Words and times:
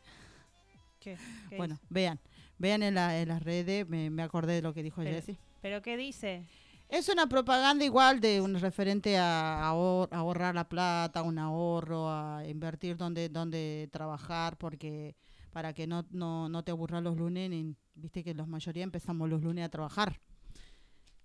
¿Qué? 1.00 1.18
¿Qué 1.50 1.56
Bueno, 1.56 1.80
vean, 1.90 2.20
vean 2.58 2.84
en, 2.84 2.96
la, 2.96 3.18
en 3.18 3.30
las 3.30 3.42
redes, 3.42 3.88
me, 3.88 4.10
me 4.10 4.24
acordé 4.24 4.56
de 4.56 4.62
lo 4.62 4.74
que 4.74 4.84
dijo 4.84 5.02
Pero- 5.02 5.16
Jessy. 5.16 5.38
¿Pero 5.62 5.82
qué 5.82 5.96
dice? 5.96 6.44
Es 6.90 7.08
una 7.08 7.28
propaganda 7.28 7.86
igual 7.86 8.20
de 8.20 8.42
un 8.42 8.60
referente 8.60 9.18
a, 9.18 9.62
ahor- 9.72 10.10
a 10.12 10.18
ahorrar 10.18 10.56
la 10.56 10.68
plata, 10.68 11.22
un 11.22 11.38
ahorro, 11.38 12.10
a 12.10 12.44
invertir 12.48 12.98
donde, 12.98 13.30
donde 13.30 13.88
trabajar, 13.92 14.58
porque 14.58 15.16
para 15.52 15.74
que 15.74 15.86
no, 15.86 16.06
no, 16.10 16.50
no 16.50 16.64
te 16.64 16.72
aburras 16.72 17.04
los 17.04 17.16
lunes, 17.16 17.48
ni- 17.50 17.76
viste 17.94 18.24
que 18.24 18.34
la 18.34 18.46
mayoría 18.48 18.84
empezamos 18.84 19.30
los 19.30 19.44
lunes 19.44 19.66
a 19.66 19.70
trabajar. 19.70 20.20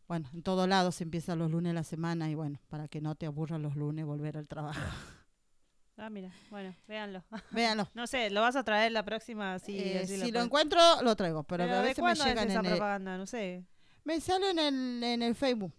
Bueno, 0.07 0.29
en 0.35 0.43
todos 0.43 0.69
lados 0.69 0.97
se 0.97 1.05
empieza 1.05 1.35
los 1.35 1.51
lunes 1.51 1.71
de 1.71 1.75
la 1.75 1.83
semana 1.85 2.29
y 2.31 2.35
bueno, 2.35 2.61
para 2.69 2.87
que 2.89 3.01
no 3.01 3.15
te 3.15 3.25
aburras 3.25 3.59
los 3.59 3.75
lunes 3.75 4.05
volver 4.05 4.37
al 4.37 4.47
trabajo. 4.49 4.81
Ah, 5.97 6.11
mira, 6.11 6.33
bueno, 6.51 6.75
véanlo. 6.89 7.23
Véanlo. 7.53 7.89
No 7.95 8.09
sé, 8.09 8.29
¿lo 8.29 8.41
vas 8.41 8.57
a 8.57 8.65
traer 8.65 8.91
la 8.91 9.05
próxima? 9.05 9.61
Sí, 9.61 9.77
Eh, 9.79 10.05
si 10.09 10.33
lo 10.33 10.41
encuentro, 10.41 10.81
lo 11.03 11.15
traigo, 11.15 11.45
pero, 11.45 11.63
Pero 11.63 11.77
a 11.77 11.83
¿de 11.83 11.89
veces 11.91 11.99
me 11.99 12.03
cuándo 12.03 12.25
es 12.25 12.31
llegan 12.31 12.51
esa 12.51 12.59
en 12.59 12.67
el, 12.67 12.73
propaganda? 12.73 13.17
No 13.17 13.27
sé. 13.27 13.65
Me 14.05 14.21
sale 14.21 14.51
en 14.51 14.59
el, 14.59 15.03
en 15.03 15.23
el 15.23 15.35
Facebook. 15.35 15.73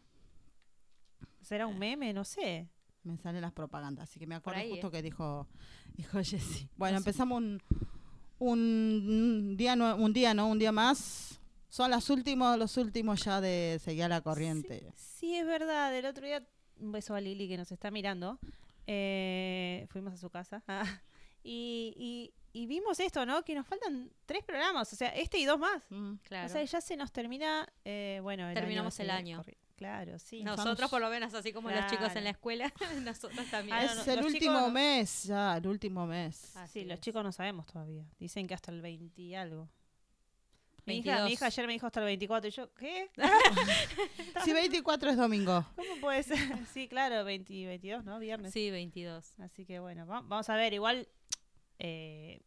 ¿Será 1.41 1.67
un 1.67 1.77
meme? 1.77 2.11
No 2.11 2.23
sé. 2.23 2.67
Me 3.03 3.17
salen 3.17 3.41
las 3.41 3.53
propagandas, 3.53 4.09
así 4.09 4.19
que 4.19 4.25
me 4.25 4.33
acuerdo 4.33 4.59
ahí, 4.59 4.71
justo 4.71 4.87
eh. 4.87 4.91
que 4.91 5.01
dijo, 5.03 5.47
dijo 5.93 6.17
Jessy. 6.23 6.67
Bueno, 6.75 6.97
empezamos 6.97 7.37
un, 7.37 7.61
un 8.39 9.55
día, 9.55 9.75
no, 9.75 9.95
un 9.95 10.11
día, 10.11 10.33
¿no? 10.33 10.47
Un 10.47 10.57
día 10.57 10.71
más. 10.71 11.39
Son 11.69 11.91
los 11.91 12.09
últimos, 12.09 12.57
los 12.57 12.77
últimos 12.77 13.23
ya 13.23 13.41
de 13.41 13.79
seguir 13.83 14.05
a 14.05 14.07
la 14.07 14.21
corriente. 14.21 14.91
Sí, 14.95 15.35
es 15.35 15.45
verdad. 15.45 15.95
El 15.95 16.05
otro 16.05 16.25
día, 16.25 16.43
un 16.79 16.91
beso 16.91 17.13
a 17.13 17.21
Lili 17.21 17.47
que 17.47 17.57
nos 17.57 17.71
está 17.71 17.91
mirando. 17.91 18.39
Eh, 18.87 19.85
fuimos 19.89 20.13
a 20.13 20.17
su 20.17 20.29
casa. 20.29 20.63
Ah, 20.67 21.01
y, 21.45 21.93
y- 21.97 22.33
y 22.57 22.67
vimos 22.67 22.99
esto, 23.01 23.25
¿no? 23.25 23.43
Que 23.43 23.53
nos 23.53 23.67
faltan 23.67 24.09
tres 24.25 24.41
programas. 24.45 24.91
O 24.91 24.95
sea, 24.95 25.09
este 25.09 25.37
y 25.37 25.43
dos 25.45 25.59
más. 25.59 25.83
Mm. 25.89 26.13
Claro. 26.23 26.45
O 26.47 26.49
sea, 26.49 26.63
ya 26.63 26.79
se 26.81 26.95
nos 26.95 27.11
termina. 27.11 27.67
eh, 27.83 28.19
bueno, 28.23 28.47
el 28.47 28.53
Terminamos 28.53 28.97
año 28.99 29.03
el 29.05 29.09
año. 29.11 29.43
corri- 29.43 29.57
Claro, 29.75 30.17
sí. 30.19 30.41
Nosotros 30.41 30.89
por 30.89 31.01
lo 31.01 31.09
menos, 31.09 31.33
así 31.33 31.51
como 31.51 31.69
los 31.69 31.85
chicos 31.87 32.15
en 32.15 32.23
la 32.23 32.29
escuela, 32.29 32.71
nosotros 33.03 33.45
también. 33.51 33.75
Ah, 33.77 33.83
no, 33.83 33.91
es 34.01 34.07
no, 34.07 34.13
el 34.13 34.23
último 34.25 34.57
chicos- 34.59 34.71
mes, 34.71 35.23
ya, 35.25 35.57
el 35.57 35.67
último 35.67 36.07
mes. 36.07 36.55
Así 36.55 36.79
Sí, 36.79 36.85
los 36.85 37.01
chicos 37.01 37.21
no 37.25 37.33
sabemos 37.33 37.65
todavía. 37.65 38.05
Dicen 38.17 38.47
que 38.47 38.53
hasta 38.53 38.71
el 38.71 38.81
20 38.81 39.21
y 39.21 39.35
algo. 39.35 39.67
Mi 40.85 40.97
hija, 40.99 41.05
22. 41.15 41.25
mi 41.27 41.33
hija 41.33 41.45
ayer 41.47 41.67
me 41.67 41.73
dijo 41.73 41.87
hasta 41.87 41.99
el 41.99 42.05
24 42.05 42.47
y 42.47 42.51
yo, 42.51 42.73
¿qué? 42.75 43.09
Si 44.45 44.53
24 44.53 45.09
es 45.09 45.17
domingo. 45.17 45.65
¿Cómo 45.75 45.95
puede 45.99 46.23
ser? 46.23 46.37
Sí, 46.73 46.87
claro, 46.87 47.25
20 47.25 47.51
y 47.53 47.65
22, 47.65 48.05
¿no? 48.05 48.17
Viernes. 48.19 48.53
Sí, 48.53 48.71
22. 48.71 49.39
Así 49.39 49.65
que 49.65 49.79
bueno, 49.79 50.05
va- 50.07 50.21
vamos 50.21 50.49
a 50.49 50.55
ver, 50.55 50.73
igual 50.73 51.07
eh, 51.79 52.41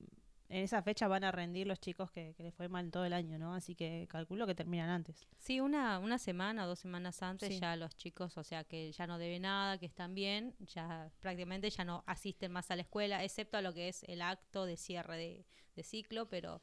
en 0.50 0.62
esa 0.64 0.82
fecha 0.82 1.06
van 1.08 1.24
a 1.24 1.30
rendir 1.30 1.66
los 1.66 1.78
chicos 1.78 2.10
que, 2.10 2.32
que 2.34 2.42
les 2.42 2.54
fue 2.54 2.68
mal 2.70 2.90
todo 2.90 3.04
el 3.04 3.12
año, 3.12 3.38
¿no? 3.38 3.52
Así 3.54 3.74
que 3.74 4.06
calculo 4.08 4.46
que 4.46 4.54
terminan 4.54 4.88
antes. 4.88 5.26
Sí, 5.36 5.60
una, 5.60 5.98
una 5.98 6.16
semana 6.18 6.64
o 6.64 6.68
dos 6.68 6.78
semanas 6.78 7.22
antes 7.22 7.50
Sí. 7.50 7.60
ya 7.60 7.76
los 7.76 7.94
chicos, 7.96 8.38
o 8.38 8.44
sea, 8.44 8.64
que 8.64 8.90
ya 8.92 9.06
no 9.06 9.18
deben 9.18 9.42
nada, 9.42 9.76
que 9.78 9.84
están 9.84 10.14
bien, 10.14 10.54
ya 10.60 11.10
prácticamente 11.20 11.68
ya 11.68 11.84
no 11.84 12.02
asisten 12.06 12.50
más 12.50 12.70
a 12.70 12.76
la 12.76 12.82
escuela, 12.82 13.22
excepto 13.24 13.58
a 13.58 13.62
lo 13.62 13.74
que 13.74 13.88
es 13.88 14.04
el 14.04 14.22
acto 14.22 14.64
de 14.64 14.78
cierre 14.78 15.18
de, 15.18 15.44
de 15.76 15.82
ciclo, 15.82 16.30
pero 16.30 16.62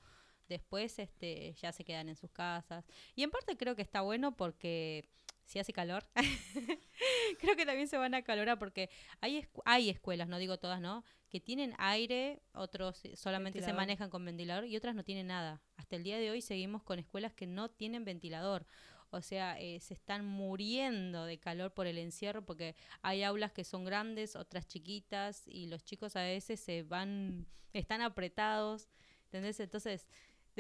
después 0.50 0.98
este 0.98 1.54
ya 1.54 1.72
se 1.72 1.84
quedan 1.86 2.10
en 2.10 2.16
sus 2.16 2.32
casas. 2.32 2.86
Y 3.16 3.22
en 3.22 3.30
parte 3.30 3.56
creo 3.56 3.76
que 3.76 3.82
está 3.84 4.02
bueno 4.02 4.36
porque 4.36 5.08
si 5.44 5.60
hace 5.60 5.74
calor, 5.74 6.04
creo 7.40 7.56
que 7.56 7.66
también 7.66 7.88
se 7.88 7.98
van 7.98 8.14
a 8.16 8.24
calorar 8.24 8.58
porque 8.58 8.90
hay, 9.22 9.42
escu- 9.42 9.62
hay 9.66 9.90
escuelas, 9.90 10.28
no 10.28 10.38
digo 10.40 10.58
todas, 10.58 10.82
¿no? 10.82 11.04
Que 11.36 11.42
tienen 11.42 11.74
aire, 11.80 12.42
otros 12.54 13.04
solamente 13.16 13.62
se 13.62 13.74
manejan 13.74 14.10
con 14.10 14.24
ventilador 14.24 14.64
y 14.68 14.78
otras 14.78 14.96
no 14.96 15.04
tienen 15.04 15.28
nada. 15.28 15.62
Hasta 15.76 15.98
el 15.98 16.04
día 16.06 16.18
de 16.18 16.32
hoy 16.32 16.42
seguimos 16.42 16.82
con 16.82 16.98
escuelas 16.98 17.34
que 17.34 17.46
no 17.46 17.70
tienen 17.70 18.06
ventilador. 18.06 18.66
O 19.10 19.22
sea, 19.22 19.60
eh, 19.60 19.82
se 19.82 19.96
están 19.96 20.26
muriendo 20.26 21.26
de 21.26 21.38
calor 21.38 21.74
por 21.74 21.88
el 21.88 21.98
encierro 21.98 22.46
porque 22.46 22.78
hay 23.02 23.24
aulas 23.24 23.52
que 23.52 23.66
son 23.66 23.84
grandes, 23.84 24.38
otras 24.38 24.66
chiquitas 24.66 25.46
y 25.46 25.68
los 25.68 25.84
chicos 25.84 26.16
a 26.16 26.22
veces 26.22 26.62
se 26.62 26.84
van, 26.84 27.46
están 27.74 28.02
apretados, 28.02 28.88
¿entendés? 29.26 29.60
Entonces 29.60 30.08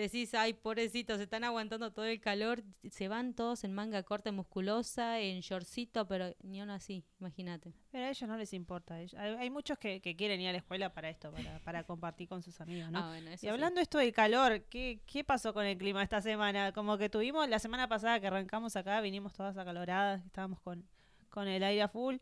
decís, 0.02 0.34
ay, 0.34 0.54
pobrecitos, 0.54 1.18
se 1.18 1.24
están 1.24 1.44
aguantando 1.44 1.92
todo 1.92 2.06
el 2.06 2.20
calor, 2.20 2.64
se 2.90 3.08
van 3.08 3.34
todos 3.34 3.64
en 3.64 3.74
manga 3.74 4.04
corta 4.04 4.32
musculosa, 4.32 5.20
en 5.20 5.40
shortcito, 5.40 6.06
pero 6.08 6.36
ni 6.44 6.60
aún 6.60 6.70
así, 6.70 7.06
imagínate. 7.20 7.74
Pero 7.92 8.06
a 8.06 8.10
ellos 8.10 8.28
no 8.28 8.38
les 8.38 8.54
importa. 8.54 8.96
Hay, 8.96 9.10
hay 9.16 9.50
muchos 9.50 9.78
que, 9.78 10.02
que 10.02 10.16
quieren 10.16 10.42
ir 10.42 10.50
a 10.50 10.52
la 10.52 10.58
escuela 10.58 10.94
para 10.94 11.10
esto, 11.10 11.32
para, 11.32 11.60
para 11.60 11.84
compartir 11.84 12.28
con 12.28 12.42
sus 12.42 12.60
amigos, 12.60 12.92
¿no? 12.92 13.00
Ah, 13.00 13.08
bueno, 13.10 13.32
y 13.32 13.38
sí. 13.38 13.48
hablando 13.48 13.80
esto 13.80 13.98
del 13.98 14.12
calor, 14.12 14.64
¿qué, 14.64 15.02
¿qué 15.06 15.24
pasó 15.24 15.54
con 15.54 15.66
el 15.66 15.78
clima 15.78 16.04
esta 16.04 16.22
semana? 16.22 16.74
Como 16.74 16.98
que 16.98 17.10
tuvimos 17.10 17.48
la 17.48 17.60
semana 17.60 17.88
pasada 17.88 18.20
que 18.20 18.28
arrancamos 18.28 18.76
acá, 18.76 19.00
vinimos 19.02 19.34
todas 19.34 19.58
acaloradas, 19.58 20.26
estábamos 20.26 20.60
con, 20.60 20.86
con 21.30 21.48
el 21.48 21.64
aire 21.64 21.84
a 21.84 21.88
full. 21.88 22.18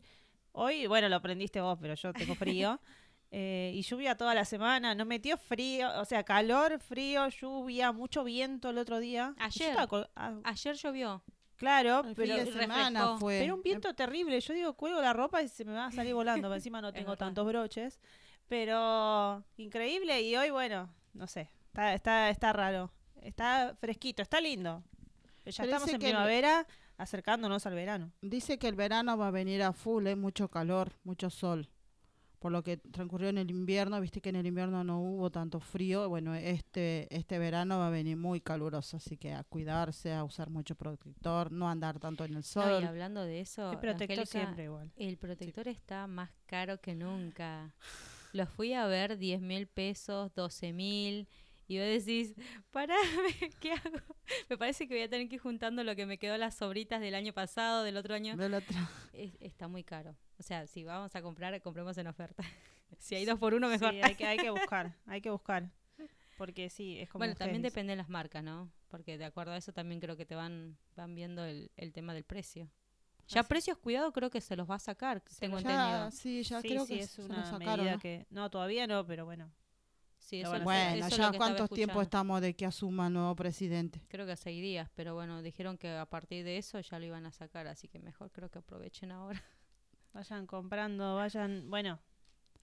Hoy, 0.52 0.86
bueno, 0.86 1.08
lo 1.08 1.16
aprendiste 1.16 1.60
vos, 1.60 1.76
pero 1.80 1.94
yo 1.94 2.12
tengo 2.12 2.36
frío. 2.36 2.80
Eh, 3.36 3.72
y 3.74 3.82
lluvia 3.82 4.16
toda 4.16 4.32
la 4.32 4.44
semana, 4.44 4.94
no 4.94 5.04
metió 5.04 5.36
frío, 5.36 5.88
o 6.00 6.04
sea, 6.04 6.22
calor, 6.22 6.78
frío, 6.78 7.26
lluvia, 7.30 7.90
mucho 7.90 8.22
viento 8.22 8.70
el 8.70 8.78
otro 8.78 9.00
día. 9.00 9.34
Ayer. 9.38 9.76
ah, 10.14 10.34
Ayer 10.44 10.76
llovió. 10.76 11.20
claro, 11.56 12.04
El 12.06 12.14
pero, 12.14 12.36
de 12.36 12.52
semana 12.52 13.16
fue. 13.18 13.40
pero 13.40 13.56
un 13.56 13.62
viento 13.62 13.92
terrible. 13.92 14.38
Yo 14.40 14.54
digo, 14.54 14.74
cuelgo 14.74 15.00
la 15.02 15.12
ropa 15.12 15.42
y 15.42 15.48
se 15.48 15.64
me 15.64 15.72
va 15.72 15.86
a 15.86 15.90
salir 15.90 16.14
volando. 16.14 16.42
pero 16.48 16.54
Encima 16.54 16.80
no 16.80 16.92
tengo 16.92 17.16
tantos 17.16 17.44
broches. 17.44 17.98
Pero 18.48 19.42
increíble. 19.56 20.22
Y 20.22 20.36
hoy, 20.36 20.50
bueno, 20.50 20.88
no 21.12 21.26
sé. 21.26 21.50
Está, 21.66 21.92
está, 21.94 22.30
está 22.30 22.52
raro. 22.52 22.92
Está 23.20 23.74
fresquito, 23.80 24.22
está 24.22 24.40
lindo. 24.40 24.84
Ya 25.44 25.64
estamos 25.64 25.88
en 25.88 25.94
el- 25.96 26.00
primavera, 26.00 26.66
acercándonos 26.98 27.66
al 27.66 27.74
verano. 27.74 28.12
Dice 28.20 28.58
que 28.58 28.68
el 28.68 28.76
verano 28.76 29.16
va 29.18 29.28
a 29.28 29.30
venir 29.32 29.62
a 29.62 29.72
full, 29.72 30.06
¿eh? 30.06 30.14
mucho 30.16 30.48
calor, 30.48 30.92
mucho 31.02 31.30
sol. 31.30 31.68
Por 32.44 32.52
lo 32.52 32.62
que 32.62 32.76
transcurrió 32.76 33.30
en 33.30 33.38
el 33.38 33.50
invierno, 33.50 33.98
viste 34.02 34.20
que 34.20 34.28
en 34.28 34.36
el 34.36 34.46
invierno 34.46 34.84
no 34.84 35.00
hubo 35.00 35.30
tanto 35.30 35.60
frío, 35.60 36.10
bueno, 36.10 36.34
este 36.34 37.06
este 37.08 37.38
verano 37.38 37.78
va 37.78 37.86
a 37.86 37.90
venir 37.90 38.18
muy 38.18 38.42
caluroso, 38.42 38.98
así 38.98 39.16
que 39.16 39.32
a 39.32 39.44
cuidarse, 39.44 40.12
a 40.12 40.24
usar 40.24 40.50
mucho 40.50 40.74
protector, 40.74 41.50
no 41.50 41.70
andar 41.70 41.98
tanto 41.98 42.22
en 42.22 42.32
el 42.32 42.36
No, 42.36 42.42
sol. 42.42 42.82
y 42.82 42.84
hablando 42.84 43.22
de 43.24 43.40
eso, 43.40 43.72
El 43.72 43.78
protector 43.78 44.18
Angélica, 44.20 44.26
siempre 44.26 44.64
igual. 44.64 44.92
el 44.96 45.16
protector 45.16 45.68
está 45.68 46.06
más 46.06 46.28
caro 46.44 46.78
que 46.82 46.94
nunca. 46.94 47.72
Los 48.34 48.50
fui 48.50 48.74
a 48.74 48.84
ver 48.86 49.16
10 49.16 49.40
mil 49.40 49.66
pesos, 49.66 50.30
12 50.34 50.74
mil. 50.74 51.26
Y 51.66 51.78
vos 51.78 51.86
decís, 51.86 52.34
pará, 52.70 52.94
¿qué 53.60 53.72
hago? 53.72 53.98
Me 54.50 54.58
parece 54.58 54.86
que 54.86 54.94
voy 54.94 55.02
a 55.02 55.08
tener 55.08 55.28
que 55.28 55.36
ir 55.36 55.40
juntando 55.40 55.82
lo 55.84 55.96
que 55.96 56.04
me 56.06 56.18
quedó 56.18 56.36
las 56.36 56.54
sobritas 56.54 57.00
del 57.00 57.14
año 57.14 57.32
pasado, 57.32 57.82
del 57.84 57.96
otro 57.96 58.14
año. 58.14 58.36
Del 58.36 58.54
otro- 58.54 58.76
Es- 59.12 59.36
está 59.40 59.68
muy 59.68 59.82
caro. 59.84 60.16
O 60.38 60.42
sea, 60.42 60.66
si 60.66 60.84
vamos 60.84 61.14
a 61.16 61.22
comprar, 61.22 61.58
compremos 61.62 61.96
en 61.98 62.06
oferta. 62.06 62.42
si 62.98 63.14
hay 63.14 63.24
dos 63.24 63.38
por 63.38 63.54
uno, 63.54 63.68
mejor. 63.68 63.90
Sí, 63.92 64.00
hay 64.02 64.14
que, 64.14 64.26
hay 64.26 64.36
que 64.38 64.50
buscar, 64.50 64.94
hay 65.06 65.20
que 65.20 65.30
buscar. 65.30 65.70
Porque 66.36 66.68
sí, 66.68 66.98
es 66.98 67.08
como 67.08 67.20
bueno, 67.20 67.34
también 67.36 67.62
depende 67.62 67.92
de 67.92 67.96
las 67.96 68.08
marcas, 68.08 68.42
¿no? 68.42 68.68
Porque 68.88 69.16
de 69.18 69.24
acuerdo 69.24 69.52
a 69.52 69.56
eso 69.56 69.72
también 69.72 70.00
creo 70.00 70.16
que 70.16 70.26
te 70.26 70.34
van, 70.34 70.76
van 70.96 71.14
viendo 71.14 71.44
el, 71.44 71.70
el 71.76 71.92
tema 71.92 72.12
del 72.12 72.24
precio. 72.24 72.68
Ya 73.28 73.40
Así. 73.40 73.48
precios, 73.48 73.78
cuidado, 73.78 74.12
creo 74.12 74.30
que 74.30 74.40
se 74.40 74.54
los 74.56 74.68
va 74.68 74.74
a 74.74 74.78
sacar, 74.80 75.22
tengo 75.38 75.58
entendido. 75.58 76.10
sí, 76.10 76.42
ya 76.42 76.60
Sí, 76.60 76.68
creo 76.68 76.84
sí, 76.86 76.94
que 76.96 77.00
es 77.04 77.18
una 77.20 77.44
sacaron, 77.46 77.76
medida 77.78 77.92
¿no? 77.94 77.98
que... 78.00 78.26
No, 78.30 78.50
todavía 78.50 78.86
no, 78.86 79.06
pero 79.06 79.24
bueno. 79.24 79.50
Sí, 80.24 80.40
eso, 80.40 80.48
hacer. 80.48 80.62
eso 80.62 80.64
Bueno, 80.64 80.94
es 80.94 81.00
lo 81.00 81.08
ya 81.08 81.26
estaba 81.26 81.36
cuántos 81.36 81.70
tiempos 81.70 82.02
estamos 82.02 82.40
de 82.40 82.54
que 82.54 82.64
asuma 82.64 83.10
nuevo 83.10 83.36
presidente. 83.36 84.00
Creo 84.08 84.26
que 84.26 84.36
seis 84.36 84.62
días, 84.62 84.88
pero 84.94 85.14
bueno, 85.14 85.42
dijeron 85.42 85.76
que 85.76 85.90
a 85.90 86.06
partir 86.06 86.44
de 86.44 86.56
eso 86.56 86.80
ya 86.80 86.98
lo 86.98 87.04
iban 87.04 87.26
a 87.26 87.30
sacar, 87.30 87.66
así 87.66 87.88
que 87.88 87.98
mejor 87.98 88.32
creo 88.32 88.50
que 88.50 88.58
aprovechen 88.58 89.12
ahora. 89.12 89.42
Vayan 90.14 90.46
comprando, 90.46 91.16
vayan... 91.16 91.68
Bueno, 91.68 91.98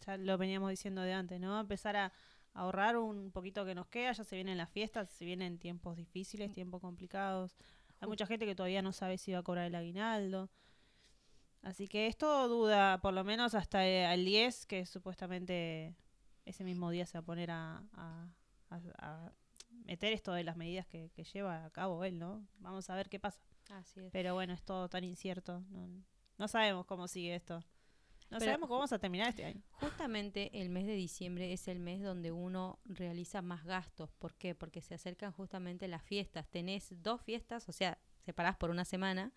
ya 0.06 0.16
lo 0.16 0.38
veníamos 0.38 0.69
diciendo 0.69 1.02
de 1.02 1.12
antes, 1.12 1.38
¿no? 1.38 1.60
Empezar 1.60 1.98
a 1.98 2.13
ahorrar 2.54 2.96
un 2.96 3.30
poquito 3.31 3.66
que 3.66 3.75
nos 3.75 3.88
queda, 3.88 4.14
ya 4.14 4.24
se 4.24 4.36
vienen 4.38 4.57
las 4.57 4.69
fiestas, 4.69 5.10
se 5.10 5.25
vienen 5.25 5.60
tiempos 5.60 5.98
difíciles, 5.98 6.54
tiempos 6.54 6.80
complicados. 6.80 7.57
Hay 8.00 8.07
mucha 8.07 8.25
gente 8.25 8.46
que 8.46 8.56
todavía 8.56 8.81
no 8.81 8.94
sabe 8.94 9.18
si 9.18 9.34
va 9.34 9.40
a 9.40 9.44
cobrar 9.44 9.66
el 9.66 9.75
aguinaldo. 9.75 10.50
Así 11.62 11.90
que 11.90 12.07
esto 12.07 12.48
duda, 12.48 13.02
por 13.02 13.14
lo 13.14 13.25
menos 13.25 13.54
hasta 13.54 13.86
eh, 13.86 14.12
el 14.14 14.24
10, 14.24 14.66
que 14.66 14.86
supuestamente 14.86 15.94
ese 16.51 16.63
mismo 16.63 16.89
día 16.92 17.06
se 17.06 17.18
va 17.18 17.21
a 17.21 17.25
poner 17.25 17.51
a, 17.51 17.83
a- 17.94 18.30
a- 18.69 18.81
a 19.00 19.31
meter 19.86 20.13
esto 20.13 20.33
de 20.33 20.44
las 20.44 20.56
medidas 20.57 20.86
que, 20.88 21.09
que 21.12 21.24
lleva 21.24 21.65
a 21.65 21.69
cabo 21.71 22.03
él, 22.06 22.18
¿no? 22.19 22.45
Vamos 22.59 22.89
a 22.89 22.95
ver 22.95 23.09
qué 23.09 23.19
pasa. 23.19 23.39
Así 23.69 24.00
es. 24.01 24.12
Pero 24.12 24.33
bueno, 24.33 24.53
es 24.53 24.63
todo 24.63 24.88
tan 24.89 25.03
incierto. 25.03 25.63
No, 25.69 25.88
no 26.38 26.48
sabemos 26.48 26.86
cómo 26.86 27.07
sigue 27.07 27.36
esto. 27.36 27.59
No 28.30 28.38
Pero 28.39 28.51
sabemos 28.51 28.68
cómo 28.69 28.80
vamos 28.80 28.94
a 28.94 29.00
terminar 29.00 29.27
este 29.27 29.44
año. 29.44 29.62
Justamente 29.71 30.62
el 30.62 30.69
mes 30.69 30.86
de 30.88 30.94
diciembre 30.95 31.51
es 31.51 31.68
el 31.68 31.80
mes 31.80 32.01
donde 32.01 32.31
uno 32.31 32.80
realiza 32.86 33.42
más 33.42 33.65
gastos. 33.65 34.09
¿Por 34.13 34.36
qué? 34.36 34.56
Porque 34.56 34.81
se 34.81 34.94
acercan 34.94 35.33
justamente 35.33 35.88
las 35.89 36.01
fiestas. 36.04 36.47
Tenés 36.47 36.94
dos 37.04 37.21
fiestas, 37.21 37.68
o 37.68 37.74
sea, 37.74 37.97
separás 38.19 38.56
por 38.56 38.69
una 38.69 38.86
semana. 38.86 39.33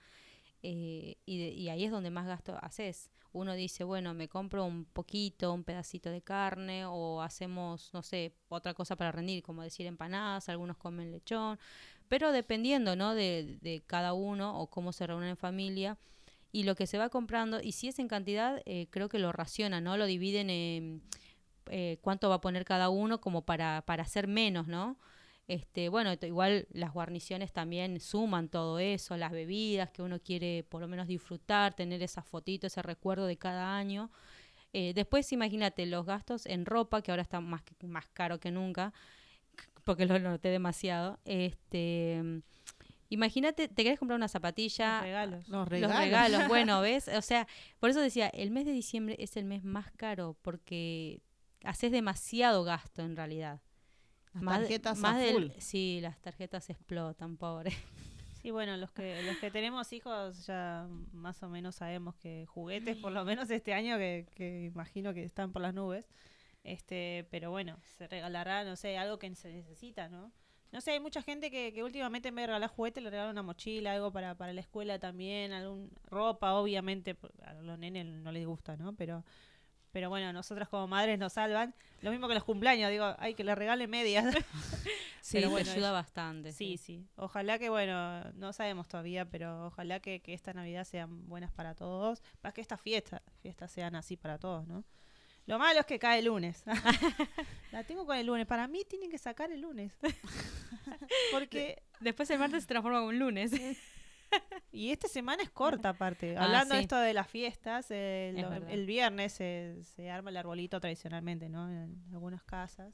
Eh, 0.65 1.19
y, 1.27 1.39
de- 1.39 1.51
y 1.53 1.69
ahí 1.71 1.85
es 1.85 1.93
donde 1.93 2.11
más 2.11 2.27
gasto 2.27 2.59
haces. 2.63 3.11
Uno 3.33 3.55
dice, 3.55 3.85
bueno, 3.85 4.15
me 4.15 4.29
compro 4.29 4.65
un 4.65 4.87
poquito, 4.87 5.53
un 5.53 5.65
pedacito 5.65 6.11
de 6.11 6.23
carne, 6.23 6.87
o 6.87 7.23
hacemos, 7.23 7.91
no 7.95 8.03
sé, 8.03 8.35
otra 8.49 8.75
cosa 8.75 8.97
para 8.97 9.13
rendir, 9.13 9.43
como 9.45 9.63
decir 9.63 9.87
empanadas, 9.87 10.49
algunos 10.49 10.77
comen 10.79 11.13
lechón, 11.13 11.59
pero 12.09 12.33
dependiendo, 12.33 12.97
¿no? 12.97 13.15
De, 13.15 13.59
de 13.63 13.83
cada 13.87 14.15
uno 14.15 14.59
o 14.61 14.69
cómo 14.69 14.93
se 14.93 15.07
reúnen 15.07 15.31
en 15.31 15.37
familia 15.37 15.99
y 16.53 16.65
lo 16.65 16.77
que 16.77 16.87
se 16.87 16.99
va 16.99 17.09
comprando, 17.11 17.61
y 17.61 17.73
si 17.73 17.89
es 17.89 17.99
en 17.99 18.09
cantidad, 18.09 18.63
eh, 18.67 18.87
creo 18.91 19.09
que 19.09 19.19
lo 19.19 19.33
racionan, 19.33 19.85
¿no? 19.85 19.97
Lo 19.97 20.07
dividen 20.07 20.51
en 20.51 21.03
eh, 21.67 21.99
cuánto 22.03 22.29
va 22.29 22.37
a 22.37 22.41
poner 22.41 22.65
cada 22.65 22.89
uno 22.91 23.21
como 23.21 23.43
para, 23.43 23.83
para 23.87 24.03
hacer 24.05 24.29
menos, 24.29 24.69
¿no? 24.69 24.99
Este, 25.47 25.91
bueno, 25.91 26.11
igual 26.23 26.67
las 26.73 26.93
guarniciones 26.95 27.53
también 27.53 28.01
suman 28.01 28.49
todo 28.49 28.79
eso, 28.79 29.17
las 29.17 29.31
bebidas 29.31 29.91
que 29.91 30.01
uno 30.03 30.19
quiere 30.19 30.65
por 30.69 30.81
lo 30.81 30.89
menos 30.89 31.07
disfrutar, 31.07 31.75
tener 31.75 32.03
esas 32.03 32.27
fotitos, 32.27 32.73
ese 32.73 32.83
recuerdo 32.83 33.27
de 33.27 33.37
cada 33.37 33.77
año. 33.77 34.11
Eh, 34.73 34.93
después 34.95 35.31
imagínate 35.33 35.85
los 35.87 36.07
gastos 36.07 36.47
en 36.47 36.65
ropa, 36.65 37.03
que 37.03 37.11
ahora 37.13 37.23
está 37.23 37.41
más, 37.41 37.63
más 37.83 38.07
caro 38.09 38.41
que 38.41 38.51
nunca, 38.51 38.93
porque 39.85 40.07
lo 40.07 40.19
noté 40.19 40.49
demasiado. 40.49 41.21
Este, 41.27 42.43
imagínate, 43.11 43.69
te 43.69 43.85
querés 43.85 43.99
comprar 43.99 44.17
una 44.17 44.29
zapatilla, 44.29 44.97
Los 44.97 45.03
regalos. 45.05 45.49
Los 45.49 45.59
los 45.59 45.69
regalos. 45.69 45.99
regalos, 45.99 46.49
bueno, 46.49 46.81
¿ves? 46.81 47.09
O 47.09 47.23
sea, 47.23 47.47
por 47.79 47.91
eso 47.91 48.01
decía, 48.01 48.29
el 48.29 48.51
mes 48.51 48.65
de 48.65 48.73
diciembre 48.73 49.17
es 49.19 49.37
el 49.37 49.45
mes 49.45 49.63
más 49.63 49.93
caro 49.93 50.37
porque 50.41 51.21
haces 51.63 51.93
demasiado 51.93 52.65
gasto 52.65 53.03
en 53.03 53.15
realidad. 53.15 53.61
Las 54.35 54.43
Más 54.43 54.59
de- 54.59 54.65
tarjetas 54.67 54.99
más 54.99 55.15
a 55.15 55.19
del- 55.19 55.33
full. 55.33 55.61
sí, 55.61 56.01
las 56.03 56.21
tarjetas 56.21 56.69
explotan, 56.71 57.37
pobre. 57.37 57.71
Sí, 58.43 58.51
bueno, 58.51 58.77
los 58.77 58.91
que, 58.91 59.23
los 59.23 59.39
que 59.39 59.51
tenemos 59.51 59.91
hijos 59.95 60.45
ya 60.45 60.87
más 61.15 61.43
o 61.43 61.49
menos 61.49 61.77
sabemos 61.77 62.15
que 62.17 62.45
juguetes, 62.45 62.95
por 62.99 63.11
lo 63.11 63.25
menos 63.25 63.49
este 63.51 63.73
año, 63.73 63.97
que, 63.97 64.27
que 64.35 64.65
imagino 64.67 65.15
que 65.15 65.25
están 65.25 65.51
por 65.51 65.63
las 65.63 65.73
nubes. 65.73 66.11
Este, 66.63 67.27
pero 67.31 67.51
bueno, 67.51 67.79
se 67.97 68.07
regalará, 68.07 68.65
no 68.65 68.77
sé, 68.77 68.99
algo 68.99 69.19
que 69.19 69.35
se 69.35 69.51
necesita, 69.51 70.11
¿no? 70.11 70.31
No 70.73 70.83
sé, 70.83 70.91
hay 70.91 71.01
mucha 71.01 71.23
gente 71.23 71.51
que, 71.51 71.73
que 71.73 71.83
últimamente 71.83 72.29
en 72.29 72.35
vez 72.35 72.43
de 72.43 72.47
regalar 72.49 72.69
juguetes 72.69 73.03
le 73.03 73.09
regala 73.09 73.31
una 73.31 73.43
mochila, 73.43 73.93
algo 73.95 74.13
para, 74.13 74.35
para 74.35 74.53
la 74.53 74.61
escuela 74.61 74.99
también, 74.99 75.53
algún 75.53 75.91
ropa, 76.05 76.53
obviamente, 76.55 77.15
por- 77.15 77.33
a 77.47 77.55
los 77.55 77.79
nenes 77.79 78.05
no 78.05 78.31
les 78.31 78.47
gusta, 78.47 78.77
¿no? 78.77 78.93
Pero, 78.95 79.25
pero 79.95 80.11
bueno, 80.11 80.33
nosotras 80.33 80.69
como 80.69 80.89
madres 80.89 81.19
nos 81.19 81.33
salvan. 81.35 81.73
Lo 82.03 82.11
mismo 82.11 82.27
que 82.29 82.35
los 82.35 82.45
cumpleaños, 82.45 82.91
digo, 82.91 83.15
ay, 83.19 83.33
que 83.35 83.45
le 83.45 83.55
regale 83.55 83.87
medias. 83.87 84.27
Sí, 85.25 85.39
Pero 85.39 85.49
bueno, 85.49 85.71
ayuda 85.73 85.87
es- 85.87 85.93
bastante. 85.95 86.53
Sí, 86.53 86.77
sí. 86.77 87.07
Ojalá 87.17 87.59
que, 87.59 87.71
bueno, 87.71 88.23
no 88.35 88.53
sabemos 88.53 88.87
todavía, 88.89 89.25
pero 89.25 89.69
ojalá 89.69 89.99
que, 90.01 90.21
que 90.21 90.35
esta 90.35 90.53
Navidad 90.53 90.85
sean 90.85 91.27
buenas 91.31 91.51
para 91.51 91.75
todos. 91.75 92.23
Para 92.43 92.53
que 92.53 92.61
estas 92.61 92.79
fiestas, 92.79 93.23
fiestas 93.41 93.71
sean 93.71 93.95
así 93.95 94.19
para 94.19 94.39
todos, 94.39 94.67
¿no? 94.67 94.85
Lo 95.47 95.59
malo 95.59 95.81
es 95.81 95.87
que 95.87 95.99
cae 95.99 96.19
el 96.19 96.27
lunes. 96.27 96.63
La 97.73 97.85
tengo 97.85 98.05
con 98.05 98.19
el 98.19 98.27
lunes. 98.27 98.47
Para 98.47 98.69
mí 98.69 98.83
tienen 98.87 99.11
que 99.11 99.17
sacar 99.17 99.51
el 99.51 99.63
lunes. 99.63 99.95
Porque, 101.33 101.83
Después 102.01 102.29
el 102.31 102.39
martes 102.39 102.65
se 102.65 102.69
transforma 102.69 102.99
en 102.99 103.05
un 103.05 103.19
lunes. 103.19 103.53
y 104.73 104.91
esta 104.91 105.09
semana 105.09 105.43
es 105.43 105.51
corta 105.51 105.91
aparte. 105.91 106.37
Ah, 106.37 106.45
Hablando 106.45 106.75
de 106.75 106.81
sí. 106.81 106.85
esto 106.85 106.97
de 106.97 107.15
las 107.15 107.29
fiestas, 107.29 107.91
el, 107.91 108.39
el 108.69 108.87
viernes 108.87 109.33
se, 109.33 109.83
se 109.83 110.11
arma 110.11 110.31
el 110.31 110.37
arbolito 110.37 110.81
tradicionalmente, 110.81 111.49
¿no? 111.49 111.71
En 111.71 112.03
algunas 112.13 112.43
casas. 112.43 112.93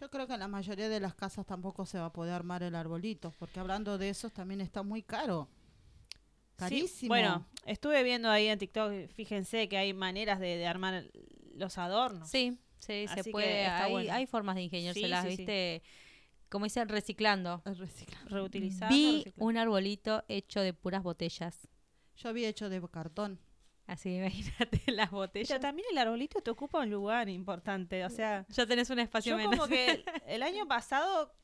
Yo 0.00 0.10
creo 0.10 0.26
que 0.26 0.34
en 0.34 0.40
la 0.40 0.48
mayoría 0.48 0.88
de 0.88 0.98
las 1.00 1.14
casas 1.14 1.46
tampoco 1.46 1.86
se 1.86 1.98
va 1.98 2.06
a 2.06 2.12
poder 2.12 2.34
armar 2.34 2.62
el 2.62 2.74
arbolito, 2.74 3.32
porque 3.38 3.60
hablando 3.60 3.96
de 3.96 4.08
eso 4.08 4.28
también 4.30 4.60
está 4.60 4.82
muy 4.82 5.02
caro. 5.02 5.48
Sí, 6.10 6.56
Carísimo. 6.56 7.08
bueno, 7.08 7.46
estuve 7.64 8.02
viendo 8.02 8.30
ahí 8.30 8.46
en 8.48 8.58
TikTok, 8.58 8.92
fíjense 9.14 9.68
que 9.68 9.76
hay 9.76 9.92
maneras 9.92 10.38
de, 10.40 10.56
de 10.56 10.66
armar 10.66 11.04
los 11.54 11.78
adornos. 11.78 12.28
Sí, 12.28 12.58
sí, 12.78 13.06
Así 13.08 13.22
se 13.24 13.30
puede. 13.30 13.66
Hay, 13.66 13.90
bueno. 13.92 14.12
hay 14.12 14.26
formas 14.26 14.56
de 14.56 14.62
ingeniárselas, 14.62 15.24
Sí, 15.26 15.36
sí, 15.36 15.46
sí. 15.46 15.82
Como 16.48 16.64
dicen, 16.66 16.88
reciclando. 16.88 17.62
Es 17.64 17.78
reciclado. 17.78 18.28
Reutilizando. 18.28 18.94
Vi 18.94 19.12
reciclando. 19.18 19.44
un 19.44 19.56
arbolito 19.56 20.24
hecho 20.28 20.60
de 20.60 20.72
puras 20.72 21.02
botellas. 21.02 21.68
Yo 22.16 22.28
había 22.28 22.48
hecho 22.48 22.68
de 22.68 22.80
cartón. 22.88 23.40
Así 23.86 24.14
imagínate 24.16 24.82
las 24.92 25.10
botellas. 25.10 25.48
Pero 25.48 25.60
también 25.60 25.86
el 25.90 25.98
arbolito 25.98 26.40
te 26.40 26.50
ocupa 26.50 26.80
un 26.80 26.90
lugar 26.90 27.28
importante. 27.28 28.04
O 28.04 28.10
sea, 28.10 28.46
Ya 28.48 28.66
tenés 28.66 28.88
un 28.90 28.98
espacio 29.00 29.32
yo 29.32 29.36
menos. 29.36 29.56
como 29.56 29.66
que 29.68 29.90
el, 29.90 30.04
el 30.26 30.42
año 30.42 30.66
pasado 30.68 31.34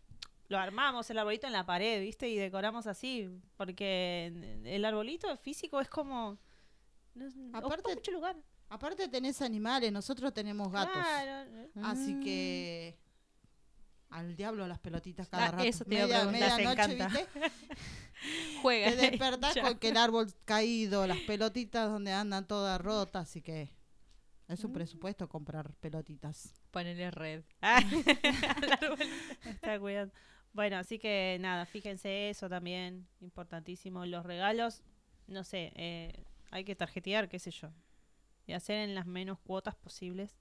lo 0.49 0.59
armamos 0.59 1.09
el 1.11 1.19
arbolito 1.19 1.47
en 1.47 1.52
la 1.52 1.66
pared, 1.66 2.00
¿viste? 2.00 2.28
Y 2.28 2.37
decoramos 2.37 2.87
así. 2.87 3.28
Porque 3.57 4.61
el 4.64 4.85
arbolito 4.85 5.37
físico 5.37 5.80
es 5.80 5.88
como. 5.88 6.38
No, 7.14 7.26
Aparte- 7.59 7.75
ocupa 7.80 7.95
mucho 7.95 8.12
lugar. 8.12 8.37
Aparte 8.69 9.09
tenés 9.09 9.42
animales, 9.42 9.90
nosotros 9.92 10.33
tenemos 10.33 10.71
gatos. 10.71 10.92
Claro. 10.95 11.50
Así 11.83 12.14
Mm. 12.14 12.23
que 12.23 12.99
al 14.11 14.37
diablo 14.37 14.67
las 14.67 14.79
pelotitas 14.81 15.29
cada 15.29 15.47
Ah, 15.47 15.50
rato. 15.52 15.64
eso 15.64 15.85
te 15.85 15.95
iba 16.07 16.21
a 16.23 16.25
medianoche, 16.26 16.62
encanta. 16.93 17.09
¿viste? 17.09 17.26
Juega. 18.62 18.90
Te 18.90 18.97
despertás 18.97 19.57
con 19.57 19.79
que 19.79 19.88
el 19.88 19.97
árbol 19.97 20.26
caído, 20.45 21.07
las 21.07 21.19
pelotitas 21.21 21.88
donde 21.88 22.12
andan 22.12 22.47
todas 22.47 22.81
rotas, 22.81 23.29
así 23.29 23.40
que 23.43 23.71
es 24.49 24.62
Mm. 24.62 24.67
un 24.67 24.73
presupuesto 24.73 25.29
comprar 25.29 25.73
pelotitas. 25.75 26.52
Ponele 26.71 27.11
red. 27.11 27.45
Está 29.45 29.79
cuidando. 29.79 30.12
Bueno, 30.52 30.76
así 30.79 30.99
que 30.99 31.38
nada, 31.40 31.64
fíjense 31.64 32.29
eso 32.31 32.49
también, 32.49 33.07
importantísimo. 33.21 34.05
Los 34.07 34.26
regalos, 34.26 34.83
no 35.29 35.45
sé, 35.45 35.73
eh, 35.76 36.25
hay 36.50 36.64
que 36.64 36.75
tarjetear, 36.75 37.29
qué 37.29 37.38
sé 37.38 37.52
yo. 37.52 37.69
Y 38.47 38.52
hacer 38.52 38.79
en 38.79 38.95
las 38.97 39.07
menos 39.07 39.38
cuotas 39.38 39.76
posibles. 39.76 40.37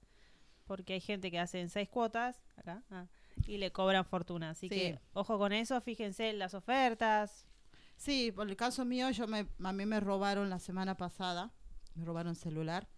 Porque 0.64 0.94
hay 0.94 1.00
gente 1.00 1.30
que 1.30 1.38
hace 1.38 1.60
en 1.60 1.68
seis 1.68 1.88
cuotas, 1.88 2.40
acá, 2.56 2.82
ah, 2.90 3.06
y 3.46 3.58
le 3.58 3.72
cobran 3.72 4.04
fortuna. 4.04 4.50
Así 4.50 4.68
Sí. 4.68 4.74
que 4.74 5.00
ojo 5.12 5.38
con 5.38 5.52
eso, 5.52 5.80
fíjense 5.80 6.30
en 6.30 6.38
las 6.38 6.54
ofertas. 6.54 7.46
Sí, 7.96 8.32
por 8.32 8.48
el 8.48 8.56
caso 8.56 8.84
mío, 8.84 9.10
yo 9.10 9.26
me, 9.26 9.46
a 9.62 9.72
mí 9.72 9.84
me 9.86 10.00
robaron 10.00 10.48
la 10.50 10.58
semana 10.58 10.96
pasada, 10.96 11.52
me 11.94 12.04
robaron 12.04 12.34
celular 12.34 12.88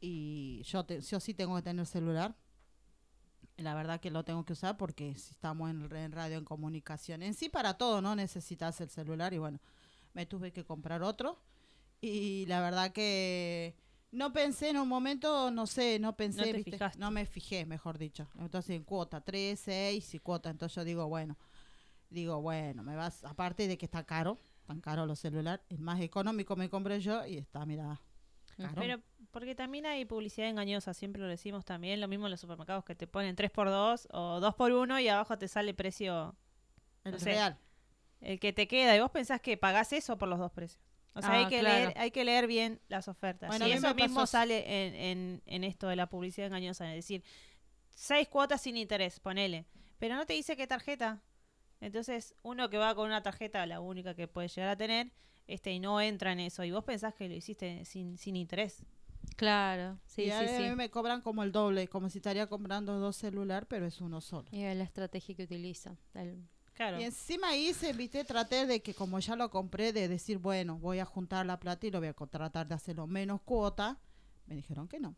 y 0.00 0.62
yo, 0.64 0.84
te, 0.84 1.00
yo 1.00 1.20
sí 1.20 1.34
tengo 1.34 1.56
que 1.56 1.62
tener 1.62 1.84
celular. 1.86 2.34
La 3.56 3.74
verdad 3.74 4.00
que 4.00 4.10
lo 4.10 4.24
tengo 4.24 4.44
que 4.44 4.52
usar 4.52 4.76
porque 4.76 5.16
si 5.16 5.32
estamos 5.32 5.68
en, 5.70 5.94
en 5.96 6.12
radio, 6.12 6.38
en 6.38 6.44
comunicación, 6.44 7.22
en 7.22 7.34
sí 7.34 7.48
para 7.48 7.74
todo, 7.74 8.00
¿no? 8.00 8.14
Necesitas 8.14 8.80
el 8.80 8.88
celular 8.88 9.34
y 9.34 9.38
bueno, 9.38 9.58
me 10.14 10.26
tuve 10.26 10.52
que 10.52 10.64
comprar 10.64 11.02
otro. 11.02 11.42
Y 12.00 12.46
la 12.46 12.60
verdad 12.60 12.92
que 12.92 13.74
no 14.10 14.32
pensé 14.32 14.70
en 14.70 14.78
un 14.78 14.88
momento, 14.88 15.50
no 15.50 15.66
sé, 15.66 15.98
no 15.98 16.16
pensé, 16.16 16.38
No 16.40 16.44
te 16.44 16.52
¿viste? 16.54 16.70
fijaste. 16.72 16.98
no 16.98 17.10
me 17.10 17.26
fijé, 17.26 17.66
mejor 17.66 17.98
dicho. 17.98 18.28
Entonces 18.38 18.76
en 18.76 18.84
cuota, 18.84 19.20
3, 19.20 19.58
6 19.58 20.14
y 20.14 20.18
cuota. 20.18 20.50
Entonces 20.50 20.76
yo 20.76 20.84
digo, 20.84 21.06
bueno, 21.08 21.36
digo, 22.08 22.40
bueno, 22.40 22.82
me 22.82 22.96
vas, 22.96 23.22
aparte 23.24 23.68
de 23.68 23.76
que 23.76 23.84
está 23.86 24.04
caro, 24.04 24.38
tan 24.66 24.80
caro 24.80 25.06
los 25.06 25.18
celulares, 25.18 25.64
el 25.68 25.80
más 25.80 26.00
económico 26.00 26.56
me 26.56 26.68
compré 26.70 27.00
yo 27.00 27.24
y 27.26 27.36
está, 27.38 27.64
mira, 27.66 28.00
caro. 28.56 28.74
Pero 28.76 29.00
porque 29.30 29.54
también 29.54 29.84
hay 29.86 30.04
publicidad 30.06 30.48
engañosa, 30.48 30.94
siempre 30.94 31.20
lo 31.20 31.28
decimos 31.28 31.64
también, 31.66 32.00
lo 32.00 32.08
mismo 32.08 32.26
en 32.26 32.30
los 32.30 32.40
supermercados 32.40 32.84
que 32.84 32.94
te 32.94 33.06
ponen 33.06 33.36
3x2 33.36 34.06
o 34.10 34.40
2x1 34.40 35.02
y 35.02 35.08
abajo 35.08 35.36
te 35.38 35.48
sale 35.48 35.74
precio 35.74 36.34
el 37.04 37.12
no 37.12 37.18
sé. 37.18 37.26
real. 37.26 37.58
el 38.20 38.40
que 38.40 38.52
te 38.54 38.66
queda 38.66 38.96
y 38.96 39.00
vos 39.00 39.10
pensás 39.10 39.40
que 39.42 39.56
pagás 39.58 39.92
eso 39.92 40.16
por 40.18 40.28
los 40.28 40.38
dos 40.38 40.50
precios. 40.50 40.82
O 41.14 41.20
sea, 41.20 41.30
Ah, 41.30 41.38
hay, 41.38 41.46
que 41.46 41.60
claro. 41.60 41.84
leer, 41.86 41.98
hay 41.98 42.10
que 42.10 42.24
leer 42.24 42.46
bien 42.46 42.80
las 42.88 43.08
ofertas. 43.08 43.48
Bueno, 43.48 43.64
eso 43.66 43.94
mismo 43.94 44.20
pasó- 44.20 44.26
sale 44.32 44.86
en, 44.86 44.94
en, 44.94 45.42
en 45.46 45.64
esto 45.64 45.88
de 45.88 45.96
la 45.96 46.08
publicidad 46.08 46.46
engañosa, 46.46 46.88
es 46.90 46.96
decir, 46.96 47.24
seis 47.90 48.28
cuotas 48.28 48.60
sin 48.62 48.76
interés, 48.76 49.18
ponele. 49.18 49.64
Pero 49.98 50.14
no 50.14 50.26
te 50.26 50.34
dice 50.34 50.56
qué 50.56 50.66
tarjeta. 50.66 51.22
Entonces, 51.80 52.34
uno 52.42 52.70
que 52.70 52.76
va 52.78 52.94
con 52.94 53.06
una 53.06 53.22
tarjeta, 53.22 53.64
la 53.66 53.80
única 53.80 54.14
que 54.14 54.28
puede 54.28 54.48
llegar 54.48 54.70
a 54.70 54.76
tener, 54.76 55.10
este, 55.46 55.72
y 55.72 55.80
no 55.80 56.00
entra 56.00 56.32
en 56.32 56.40
eso. 56.40 56.62
Y 56.64 56.70
vos 56.70 56.84
pensás 56.84 57.14
que 57.14 57.28
lo 57.28 57.34
hiciste 57.34 57.84
sin, 57.84 58.16
sin 58.18 58.36
interés. 58.36 58.84
Claro, 59.36 59.98
sí, 60.06 60.22
y 60.22 60.24
sí, 60.26 60.30
a 60.32 60.40
mí 60.42 60.48
sí. 60.48 60.74
me 60.76 60.90
cobran 60.90 61.20
como 61.20 61.42
el 61.42 61.52
doble, 61.52 61.86
como 61.88 62.08
si 62.10 62.18
estaría 62.18 62.46
comprando 62.48 62.98
dos 62.98 63.16
celular, 63.16 63.66
pero 63.66 63.86
es 63.86 64.00
uno 64.00 64.20
solo. 64.20 64.48
Y 64.52 64.62
la 64.62 64.84
estrategia 64.84 65.34
que 65.34 65.44
utilizan. 65.44 65.98
el- 66.14 66.44
Y 67.00 67.02
encima 67.02 67.56
hice, 67.56 67.92
viste, 67.92 68.24
traté 68.24 68.66
de 68.66 68.80
que 68.80 68.94
como 68.94 69.18
ya 69.18 69.36
lo 69.36 69.50
compré, 69.50 69.92
de 69.92 70.08
decir, 70.08 70.38
bueno, 70.38 70.78
voy 70.78 71.00
a 71.00 71.04
juntar 71.04 71.44
la 71.44 71.58
plata 71.58 71.86
y 71.86 71.90
lo 71.90 71.98
voy 71.98 72.08
a 72.08 72.12
tratar 72.12 72.68
de 72.68 72.74
hacerlo 72.74 73.06
menos 73.06 73.40
cuota. 73.42 73.98
Me 74.46 74.54
dijeron 74.54 74.86
que 74.88 75.00
no. 75.00 75.16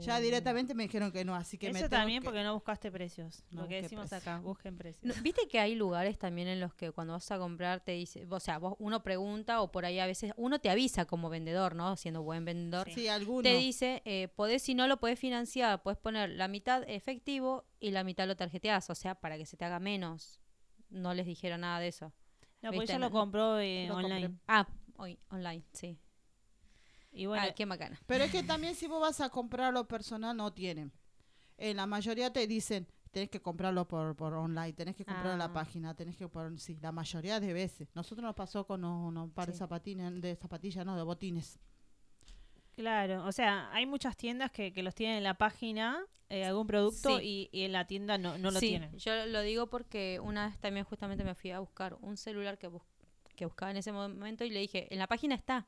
Ya 0.00 0.20
directamente 0.20 0.74
me 0.74 0.84
dijeron 0.84 1.12
que 1.12 1.24
no, 1.24 1.34
así 1.34 1.58
que 1.58 1.72
me 1.72 1.78
Eso 1.78 1.88
tengo 1.88 2.00
también 2.00 2.20
que- 2.22 2.26
porque 2.26 2.42
no 2.42 2.54
buscaste 2.54 2.90
precios. 2.90 3.44
No 3.50 3.62
lo 3.62 3.68
que 3.68 3.82
decimos 3.82 4.08
precios. 4.08 4.22
acá, 4.28 4.40
busquen 4.40 4.76
precios. 4.76 5.04
No, 5.04 5.22
Viste 5.22 5.46
que 5.48 5.60
hay 5.60 5.74
lugares 5.74 6.18
también 6.18 6.48
en 6.48 6.60
los 6.60 6.74
que 6.74 6.90
cuando 6.92 7.12
vas 7.14 7.30
a 7.30 7.38
comprar 7.38 7.80
te 7.84 7.92
dice, 7.92 8.26
o 8.28 8.40
sea, 8.40 8.58
vos 8.58 8.74
uno 8.78 9.02
pregunta 9.02 9.60
o 9.60 9.70
por 9.70 9.84
ahí 9.84 9.98
a 9.98 10.06
veces 10.06 10.32
uno 10.36 10.60
te 10.60 10.70
avisa 10.70 11.04
como 11.04 11.28
vendedor, 11.30 11.74
¿no? 11.74 11.96
Siendo 11.96 12.22
buen 12.22 12.44
vendedor. 12.44 12.86
Sí. 12.88 12.94
Sí, 12.94 13.08
alguno. 13.08 13.42
Te 13.42 13.56
dice, 13.56 14.02
eh, 14.04 14.28
podés, 14.28 14.62
si 14.62 14.74
no 14.74 14.86
lo 14.86 14.98
podés 14.98 15.18
financiar, 15.18 15.82
puedes 15.82 15.98
poner 15.98 16.30
la 16.30 16.48
mitad 16.48 16.82
efectivo 16.88 17.64
y 17.80 17.90
la 17.90 18.04
mitad 18.04 18.26
lo 18.26 18.36
tarjeteás, 18.36 18.88
o 18.90 18.94
sea, 18.94 19.14
para 19.16 19.36
que 19.36 19.46
se 19.46 19.56
te 19.56 19.64
haga 19.64 19.78
menos. 19.80 20.40
No 20.90 21.14
les 21.14 21.26
dijeron 21.26 21.62
nada 21.62 21.80
de 21.80 21.88
eso. 21.88 22.12
No, 22.60 22.70
Viste, 22.70 22.92
ella 22.92 22.98
lo 22.98 23.10
compró 23.10 23.58
eh, 23.58 23.86
Lo 23.88 23.94
compré. 23.94 24.14
online. 24.14 24.38
Ah, 24.46 24.68
hoy, 24.96 25.18
online, 25.30 25.64
sí. 25.72 25.98
Y 27.12 27.26
bueno, 27.26 27.46
qué 27.54 27.66
macana. 27.66 28.00
Pero 28.06 28.24
es 28.24 28.30
que 28.30 28.42
también 28.42 28.74
si 28.74 28.86
vos 28.86 29.00
vas 29.00 29.20
a 29.20 29.28
comprarlo 29.28 29.86
personal, 29.86 30.36
no 30.36 30.52
tienen. 30.52 30.90
En 31.58 31.76
la 31.76 31.86
mayoría 31.86 32.32
te 32.32 32.46
dicen, 32.46 32.86
tenés 33.10 33.28
que 33.28 33.40
comprarlo 33.42 33.86
por, 33.86 34.16
por 34.16 34.32
online, 34.32 34.72
tenés 34.72 34.96
que 34.96 35.04
comprarlo 35.04 35.32
en 35.32 35.38
la 35.38 35.44
Ah. 35.46 35.52
página, 35.52 35.94
tenés 35.94 36.16
que 36.16 36.26
por 36.28 36.58
sí, 36.58 36.78
la 36.80 36.90
mayoría 36.90 37.38
de 37.38 37.52
veces. 37.52 37.94
Nosotros 37.94 38.24
nos 38.24 38.34
pasó 38.34 38.66
con 38.66 38.82
un, 38.84 39.16
un 39.16 39.30
par 39.30 39.48
de 39.48 39.52
zapatines, 39.52 40.20
de 40.22 40.34
zapatillas, 40.36 40.86
no, 40.86 40.96
de 40.96 41.02
botines. 41.02 41.58
Claro, 42.74 43.26
o 43.26 43.32
sea, 43.32 43.70
hay 43.72 43.84
muchas 43.84 44.16
tiendas 44.16 44.50
que, 44.50 44.72
que 44.72 44.82
los 44.82 44.94
tienen 44.94 45.18
en 45.18 45.24
la 45.24 45.34
página, 45.34 46.02
eh, 46.30 46.46
algún 46.46 46.66
producto, 46.66 47.18
Sí. 47.18 47.48
y, 47.52 47.58
y 47.60 47.64
en 47.64 47.72
la 47.72 47.86
tienda 47.86 48.16
no, 48.16 48.38
no 48.38 48.50
lo 48.50 48.58
sí, 48.58 48.68
tienen. 48.68 48.96
yo 48.96 49.26
lo 49.26 49.42
digo 49.42 49.66
porque 49.68 50.18
una 50.22 50.46
vez 50.48 50.58
también 50.58 50.86
justamente 50.86 51.22
me 51.22 51.34
fui 51.34 51.50
a 51.50 51.60
buscar 51.60 51.98
un 52.00 52.16
celular 52.16 52.56
que, 52.56 52.68
bus- 52.68 52.82
que 53.36 53.44
buscaba 53.44 53.70
en 53.70 53.76
ese 53.76 53.92
momento 53.92 54.44
y 54.44 54.50
le 54.50 54.60
dije, 54.60 54.88
en 54.90 54.98
la 54.98 55.06
página 55.06 55.34
está, 55.34 55.66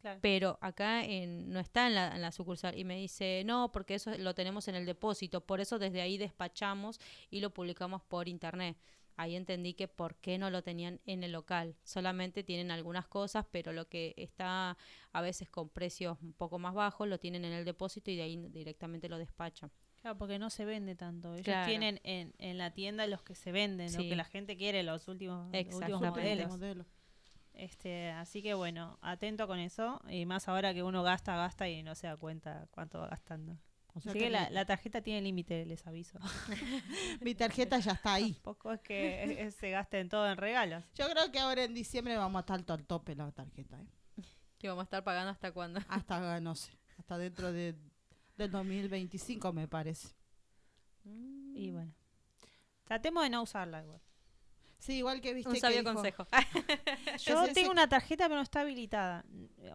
Claro. 0.00 0.18
pero 0.22 0.58
acá 0.60 1.04
en- 1.04 1.50
no 1.50 1.58
está 1.60 1.86
en 1.88 1.94
la, 1.94 2.14
en 2.14 2.22
la 2.22 2.32
sucursal. 2.32 2.78
Y 2.78 2.84
me 2.84 2.96
dice, 2.96 3.42
no, 3.44 3.72
porque 3.72 3.94
eso 3.94 4.16
lo 4.18 4.34
tenemos 4.34 4.68
en 4.68 4.74
el 4.76 4.86
depósito, 4.86 5.40
por 5.44 5.60
eso 5.60 5.78
desde 5.78 6.00
ahí 6.00 6.18
despachamos 6.18 7.00
y 7.30 7.40
lo 7.40 7.50
publicamos 7.50 8.02
por 8.02 8.28
internet. 8.28 8.76
Ahí 9.18 9.34
entendí 9.34 9.72
que 9.72 9.88
por 9.88 10.14
qué 10.16 10.36
no 10.36 10.50
lo 10.50 10.62
tenían 10.62 11.00
en 11.06 11.24
el 11.24 11.32
local. 11.32 11.74
Solamente 11.84 12.42
tienen 12.44 12.70
algunas 12.70 13.06
cosas, 13.08 13.46
pero 13.50 13.72
lo 13.72 13.88
que 13.88 14.12
está 14.18 14.76
a 15.12 15.20
veces 15.22 15.48
con 15.48 15.70
precios 15.70 16.18
un 16.20 16.34
poco 16.34 16.58
más 16.58 16.74
bajos 16.74 17.08
lo 17.08 17.18
tienen 17.18 17.46
en 17.46 17.52
el 17.54 17.64
depósito 17.64 18.10
y 18.10 18.16
de 18.16 18.22
ahí 18.24 18.36
directamente 18.50 19.08
lo 19.08 19.16
despachan. 19.16 19.70
Claro, 20.02 20.18
porque 20.18 20.38
no 20.38 20.50
se 20.50 20.66
vende 20.66 20.94
tanto. 20.96 21.32
Ellos 21.32 21.44
Claro. 21.46 21.66
tienen 21.66 21.98
en, 22.04 22.34
en 22.36 22.58
la 22.58 22.74
tienda 22.74 23.06
los 23.06 23.22
que 23.22 23.34
se 23.34 23.52
venden, 23.52 23.90
lo 23.90 23.98
que 24.02 24.16
la 24.16 24.24
gente 24.26 24.54
quiere, 24.58 24.82
los 24.82 25.08
últimos, 25.08 25.50
los 25.50 25.74
últimos 25.74 26.02
modelos. 26.02 26.86
Este, 27.56 28.10
así 28.10 28.42
que 28.42 28.52
bueno, 28.54 28.98
atento 29.00 29.46
con 29.46 29.58
eso. 29.58 30.00
Y 30.08 30.26
más 30.26 30.46
ahora 30.48 30.74
que 30.74 30.82
uno 30.82 31.02
gasta, 31.02 31.36
gasta 31.36 31.68
y 31.68 31.82
no 31.82 31.94
se 31.94 32.06
da 32.06 32.16
cuenta 32.16 32.68
cuánto 32.70 33.00
va 33.00 33.08
gastando. 33.08 33.58
O 33.94 34.00
sea 34.00 34.10
Así 34.12 34.18
que 34.18 34.28
la, 34.28 34.64
tarjeta 34.66 35.00
tiene 35.00 35.22
límite, 35.22 35.64
les 35.64 35.86
aviso. 35.86 36.18
mi 37.22 37.34
tarjeta 37.34 37.78
ya 37.78 37.92
está 37.92 38.12
ahí. 38.12 38.34
Tampoco 38.34 38.72
es 38.72 38.80
que 38.82 39.50
se 39.58 39.70
gasten 39.70 40.10
todo 40.10 40.30
en 40.30 40.36
regalos. 40.36 40.84
Yo 40.94 41.08
creo 41.08 41.32
que 41.32 41.38
ahora 41.38 41.64
en 41.64 41.72
diciembre 41.72 42.14
vamos 42.18 42.36
a 42.36 42.40
estar 42.40 42.78
al 42.78 42.84
tope 42.84 43.14
la 43.16 43.32
tarjeta. 43.32 43.80
¿eh? 43.80 43.86
Que 44.58 44.68
vamos 44.68 44.82
a 44.82 44.84
estar 44.84 45.04
pagando 45.04 45.30
hasta 45.30 45.52
cuándo. 45.52 45.80
Hasta, 45.88 46.40
no 46.40 46.54
sé, 46.54 46.72
hasta 46.98 47.16
dentro 47.16 47.52
de, 47.52 47.74
del 48.36 48.50
2025 48.50 49.52
me 49.52 49.66
parece. 49.66 50.08
Y 51.54 51.70
bueno. 51.70 51.92
Tratemos 52.84 53.22
de 53.22 53.30
no 53.30 53.42
usarla 53.42 53.82
igual. 53.82 54.00
Sí, 54.78 54.98
igual 54.98 55.20
que 55.20 55.34
viste 55.34 55.50
Un 55.50 55.56
sabio 55.56 55.82
consejo. 55.82 56.26
Yo 57.24 57.52
tengo 57.52 57.70
una 57.70 57.88
tarjeta 57.88 58.24
pero 58.26 58.36
no 58.36 58.42
está 58.42 58.60
habilitada. 58.60 59.24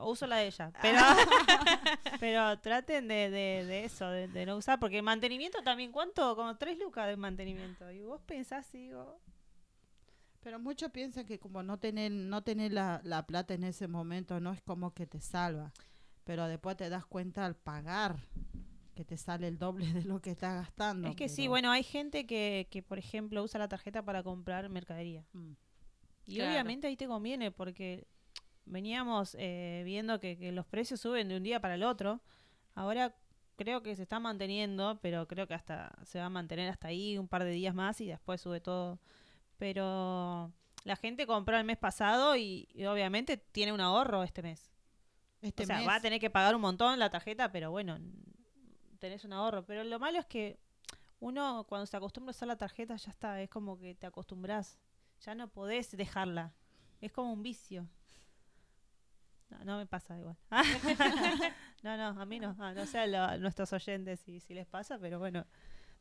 Uso 0.02 0.28
la 0.28 0.38
de 0.38 0.48
ella. 0.48 0.72
Pero, 0.82 1.00
pero 2.20 2.60
traten 2.60 3.08
de, 3.08 3.30
de, 3.30 3.66
de 3.66 3.86
eso, 3.86 4.08
de, 4.10 4.28
de 4.28 4.46
no 4.46 4.58
usar. 4.58 4.80
Porque 4.80 4.98
el 4.98 5.04
mantenimiento 5.04 5.62
también, 5.64 5.92
¿cuánto? 5.92 6.36
Como 6.36 6.56
tres 6.58 6.78
lucas 6.78 7.08
de 7.08 7.18
mantenimiento. 7.18 7.92
Y 7.92 8.02
vos 8.02 8.22
pensás 8.22 8.74
y 8.74 8.78
digo, 8.88 9.20
Pero 10.40 10.60
muchos 10.60 10.92
piensan 10.92 11.26
que 11.26 11.40
como 11.40 11.64
no 11.64 11.78
tener, 11.78 12.12
no 12.12 12.44
tener 12.44 12.72
la, 12.72 13.02
la 13.04 13.26
plata 13.26 13.54
en 13.54 13.64
ese 13.64 13.88
momento 13.88 14.40
no 14.40 14.54
es 14.54 14.62
como 14.62 14.94
que 14.94 15.08
te 15.08 15.20
salva. 15.20 15.74
Pero 16.24 16.48
después 16.48 16.78
te 16.78 16.90
das 16.90 17.06
cuenta 17.06 17.46
al 17.46 17.56
pagar 17.56 18.18
que 18.94 19.06
te 19.06 19.18
sale 19.18 19.48
el 19.48 19.58
doble 19.58 19.92
de 19.94 20.04
lo 20.04 20.22
que 20.22 20.32
estás 20.32 20.56
gastando. 20.56 21.08
es 21.10 21.16
que 21.16 21.30
sí, 21.30 21.48
bueno, 21.48 21.72
hay 21.72 21.84
gente 21.84 22.26
que, 22.26 22.68
que, 22.70 22.84
por 22.84 23.00
ejemplo, 23.00 23.44
usa 23.44 23.60
la 23.60 23.68
tarjeta 23.68 24.04
para 24.04 24.24
comprar 24.24 24.68
mercadería. 24.70 25.26
Mm. 25.34 25.52
Y 26.26 26.36
Claro. 26.36 26.52
obviamente 26.52 26.88
ahí 26.88 26.96
te 26.96 27.08
conviene 27.08 27.52
porque 27.52 28.08
veníamos 28.66 29.36
eh, 29.40 29.82
viendo 29.86 30.20
que, 30.20 30.38
que 30.38 30.52
los 30.52 30.66
precios 30.66 31.00
suben 31.00 31.28
de 31.28 31.38
un 31.38 31.44
día 31.44 31.60
para 31.60 31.76
el 31.76 31.84
otro. 31.84 32.22
Ahora 32.76 33.16
creo 33.56 33.82
que 33.84 33.96
se 33.96 34.04
está 34.04 34.20
manteniendo, 34.20 35.00
pero 35.02 35.28
creo 35.28 35.48
que 35.48 35.54
hasta 35.54 35.92
se 36.06 36.20
va 36.20 36.26
a 36.26 36.30
mantener 36.30 36.70
hasta 36.70 36.88
ahí 36.88 37.18
un 37.18 37.28
par 37.28 37.44
de 37.44 37.52
días 37.52 37.76
más 37.76 38.00
y 38.02 38.08
después 38.08 38.42
sube 38.42 38.60
todo. 38.62 39.00
Pero 39.58 40.52
la 40.84 40.96
gente 40.96 41.28
compró 41.28 41.58
el 41.58 41.64
mes 41.64 41.78
pasado 41.78 42.36
y, 42.36 42.68
y 42.74 42.86
obviamente 42.86 43.38
tiene 43.38 43.74
un 43.74 43.82
ahorro 43.82 44.24
este 44.24 44.42
mes. 44.42 44.72
Este 45.42 45.64
o 45.64 45.66
sea, 45.66 45.78
mes, 45.80 45.88
va 45.88 45.96
a 45.96 46.02
tener 46.02 46.20
que 46.20 46.30
pagar 46.30 46.56
un 46.56 46.62
montón 46.62 47.00
la 47.00 47.10
tarjeta, 47.10 47.52
pero 47.52 47.72
bueno, 47.72 47.98
tenés 49.02 49.26
un 49.26 49.34
ahorro. 49.34 49.66
Pero 49.66 49.84
lo 49.84 50.00
malo 50.00 50.20
es 50.20 50.26
que 50.26 50.58
uno 51.20 51.66
cuando 51.68 51.86
se 51.86 51.98
acostumbra 51.98 52.30
a 52.30 52.38
usar 52.38 52.48
la 52.48 52.56
tarjeta 52.56 52.96
ya 52.96 53.12
está, 53.12 53.42
es 53.42 53.50
como 53.50 53.78
que 53.78 53.96
te 53.96 54.08
acostumbras. 54.08 54.80
Ya 55.26 55.36
no 55.36 55.50
podés 55.50 55.92
dejarla. 55.92 56.54
Es 57.02 57.12
como 57.12 57.34
un 57.34 57.44
vicio. 57.44 57.90
No, 59.66 59.78
me 59.78 59.86
pasa 59.86 60.18
igual. 60.18 60.38
no, 61.84 61.98
no, 61.98 62.22
a 62.22 62.26
mí 62.26 62.40
no. 62.40 62.54
No 62.54 62.86
sé 62.86 63.00
a 63.00 63.38
nuestros 63.38 63.74
oyentes 63.74 64.22
si, 64.22 64.40
si 64.40 64.54
les 64.54 64.66
pasa, 64.66 64.98
pero 64.98 65.20
bueno, 65.20 65.46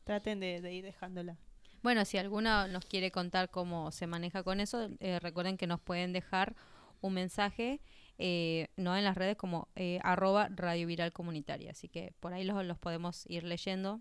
traten 0.05 0.39
de, 0.39 0.61
de 0.61 0.73
ir 0.73 0.85
dejándola. 0.85 1.37
Bueno, 1.83 2.05
si 2.05 2.17
alguno 2.17 2.67
nos 2.67 2.85
quiere 2.85 3.11
contar 3.11 3.49
cómo 3.49 3.91
se 3.91 4.07
maneja 4.07 4.43
con 4.43 4.59
eso, 4.59 4.89
eh, 4.99 5.19
recuerden 5.19 5.57
que 5.57 5.67
nos 5.67 5.81
pueden 5.81 6.13
dejar 6.13 6.55
un 7.01 7.13
mensaje, 7.13 7.81
eh, 8.23 8.67
no 8.77 8.95
en 8.95 9.03
las 9.03 9.17
redes 9.17 9.35
como 9.35 9.67
eh, 9.75 9.99
arroba 10.03 10.47
Radio 10.51 10.85
Viral 10.85 11.11
Comunitaria. 11.11 11.71
Así 11.71 11.89
que 11.89 12.13
por 12.19 12.33
ahí 12.33 12.43
los, 12.43 12.63
los 12.63 12.77
podemos 12.77 13.25
ir 13.27 13.43
leyendo, 13.43 13.99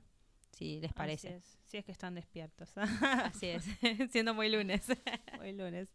si 0.51 0.79
les 0.79 0.91
Así 0.91 0.95
parece. 0.95 1.37
es, 1.37 1.59
si 1.65 1.79
es 1.79 1.87
que 1.87 1.93
están 1.93 2.15
despiertos. 2.15 2.71
Así 2.77 3.47
es, 3.47 3.65
siendo 4.13 4.35
muy 4.35 4.51
lunes. 4.51 4.87
Hoy 5.41 5.53
lunes. 5.53 5.89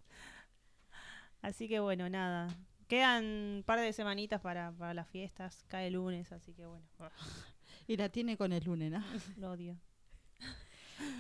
Así 1.44 1.70
que 1.70 1.80
bueno, 1.80 2.10
nada. 2.10 2.48
Quedan 2.88 3.24
un 3.58 3.64
par 3.64 3.80
de 3.80 3.94
semanitas 3.94 4.42
para, 4.42 4.72
para 4.72 4.96
las 4.96 5.08
fiestas. 5.08 5.64
Cae 5.68 5.92
lunes, 5.92 6.32
así 6.32 6.54
que 6.56 6.66
bueno. 6.66 6.86
Y 7.88 7.98
la 7.98 8.10
tiene 8.10 8.36
con 8.38 8.52
el 8.52 8.64
lunes, 8.64 8.92
¿no? 8.92 9.04
Lo 9.38 9.52
odio. 9.52 9.78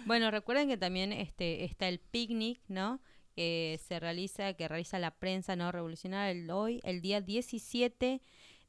Bueno, 0.07 0.31
recuerden 0.31 0.67
que 0.67 0.77
también 0.77 1.13
este 1.13 1.63
está 1.65 1.87
el 1.87 1.99
picnic, 1.99 2.59
¿no? 2.67 2.99
Que 3.35 3.79
se 3.85 3.99
realiza, 3.99 4.53
que 4.53 4.67
realiza 4.67 4.97
la 4.99 5.11
prensa 5.11 5.55
no 5.55 5.71
revolucionaria 5.71 6.31
el 6.31 6.49
hoy, 6.49 6.79
el 6.83 7.01
día 7.01 7.21
17 7.21 8.21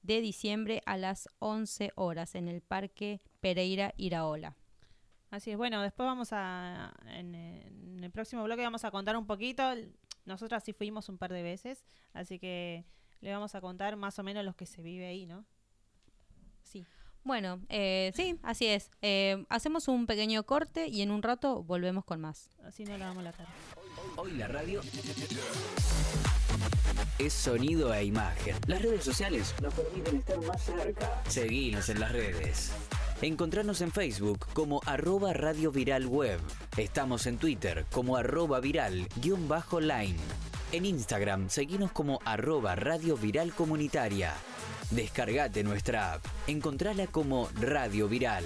de 0.03 0.21
diciembre 0.21 0.83
a 0.87 0.97
las 0.97 1.29
11 1.39 1.93
horas 1.95 2.35
en 2.35 2.49
el 2.49 2.61
Parque 2.61 3.21
Pereira 3.41 3.95
Iraola. 3.97 4.57
Así 5.31 5.51
es, 5.51 5.57
bueno, 5.57 5.83
después 5.83 6.07
vamos 6.07 6.29
a, 6.33 6.95
en, 7.07 7.35
en 7.35 8.05
el 8.05 8.11
próximo 8.11 8.45
bloque 8.45 8.63
vamos 8.63 8.85
a 8.85 8.91
contar 8.91 9.17
un 9.17 9.27
poquito, 9.27 9.63
nosotras 10.25 10.63
sí 10.65 10.73
fuimos 10.73 11.09
un 11.09 11.19
par 11.19 11.33
de 11.33 11.43
veces, 11.43 11.85
así 12.13 12.39
que 12.39 12.85
le 13.21 13.33
vamos 13.33 13.55
a 13.55 13.61
contar 13.61 13.97
más 13.97 14.19
o 14.19 14.23
menos 14.23 14.45
lo 14.45 14.55
que 14.55 14.67
se 14.67 14.83
vive 14.83 15.07
ahí, 15.07 15.27
¿no? 15.27 15.45
Sí. 16.63 16.85
Bueno, 17.25 17.61
eh, 17.69 18.13
sí, 18.15 18.39
así 18.43 18.67
es. 18.67 18.91
Eh, 19.03 19.45
hacemos 19.49 19.89
un 19.89 20.07
pequeño 20.07 20.45
corte 20.45 20.87
y 20.87 21.03
en 21.03 21.11
un 21.11 21.23
rato 21.23 21.65
volvemos 21.65 22.05
con 22.05 22.21
más. 22.21 22.51
Así 22.63 22.85
no 22.85 22.97
la 22.99 23.09
vamos 23.09 23.25
la 23.25 23.33
tarde. 23.33 23.51
Hoy 24.15 24.33
la 24.33 24.47
radio 24.47 24.81
es 27.19 27.33
sonido 27.33 27.93
e 27.93 28.05
imagen. 28.05 28.55
Las 28.67 28.83
redes 28.83 29.05
sociales 29.05 29.55
nos 29.63 29.75
permiten 29.75 30.17
estar 30.17 30.41
más 30.43 30.63
cerca. 30.63 31.23
Seguinos 31.29 31.89
en 31.89 32.01
las 32.01 32.13
redes. 32.13 32.73
Encontrarnos 33.23 33.81
en 33.81 33.91
Facebook 33.91 34.47
como 34.53 34.81
arroba 34.87 35.33
Radio 35.33 35.73
Viral 35.73 36.07
Web. 36.07 36.41
Estamos 36.77 37.27
en 37.27 37.39
Twitter 37.39 37.87
como 37.91 38.17
arroba 38.17 38.61
viral 38.61 39.09
guion 39.17 39.49
bajo 39.49 39.81
line. 39.81 40.17
En 40.73 40.85
Instagram 40.85 41.49
seguinos 41.49 41.91
como 41.93 42.21
arroba 42.25 42.77
Radio 42.77 43.17
Viral 43.17 43.53
Comunitaria. 43.55 44.35
Descargate 44.91 45.65
nuestra 45.65 46.15
app. 46.15 46.25
Encontrala 46.47 47.07
como 47.07 47.49
Radio 47.61 48.09
Viral. 48.09 48.45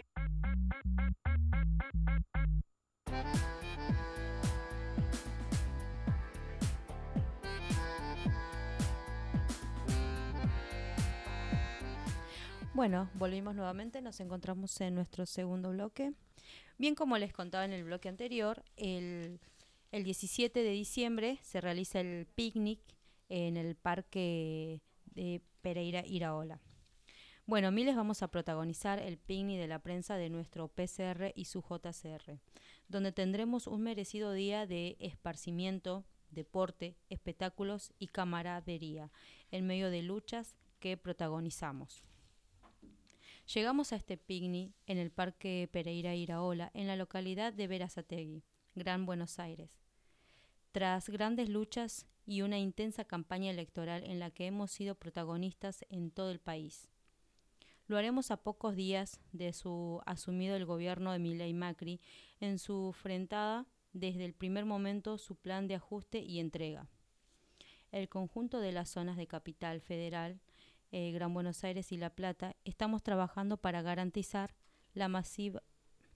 Bueno, 12.74 13.08
volvimos 13.14 13.54
nuevamente, 13.54 14.02
nos 14.02 14.20
encontramos 14.20 14.78
en 14.82 14.94
nuestro 14.94 15.24
segundo 15.24 15.70
bloque. 15.70 16.12
Bien 16.76 16.94
como 16.94 17.16
les 17.16 17.32
contaba 17.32 17.64
en 17.64 17.72
el 17.72 17.84
bloque 17.84 18.10
anterior, 18.10 18.62
el, 18.76 19.40
el 19.92 20.04
17 20.04 20.62
de 20.62 20.70
diciembre 20.72 21.38
se 21.40 21.62
realiza 21.62 22.00
el 22.00 22.26
picnic 22.26 22.80
en 23.30 23.56
el 23.56 23.76
parque 23.76 24.82
de 25.14 25.42
Pereira 25.62 26.04
Iraola. 26.06 26.60
Bueno, 27.46 27.72
miles 27.72 27.96
vamos 27.96 28.22
a 28.22 28.28
protagonizar 28.28 28.98
el 29.00 29.18
picnic 29.18 29.58
de 29.58 29.66
la 29.66 29.80
prensa 29.80 30.16
de 30.16 30.30
nuestro 30.30 30.68
PCR 30.68 31.32
y 31.34 31.46
su 31.46 31.62
JCR, 31.62 32.38
donde 32.88 33.12
tendremos 33.12 33.66
un 33.66 33.82
merecido 33.82 34.32
día 34.32 34.66
de 34.66 34.96
esparcimiento, 35.00 36.04
deporte, 36.30 36.96
espectáculos 37.08 37.92
y 37.98 38.06
camaradería 38.06 39.10
en 39.50 39.66
medio 39.66 39.90
de 39.90 40.02
luchas 40.02 40.54
que 40.78 40.96
protagonizamos. 40.96 42.04
Llegamos 43.52 43.92
a 43.92 43.96
este 43.96 44.16
picnic 44.16 44.72
en 44.86 44.98
el 44.98 45.10
Parque 45.10 45.68
Pereira 45.72 46.14
Iraola, 46.14 46.70
en 46.72 46.86
la 46.86 46.94
localidad 46.94 47.52
de 47.52 47.66
Verazategui, 47.66 48.44
Gran 48.76 49.06
Buenos 49.06 49.40
Aires. 49.40 49.70
Tras 50.70 51.08
grandes 51.08 51.48
luchas 51.48 52.06
y 52.26 52.42
una 52.42 52.58
intensa 52.58 53.04
campaña 53.04 53.50
electoral 53.50 54.04
en 54.04 54.18
la 54.18 54.30
que 54.30 54.46
hemos 54.46 54.70
sido 54.70 54.94
protagonistas 54.94 55.84
en 55.88 56.10
todo 56.10 56.30
el 56.30 56.40
país. 56.40 56.88
Lo 57.86 57.96
haremos 57.96 58.30
a 58.30 58.36
pocos 58.36 58.76
días 58.76 59.20
de 59.32 59.52
su 59.52 60.00
asumido 60.06 60.54
el 60.54 60.64
gobierno 60.64 61.12
de 61.12 61.18
Milei 61.18 61.52
Macri 61.52 62.00
en 62.38 62.58
su 62.58 62.92
frentada 62.92 63.66
desde 63.92 64.24
el 64.24 64.34
primer 64.34 64.64
momento 64.64 65.18
su 65.18 65.34
plan 65.34 65.66
de 65.66 65.74
ajuste 65.74 66.20
y 66.20 66.38
entrega. 66.38 66.88
El 67.90 68.08
conjunto 68.08 68.60
de 68.60 68.70
las 68.70 68.90
zonas 68.90 69.16
de 69.16 69.26
capital 69.26 69.80
federal 69.80 70.40
eh, 70.92 71.12
Gran 71.12 71.32
Buenos 71.32 71.62
Aires 71.62 71.92
y 71.92 71.96
La 71.96 72.10
Plata, 72.10 72.56
estamos 72.64 73.04
trabajando 73.04 73.56
para 73.58 73.80
garantizar 73.80 74.56
la, 74.92 75.08
masiva, 75.08 75.62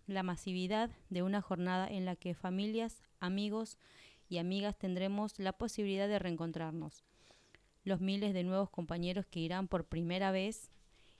la 0.06 0.24
masividad 0.24 0.90
de 1.10 1.22
una 1.22 1.40
jornada 1.40 1.86
en 1.86 2.04
la 2.04 2.16
que 2.16 2.34
familias, 2.34 3.00
amigos 3.20 3.78
y 4.28 4.38
amigas 4.38 4.76
tendremos 4.78 5.38
la 5.38 5.52
posibilidad 5.52 6.08
de 6.08 6.18
reencontrarnos. 6.18 7.04
Los 7.84 8.00
miles 8.00 8.34
de 8.34 8.44
nuevos 8.44 8.70
compañeros 8.70 9.26
que 9.26 9.40
irán 9.40 9.68
por 9.68 9.84
primera 9.84 10.30
vez 10.30 10.70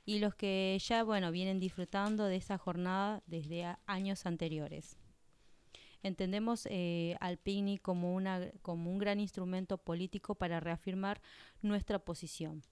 y 0.07 0.19
los 0.19 0.35
que 0.35 0.79
ya 0.83 1.03
bueno 1.05 1.31
vienen 1.31 1.61
disfrutando 1.61 2.25
de 2.25 2.37
esa 2.37 2.59
jornada 2.59 3.23
desde 3.27 3.77
años 3.87 4.27
anteriores. 4.27 4.97
Entendemos 6.03 6.67
eh, 6.71 7.17
al 7.21 7.39
picnic 7.39 7.81
como, 7.81 8.15
una, 8.15 8.51
como 8.61 8.91
un 8.91 8.99
gran 8.99 9.21
instrumento 9.21 9.79
político 9.79 10.35
para 10.35 10.61
reafirmar 10.61 11.21
nuestra 11.63 11.99
posición 11.99 12.63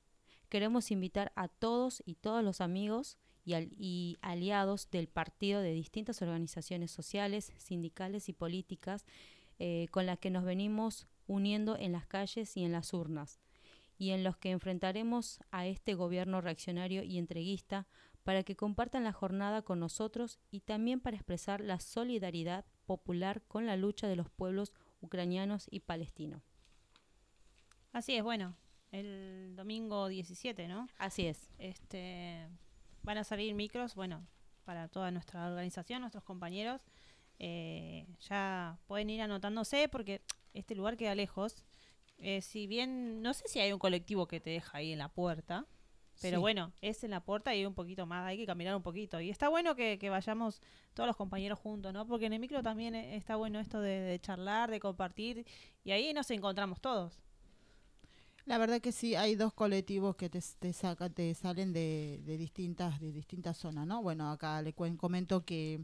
queremos 0.49 0.91
invitar 0.91 1.33
a 1.35 1.49
todos 1.49 2.03
y 2.05 2.17
todos 2.17 2.45
los 2.45 2.61
amigos 2.61 3.17
y, 3.47 3.55
al- 3.55 3.71
y 3.73 4.19
aliados 4.21 4.91
del 4.91 5.09
partido 5.09 5.63
de 5.63 5.73
distintas 5.73 6.21
organizaciones 6.21 6.91
sociales, 6.91 7.55
sindicales 7.57 8.29
y 8.29 8.35
políticas 8.35 9.07
eh, 9.65 9.87
con 9.93 10.07
las 10.07 10.19
que 10.19 10.29
nos 10.29 10.43
venimos 10.43 11.07
uniendo 11.29 11.77
en 11.79 11.93
las 11.93 12.05
calles 12.05 12.57
y 12.57 12.65
en 12.65 12.73
las 12.73 12.93
urnas, 12.93 13.39
y 13.97 14.11
en 14.11 14.25
los 14.25 14.37
que 14.37 14.51
enfrentaremos 14.51 15.39
a 15.53 15.69
este 15.69 15.95
gobierno 15.95 16.41
reaccionario 16.41 17.05
y 17.05 17.17
entreguista 17.17 17.87
para 18.25 18.43
que 18.43 18.57
compartan 18.57 19.05
la 19.05 19.13
jornada 19.13 19.63
con 19.63 19.79
nosotros 19.79 20.41
y 20.51 20.63
también 20.63 20.99
para 20.99 21.17
expresar 21.17 21.61
la 21.61 21.79
solidaridad 21.79 22.65
popular 22.87 23.41
con 23.47 23.67
la 23.67 23.77
lucha 23.77 24.09
de 24.09 24.17
los 24.17 24.29
pueblos 24.29 24.75
ucranianos 25.01 25.69
y 25.71 25.79
palestinos. 25.79 26.43
Así 27.93 28.17
es, 28.17 28.25
bueno, 28.25 28.57
el 28.91 29.55
domingo 29.55 30.09
17, 30.09 30.67
¿no? 30.67 30.89
Así 30.99 31.27
es. 31.27 31.53
Este, 31.59 32.49
van 33.05 33.19
a 33.19 33.23
salir 33.23 33.55
micros, 33.55 33.95
bueno, 33.95 34.27
para 34.65 34.89
toda 34.89 35.13
nuestra 35.13 35.47
organización, 35.47 36.01
nuestros 36.01 36.25
compañeros. 36.25 36.81
Eh, 37.45 38.07
ya 38.21 38.79
pueden 38.87 39.11
ir 39.11 39.21
anotándose 39.21 39.89
porque 39.89 40.23
este 40.55 40.77
lugar 40.77 40.97
queda 40.97 41.15
lejos. 41.17 41.65
Eh, 42.19 42.41
si 42.41 42.69
bien, 42.69 43.21
no 43.21 43.35
sé 43.35 43.49
si 43.49 43.59
hay 43.59 43.73
un 43.73 43.81
colectivo 43.81 44.29
que 44.29 44.39
te 44.41 44.51
deja 44.51 44.79
ahí 44.79 44.93
en 44.93 44.99
la 44.99 45.09
puerta, 45.09 45.67
pero 46.21 46.37
Sí. 46.37 46.41
bueno, 46.41 46.73
es 46.83 47.03
en 47.03 47.11
la 47.11 47.25
puerta 47.25 47.53
y 47.53 47.59
hay 47.59 47.67
un 47.67 47.75
poquito 47.75 48.07
más, 48.07 48.25
hay 48.27 48.37
que 48.37 48.47
caminar 48.47 48.77
un 48.77 48.83
poquito. 48.83 49.21
Y 49.21 49.29
está 49.29 49.49
bueno 49.49 49.75
que, 49.75 49.99
que 49.99 50.09
vayamos 50.09 50.61
todos 50.95 51.09
los 51.09 51.17
compañeros 51.17 51.59
juntos, 51.59 51.93
¿no? 51.93 52.07
Porque 52.07 52.27
en 52.27 52.35
el 52.35 52.39
micro 52.39 52.63
también 52.63 52.95
eh, 52.95 53.17
está 53.17 53.35
bueno 53.35 53.59
esto 53.59 53.81
de, 53.81 53.99
de 54.01 54.21
charlar, 54.21 54.71
de 54.71 54.79
compartir, 54.79 55.45
y 55.83 55.91
ahí 55.91 56.15
nos 56.15 56.31
encontramos 56.31 56.81
todos. 56.81 57.19
La 58.45 58.59
verdad 58.59 58.81
que 58.81 58.93
sí, 58.93 59.15
hay 59.17 59.35
dos 59.37 59.53
colectivos 59.53 60.15
que 60.17 60.29
te, 60.29 60.41
te, 60.61 60.73
saca, 60.73 61.09
te 61.11 61.33
salen 61.35 61.73
de, 61.73 62.21
de 62.25 62.37
distintas 62.37 63.01
de 63.01 63.13
distintas 63.13 63.57
zonas, 63.57 63.87
¿no? 63.87 64.03
Bueno, 64.03 64.31
acá 64.31 64.63
le 64.63 64.75
comento 64.75 65.45
que, 65.45 65.81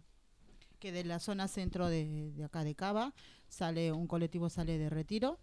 que 0.78 0.92
de 0.92 1.04
la 1.04 1.18
zona 1.18 1.48
centro 1.48 1.88
de, 1.88 2.32
de 2.32 2.44
acá 2.44 2.64
de 2.64 2.74
Cava 2.74 3.14
sale 3.48 3.92
un 3.92 4.06
colectivo 4.06 4.48
sale 4.48 4.78
de 4.78 4.90
Retiro 4.90 5.38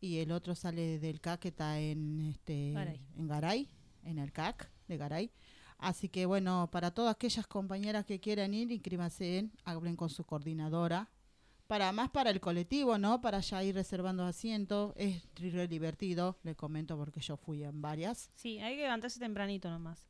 y 0.00 0.18
el 0.18 0.32
otro 0.32 0.54
sale 0.54 0.98
del 0.98 1.20
CAC 1.20 1.40
que 1.40 1.48
está 1.48 1.80
en 1.80 2.20
este 2.20 2.72
Garay. 2.72 3.00
en 3.16 3.26
Garay, 3.26 3.68
en 4.04 4.18
el 4.18 4.32
CAC 4.32 4.70
de 4.88 4.96
Garay. 4.96 5.30
Así 5.78 6.08
que 6.08 6.26
bueno, 6.26 6.68
para 6.70 6.90
todas 6.90 7.14
aquellas 7.14 7.46
compañeras 7.46 8.04
que 8.04 8.20
quieran 8.20 8.54
ir, 8.54 8.70
inscríbanse, 8.70 9.38
en, 9.38 9.52
hablen 9.64 9.96
con 9.96 10.08
su 10.08 10.24
coordinadora. 10.24 11.10
Para 11.66 11.90
más 11.90 12.10
para 12.10 12.30
el 12.30 12.40
colectivo, 12.40 12.96
¿no? 12.96 13.20
Para 13.20 13.40
ya 13.40 13.62
ir 13.64 13.74
reservando 13.74 14.24
asientos. 14.24 14.92
Es 14.96 15.24
re 15.34 15.66
divertido, 15.66 16.38
le 16.44 16.54
comento 16.54 16.96
porque 16.96 17.20
yo 17.20 17.36
fui 17.36 17.64
en 17.64 17.82
varias. 17.82 18.30
Sí, 18.36 18.60
hay 18.60 18.76
que 18.76 18.82
levantarse 18.82 19.18
tempranito 19.18 19.68
nomás. 19.68 20.06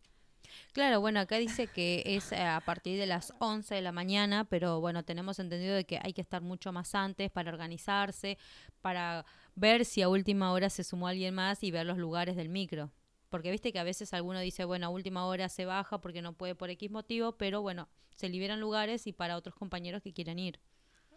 Claro, 0.72 1.00
bueno, 1.00 1.20
acá 1.20 1.36
dice 1.36 1.66
que 1.66 2.02
es 2.04 2.32
eh, 2.32 2.42
a 2.42 2.60
partir 2.60 2.98
de 2.98 3.06
las 3.06 3.32
11 3.38 3.74
de 3.74 3.82
la 3.82 3.92
mañana, 3.92 4.44
pero 4.44 4.80
bueno, 4.80 5.04
tenemos 5.04 5.38
entendido 5.38 5.74
de 5.74 5.84
que 5.84 5.98
hay 6.02 6.12
que 6.12 6.20
estar 6.20 6.42
mucho 6.42 6.72
más 6.72 6.94
antes 6.94 7.30
para 7.30 7.50
organizarse, 7.50 8.38
para 8.80 9.24
ver 9.54 9.84
si 9.84 10.02
a 10.02 10.08
última 10.08 10.52
hora 10.52 10.70
se 10.70 10.84
sumó 10.84 11.08
alguien 11.08 11.34
más 11.34 11.62
y 11.62 11.70
ver 11.70 11.86
los 11.86 11.98
lugares 11.98 12.36
del 12.36 12.48
micro. 12.48 12.90
Porque 13.28 13.50
viste 13.50 13.72
que 13.72 13.78
a 13.78 13.84
veces 13.84 14.14
alguno 14.14 14.40
dice, 14.40 14.64
bueno, 14.64 14.86
a 14.86 14.90
última 14.90 15.26
hora 15.26 15.48
se 15.48 15.64
baja 15.64 16.00
porque 16.00 16.22
no 16.22 16.32
puede 16.32 16.54
por 16.54 16.70
X 16.70 16.90
motivo, 16.90 17.32
pero 17.32 17.60
bueno, 17.60 17.88
se 18.14 18.28
liberan 18.28 18.60
lugares 18.60 19.06
y 19.06 19.12
para 19.12 19.36
otros 19.36 19.54
compañeros 19.54 20.02
que 20.02 20.12
quieran 20.12 20.38
ir. 20.38 20.60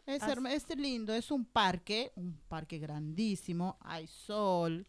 Es, 0.06 0.24
es 0.24 0.78
lindo, 0.78 1.14
es 1.14 1.30
un 1.30 1.46
parque, 1.46 2.12
un 2.16 2.40
parque 2.48 2.80
grandísimo, 2.80 3.78
hay 3.82 4.08
sol, 4.08 4.88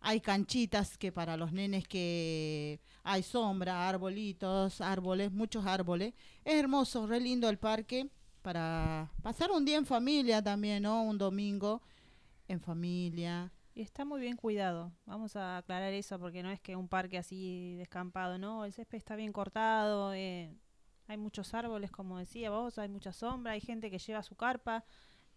hay 0.00 0.20
canchitas 0.20 0.98
que 0.98 1.12
para 1.12 1.36
los 1.36 1.52
nenes 1.52 1.86
que 1.86 2.80
hay 3.02 3.22
sombra, 3.22 3.88
arbolitos, 3.88 4.80
árboles, 4.80 5.32
muchos 5.32 5.66
árboles. 5.66 6.14
Es 6.44 6.54
hermoso, 6.54 7.06
re 7.06 7.20
lindo 7.20 7.48
el 7.48 7.58
parque 7.58 8.08
para 8.42 9.10
pasar 9.22 9.50
un 9.50 9.64
día 9.64 9.76
en 9.76 9.86
familia 9.86 10.42
también, 10.42 10.84
¿no? 10.84 11.02
Un 11.02 11.18
domingo 11.18 11.82
en 12.48 12.60
familia. 12.60 13.52
Y 13.74 13.82
está 13.82 14.04
muy 14.04 14.20
bien 14.20 14.36
cuidado. 14.36 14.92
Vamos 15.04 15.36
a 15.36 15.58
aclarar 15.58 15.92
eso 15.92 16.18
porque 16.18 16.42
no 16.42 16.50
es 16.50 16.60
que 16.60 16.76
un 16.76 16.88
parque 16.88 17.18
así 17.18 17.74
descampado, 17.76 18.38
¿no? 18.38 18.64
El 18.64 18.72
césped 18.72 18.96
está 18.96 19.16
bien 19.16 19.32
cortado, 19.32 20.14
eh, 20.14 20.56
hay 21.08 21.16
muchos 21.16 21.54
árboles, 21.54 21.90
como 21.90 22.18
decía 22.18 22.50
vos, 22.50 22.78
hay 22.78 22.88
mucha 22.88 23.12
sombra, 23.12 23.52
hay 23.52 23.60
gente 23.60 23.90
que 23.90 23.98
lleva 23.98 24.22
su 24.22 24.34
carpa. 24.34 24.84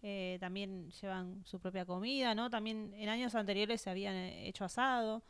Eh, 0.02 0.38
también 0.40 0.90
llevan 0.90 1.44
su 1.44 1.60
propia 1.60 1.84
comida, 1.84 2.34
¿no? 2.34 2.48
También 2.48 2.94
en 2.94 3.08
años 3.10 3.34
anteriores 3.34 3.82
se 3.82 3.90
habían 3.90 4.14
eh, 4.14 4.48
hecho 4.48 4.64
asado. 4.64 5.22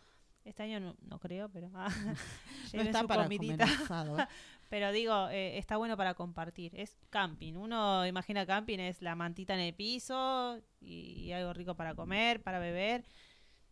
Este 0.45 0.63
año 0.63 0.97
no, 1.03 1.19
creo, 1.19 1.49
pero 1.51 1.71
ah, 1.75 1.89
no 2.73 2.83
está 2.83 3.05
para 3.07 3.25
Comer 3.25 3.63
asado, 3.63 4.19
¿eh? 4.19 4.27
pero 4.71 4.93
digo, 4.93 5.29
está 5.29 5.77
bueno 5.77 5.97
para 5.97 6.15
compartir. 6.15 6.73
Es 6.77 6.97
camping. 7.11 7.55
Uno 7.55 8.07
imagina 8.07 8.47
camping 8.47 8.79
es 8.79 9.03
la 9.03 9.17
mantita 9.17 9.55
en 9.55 9.61
el 9.61 9.75
piso 9.75 10.61
y, 10.81 11.33
algo 11.33 11.53
rico 11.53 11.75
para 11.75 11.95
comer, 11.95 12.41
para 12.41 12.61
beber. 12.61 13.05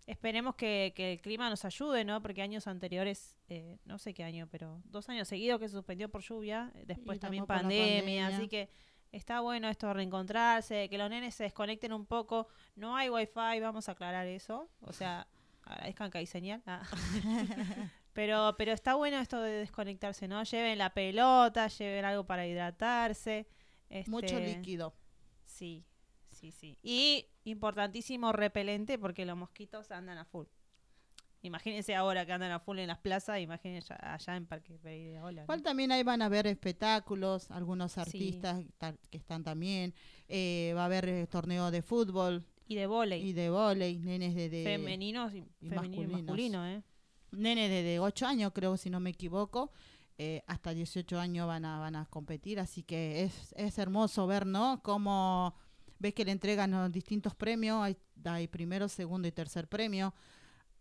Esperemos 0.06 0.56
que, 0.56 0.92
el 0.96 1.20
clima 1.20 1.48
nos 1.48 1.64
ayude, 1.64 2.04
¿no? 2.04 2.20
Porque 2.20 2.42
años 2.42 2.66
anteriores, 2.66 3.37
no 3.84 3.98
sé 3.98 4.12
qué 4.12 4.24
año, 4.24 4.48
pero 4.50 4.82
dos 4.87 5.08
años 5.08 5.28
seguidos 5.28 5.61
que 5.61 5.68
se 5.68 5.74
suspendió 5.74 6.08
por 6.11 6.22
lluvia, 6.22 6.72
después 6.87 7.20
también 7.20 7.46
pandemia, 7.46 8.26
así 8.26 8.48
que 8.48 8.68
Está 9.11 9.40
bueno 9.40 9.68
esto 9.68 9.87
de 9.88 9.94
reencontrarse, 9.94 10.88
que 10.88 10.99
los 10.99 11.09
nenes 11.09 11.35
se 11.35 11.44
desconecten 11.44 11.92
un 11.92 12.07
poco. 12.07 12.49
No 12.77 12.97
hay 12.97 13.09
wifi, 13.09 13.61
vamos 13.61 13.88
a 13.88 13.92
aclarar 13.92 14.27
eso. 14.27 14.68
O 14.81 14.92
sea, 14.92 15.27
agradezcan 15.62 16.11
que 16.11 16.18
hay 16.18 16.27
señal. 16.27 16.62
Ah. 16.66 16.83
pero, 18.12 18.55
pero 18.59 18.73
está 18.73 18.94
bueno 18.94 19.18
esto 19.18 19.40
de 19.40 19.53
desconectarse, 19.53 20.29
¿no? 20.29 20.42
Lleven 20.42 20.79
la 20.79 20.92
pelota, 20.92 21.68
lleven 21.68 22.05
algo 22.05 22.27
para 22.27 22.47
hidratarse. 22.47 23.49
Mucho 24.07 24.37
este, 24.37 24.57
líquido. 24.57 24.94
Sí, 25.47 25.87
sí, 26.31 26.53
sí. 26.53 26.79
Y 26.83 27.27
importantísimo 27.44 28.33
repelente 28.33 28.99
porque 28.99 29.25
los 29.25 29.37
mosquitos 29.37 29.90
andan 29.90 30.18
a 30.18 30.27
full. 30.27 30.47
Imagínense 31.42 31.94
ahora 31.94 32.27
que 32.27 32.33
andan 32.33 32.51
a 32.51 32.59
full 32.59 32.79
en 32.81 32.88
las 32.88 32.98
plazas, 32.98 33.40
imagínense 33.40 33.94
allá 33.98 34.37
en 34.37 34.46
Parque 34.46 34.77
Pereira. 34.79 35.20
Igual 35.31 35.62
también 35.62 35.92
ahí 35.92 36.03
van 36.03 36.20
a 36.22 36.29
ver 36.29 36.48
espectáculos, 36.48 37.51
algunos 37.51 37.96
artistas 37.96 38.64
que 39.11 39.18
están 39.18 39.44
también. 39.44 39.94
Eh, 40.29 40.72
va 40.77 40.83
a 40.83 40.85
haber 40.87 41.09
eh, 41.09 41.27
torneo 41.29 41.70
de 41.70 41.83
fútbol. 41.83 42.44
Y 42.66 42.74
de 42.74 42.87
volei. 42.87 43.22
Y 43.22 43.33
de 43.33 43.51
volei, 43.51 43.98
nenes 43.98 44.35
de... 44.35 44.62
Femeninos 44.64 45.33
y, 45.33 45.44
masculinos. 45.61 46.66
¿eh? 46.66 46.83
Nenes 47.31 47.70
de, 47.70 48.01
8 48.01 48.27
años, 48.27 48.53
creo, 48.53 48.77
si 48.77 48.90
no 48.90 48.98
me 48.98 49.11
equivoco. 49.11 49.70
Eh, 50.18 50.42
hasta 50.48 50.74
18 50.74 51.20
años 51.20 51.46
van 51.46 51.64
a, 51.64 51.79
van 51.79 51.94
a 51.94 52.07
competir, 52.07 52.59
así 52.59 52.83
que 52.83 53.22
es, 53.22 53.55
es 53.57 53.79
hermoso 53.79 54.27
ver, 54.27 54.44
¿no? 54.44 54.81
Cómo 54.83 55.55
ves 56.01 56.12
que 56.14 56.24
le 56.24 56.33
entregan 56.33 56.72
los 56.72 56.92
distintos 56.92 57.37
premios, 57.37 57.81
hay, 57.81 57.96
hay 58.24 58.48
primero, 58.48 58.88
segundo 58.88 59.29
y 59.29 59.33
tercer 59.33 59.68
premio. 59.68 60.12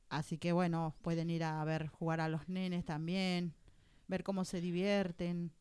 Así 0.09 0.37
que 0.37 0.51
bueno, 0.51 0.95
pueden 1.01 1.29
ir 1.29 1.43
a 1.43 1.63
ver 1.65 1.87
jugar 1.87 2.21
a 2.21 2.29
los 2.29 2.47
nenes 2.47 2.85
también, 2.85 3.53
ver 4.07 4.23
cómo 4.23 4.45
se 4.45 4.61
divierten. 4.61 5.51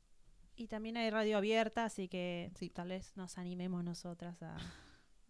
Y 0.57 0.69
también 0.69 0.97
hay 0.97 1.11
radio 1.11 1.37
abierta, 1.37 1.85
así 1.85 2.09
que 2.09 2.51
sí. 2.55 2.71
tal 2.71 2.89
vez 2.89 3.17
nos 3.17 3.39
animemos 3.39 3.85
nosotras 3.85 4.43
a, 4.43 4.57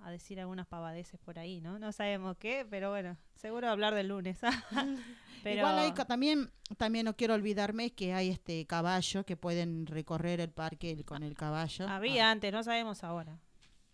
a 0.01 0.11
decir 0.11 0.39
algunas 0.39 0.67
pavadeces 0.67 1.19
por 1.19 1.39
ahí, 1.39 1.61
¿no? 1.61 1.79
No 1.79 1.93
sabemos 1.93 2.37
qué, 2.37 2.67
pero 2.69 2.91
bueno, 2.91 3.17
seguro 3.35 3.69
hablar 3.69 3.95
del 3.95 4.09
lunes. 4.09 4.39
pero... 5.43 5.59
Igual 5.59 5.79
hay, 5.79 5.93
también, 5.93 6.51
también 6.77 7.07
no 7.07 7.17
quiero 7.17 7.35
olvidarme 7.35 7.91
que 7.93 8.13
hay 8.13 8.29
este 8.29 8.67
caballo 8.67 9.25
que 9.25 9.37
pueden 9.37 9.87
recorrer 9.87 10.41
el 10.41 10.51
parque 10.51 11.05
con 11.05 11.23
el 11.23 11.35
caballo. 11.35 11.89
Había 11.89 12.29
ah. 12.29 12.33
antes, 12.33 12.53
no 12.53 12.63
sabemos 12.63 13.03
ahora. 13.03 13.41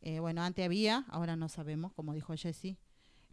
Eh, 0.01 0.19
bueno, 0.19 0.43
antes 0.43 0.65
había, 0.65 1.05
ahora 1.09 1.37
no 1.37 1.49
sabemos, 1.49 1.93
como 1.93 2.13
dijo 2.13 2.35
Jessy. 2.37 2.77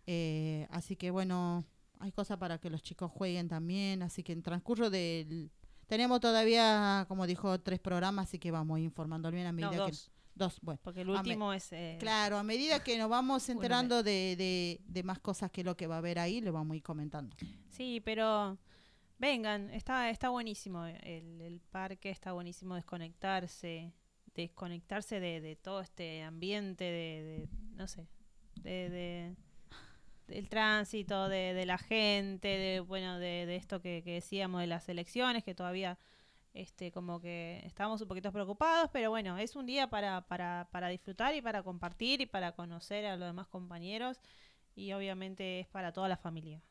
Eh, 0.06 0.68
así 0.70 0.96
que 0.96 1.12
bueno, 1.12 1.66
hay 2.00 2.12
cosas 2.12 2.38
para 2.38 2.58
que 2.58 2.70
los 2.70 2.82
chicos 2.82 3.12
jueguen 3.12 3.48
también, 3.48 4.02
así 4.02 4.24
que 4.24 4.32
en 4.32 4.42
transcurso 4.42 4.90
del... 4.90 5.52
Tenemos 5.86 6.20
todavía, 6.20 7.06
como 7.08 7.26
dijo, 7.28 7.60
tres 7.60 7.80
programas, 7.80 8.28
así 8.28 8.40
que 8.40 8.52
vamos 8.52 8.80
informando 8.80 9.32
bien 9.32 9.48
a 9.48 9.52
medida 9.52 9.72
no, 9.72 9.88
dos. 9.88 10.10
que... 10.10 10.20
Dos, 10.36 10.60
bueno. 10.62 10.80
Porque 10.84 11.02
el 11.02 11.10
último 11.10 11.52
es... 11.52 11.74
Eh, 11.74 11.98
claro, 12.00 12.38
a 12.38 12.44
medida 12.44 12.82
que 12.82 12.98
nos 12.98 13.10
vamos 13.10 13.50
enterando 13.50 14.04
de, 14.04 14.36
de, 14.38 14.80
de, 14.86 15.04
más 15.04 15.20
cosas 15.20 15.52
que 15.52 15.64
lo 15.64 15.76
que 15.76 15.88
va 15.88 15.96
a 15.96 15.98
haber 15.98 16.20
ahí, 16.20 16.40
le 16.40 16.52
vamos 16.52 16.76
a 16.76 16.78
ir 16.78 16.84
comentando. 16.84 17.36
Sí, 17.70 18.02
pero 18.06 18.58
vengan, 19.18 19.70
está, 19.72 20.10
está 20.10 20.30
buenísimo 20.30 20.86
el, 20.86 21.42
el 21.42 21.60
parque, 21.72 22.10
está 22.10 22.32
buenísimo 22.32 22.76
desconectarse, 22.76 23.92
desconectarse 24.34 25.20
de, 25.20 25.42
de 25.42 25.56
todo 25.58 25.82
este 25.82 26.22
ambiente 26.24 26.86
de, 26.86 27.24
de 27.24 27.50
no 27.76 27.88
sé, 27.88 28.08
de 28.62 29.36
el 30.32 30.50
tránsito, 30.50 31.30
de, 31.30 31.54
de, 31.54 31.66
la 31.66 31.78
gente, 31.78 32.48
de 32.48 32.80
bueno, 32.80 33.20
de, 33.20 33.46
de 33.46 33.56
esto 33.56 33.82
que, 33.82 34.02
decíamos 34.02 34.62
de 34.62 34.68
las 34.68 34.90
elecciones, 34.90 35.44
que 35.44 35.56
todavía 35.56 35.98
este 36.54 36.92
como 36.92 37.22
que 37.22 37.62
estamos 37.66 38.02
un 38.02 38.08
poquito 38.08 38.32
preocupados, 38.32 38.90
pero 38.92 39.12
bueno, 39.12 39.38
es 39.38 39.56
un 39.56 39.66
día 39.66 39.90
para, 39.90 40.22
para, 40.28 40.68
para 40.72 40.88
disfrutar 40.90 41.36
y 41.36 41.42
para 41.42 41.64
compartir 41.64 42.22
y 42.22 42.26
para 42.26 42.54
conocer 42.54 43.06
a 43.06 43.18
los 43.18 43.28
demás 43.28 43.48
compañeros 43.48 44.20
y 44.76 44.94
obviamente 44.94 45.60
es 45.60 45.68
para 45.68 45.92
toda 45.94 46.08
la 46.08 46.18
familia. 46.18 46.62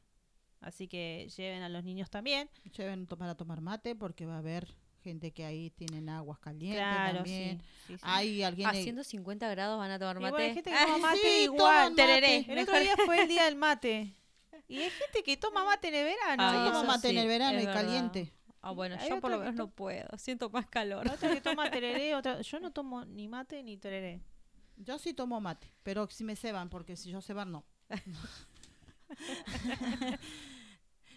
Así 0.60 0.88
que 0.88 1.28
lleven 1.36 1.62
a 1.62 1.68
los 1.68 1.84
niños 1.84 2.10
también. 2.10 2.50
Lleven 2.76 3.06
para 3.06 3.36
tomar 3.36 3.60
mate 3.60 3.94
porque 3.94 4.26
va 4.26 4.34
a 4.34 4.38
haber 4.38 4.74
gente 5.08 5.32
que 5.32 5.44
ahí 5.44 5.70
tienen 5.70 6.08
aguas 6.08 6.38
calientes 6.38 6.82
también. 7.14 7.62
Hay 8.02 8.42
alguien 8.42 8.68
Haciendo 8.68 9.02
50 9.02 9.48
grados 9.48 9.78
van 9.78 9.90
a 9.90 9.98
tomar 9.98 10.20
mate. 10.20 10.42
hay 10.42 10.54
gente 10.54 10.70
que 10.70 10.76
toma 10.76 10.98
mate 11.14 11.42
igual. 11.42 11.94
Tereré. 11.94 12.44
El 12.48 12.58
otro 12.58 12.78
día 12.78 12.94
fue 13.04 13.22
el 13.22 13.28
día 13.28 13.44
del 13.44 13.56
mate. 13.56 14.14
Y 14.70 14.80
hay 14.80 14.90
gente 14.90 15.22
que 15.22 15.38
toma 15.38 15.64
mate 15.64 15.88
en 15.88 15.94
el 15.94 16.04
verano. 16.04 16.42
Ah, 16.42 16.70
toma 16.70 16.82
mate 16.82 17.08
en 17.08 17.16
el 17.16 17.26
verano 17.26 17.58
y 17.58 17.64
caliente. 17.64 18.30
Ah, 18.60 18.72
bueno, 18.72 18.96
yo 19.08 19.18
por 19.18 19.30
lo 19.30 19.38
menos 19.38 19.54
no 19.54 19.70
puedo. 19.70 20.08
Siento 20.18 20.50
más 20.50 20.66
calor. 20.66 21.08
Otra 21.10 21.32
que 21.32 21.40
toma 21.40 21.70
tereré, 21.70 22.14
otra... 22.14 22.42
Yo 22.42 22.60
no 22.60 22.70
tomo 22.70 23.06
ni 23.06 23.28
mate 23.28 23.62
ni 23.62 23.78
tereré. 23.78 24.20
Yo 24.76 24.98
sí 24.98 25.14
tomo 25.14 25.40
mate, 25.40 25.72
pero 25.82 26.06
si 26.10 26.22
me 26.22 26.36
ceban, 26.36 26.68
porque 26.68 26.96
si 26.96 27.10
yo 27.10 27.22
cebar 27.22 27.46
no. 27.46 27.64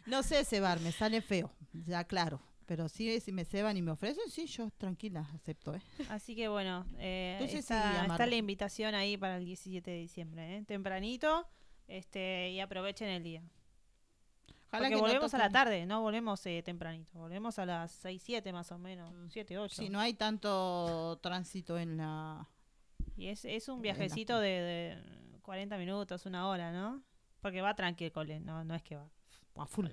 no 0.05 0.23
sé 0.23 0.45
cebar, 0.45 0.79
me 0.79 0.93
sale 0.93 1.21
feo, 1.21 1.51
ya 1.73 2.05
claro. 2.05 2.41
Pero 2.71 2.87
sí, 2.87 3.19
si 3.19 3.33
me 3.33 3.43
ceban 3.43 3.75
y 3.75 3.81
me 3.81 3.91
ofrecen, 3.91 4.29
sí, 4.29 4.45
yo 4.45 4.69
tranquila, 4.77 5.27
acepto. 5.33 5.75
¿eh? 5.75 5.81
Así 6.07 6.37
que 6.37 6.47
bueno, 6.47 6.85
eh, 6.99 7.37
está, 7.53 8.25
la 8.25 8.35
invitación 8.37 8.95
ahí 8.95 9.17
para 9.17 9.35
el 9.35 9.43
17 9.43 9.91
de 9.91 9.97
diciembre, 9.97 10.55
¿eh? 10.55 10.63
tempranito, 10.65 11.49
este 11.89 12.49
y 12.51 12.61
aprovechen 12.61 13.09
el 13.09 13.23
día. 13.23 13.43
Ojalá 14.69 14.87
Porque 14.87 14.95
que 14.95 15.01
volvemos 15.01 15.33
a 15.33 15.37
la 15.37 15.49
tarde, 15.49 15.85
no 15.85 15.99
volvemos 15.99 16.45
eh, 16.45 16.63
tempranito, 16.63 17.19
volvemos 17.19 17.59
a 17.59 17.65
las 17.65 17.91
6, 17.91 18.23
7 18.23 18.53
más 18.53 18.71
o 18.71 18.77
menos, 18.77 19.13
7, 19.33 19.53
mm. 19.53 19.61
8. 19.63 19.75
Si 19.75 19.89
no 19.89 19.99
hay 19.99 20.13
tanto 20.13 21.19
tránsito 21.21 21.77
en 21.77 21.97
la... 21.97 22.47
Y 23.17 23.27
es, 23.27 23.43
es 23.43 23.67
un 23.67 23.81
viajecito 23.81 24.39
de, 24.39 24.47
de, 24.47 25.39
40 25.41 25.77
minutos, 25.77 26.25
una 26.25 26.47
hora, 26.47 26.71
¿no? 26.71 27.03
Porque 27.41 27.59
va 27.59 27.75
tranquilo, 27.75 28.23
no, 28.39 28.63
no 28.63 28.75
es 28.75 28.81
que 28.81 28.95
va 28.95 29.09
a 29.57 29.65
full. 29.65 29.87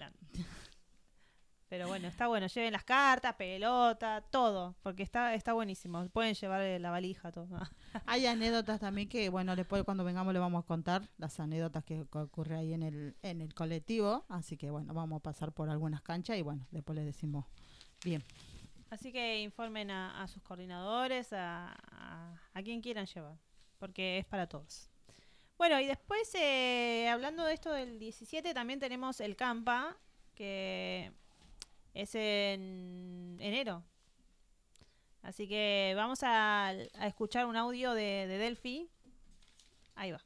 Pero 1.69 1.87
bueno, 1.87 2.09
está 2.09 2.29
bueno. 2.29 2.47
Lleven 2.47 2.73
las 2.73 2.85
cartas, 2.85 3.35
pelota, 3.35 4.23
todo. 4.31 4.75
Porque 4.83 5.03
está, 5.03 5.35
está 5.35 5.53
buenísimo. 5.53 6.09
Pueden 6.09 6.35
llevar 6.35 6.63
eh, 6.63 6.79
la 6.79 6.91
valija, 6.91 7.31
todo. 7.31 7.49
Hay 8.07 8.27
anécdotas 8.27 8.81
también 8.81 9.09
que, 9.09 9.29
bueno, 9.29 9.55
después 9.55 9.85
cuando 9.85 10.03
vengamos 10.03 10.33
le 10.33 10.39
vamos 10.39 10.65
a 10.65 10.67
contar 10.67 11.09
las 11.19 11.39
anécdotas 11.41 11.85
que, 11.85 12.07
que 12.11 12.19
ocurre 12.19 12.57
ahí 12.57 12.73
en 12.73 12.83
el, 12.83 13.17
en 13.23 13.43
el 13.43 13.53
colectivo. 13.55 14.25
Así 14.29 14.57
que, 14.57 14.71
bueno, 14.71 14.95
vamos 14.95 15.19
a 15.19 15.23
pasar 15.23 15.53
por 15.53 15.69
algunas 15.69 16.01
canchas 16.01 16.39
y, 16.39 16.43
bueno, 16.43 16.67
después 16.71 16.97
les 16.97 17.05
decimos 17.05 17.45
bien. 18.03 18.25
Así 18.91 19.13
que 19.13 19.43
informen 19.43 19.91
a, 19.91 20.23
a 20.23 20.29
sus 20.29 20.43
coordinadores, 20.43 21.35
a, 21.35 21.77
a, 21.91 22.41
a 22.55 22.63
quien 22.63 22.81
quieran 22.81 23.05
llevar. 23.05 23.37
Porque 23.79 24.19
es 24.19 24.25
para 24.25 24.49
todos. 24.49 24.91
Bueno, 25.59 25.79
y 25.81 25.87
después, 25.87 26.35
eh, 26.35 27.09
hablando 27.11 27.45
de 27.45 27.53
esto 27.53 27.73
del 27.73 27.99
17, 27.99 28.55
también 28.55 28.79
tenemos 28.79 29.21
el 29.21 29.37
Campa, 29.37 29.97
que 30.35 31.13
es 31.99 32.15
en 32.15 33.37
enero. 33.41 33.83
Así 35.23 35.49
que 35.49 35.95
vamos 35.97 36.21
a, 36.23 36.73
escuchar 37.03 37.47
un 37.47 37.57
audio 37.57 37.93
de, 37.93 38.29
de 38.29 38.39
Delphi. 38.39 38.89
Ahí 39.97 40.13
va. 40.13 40.21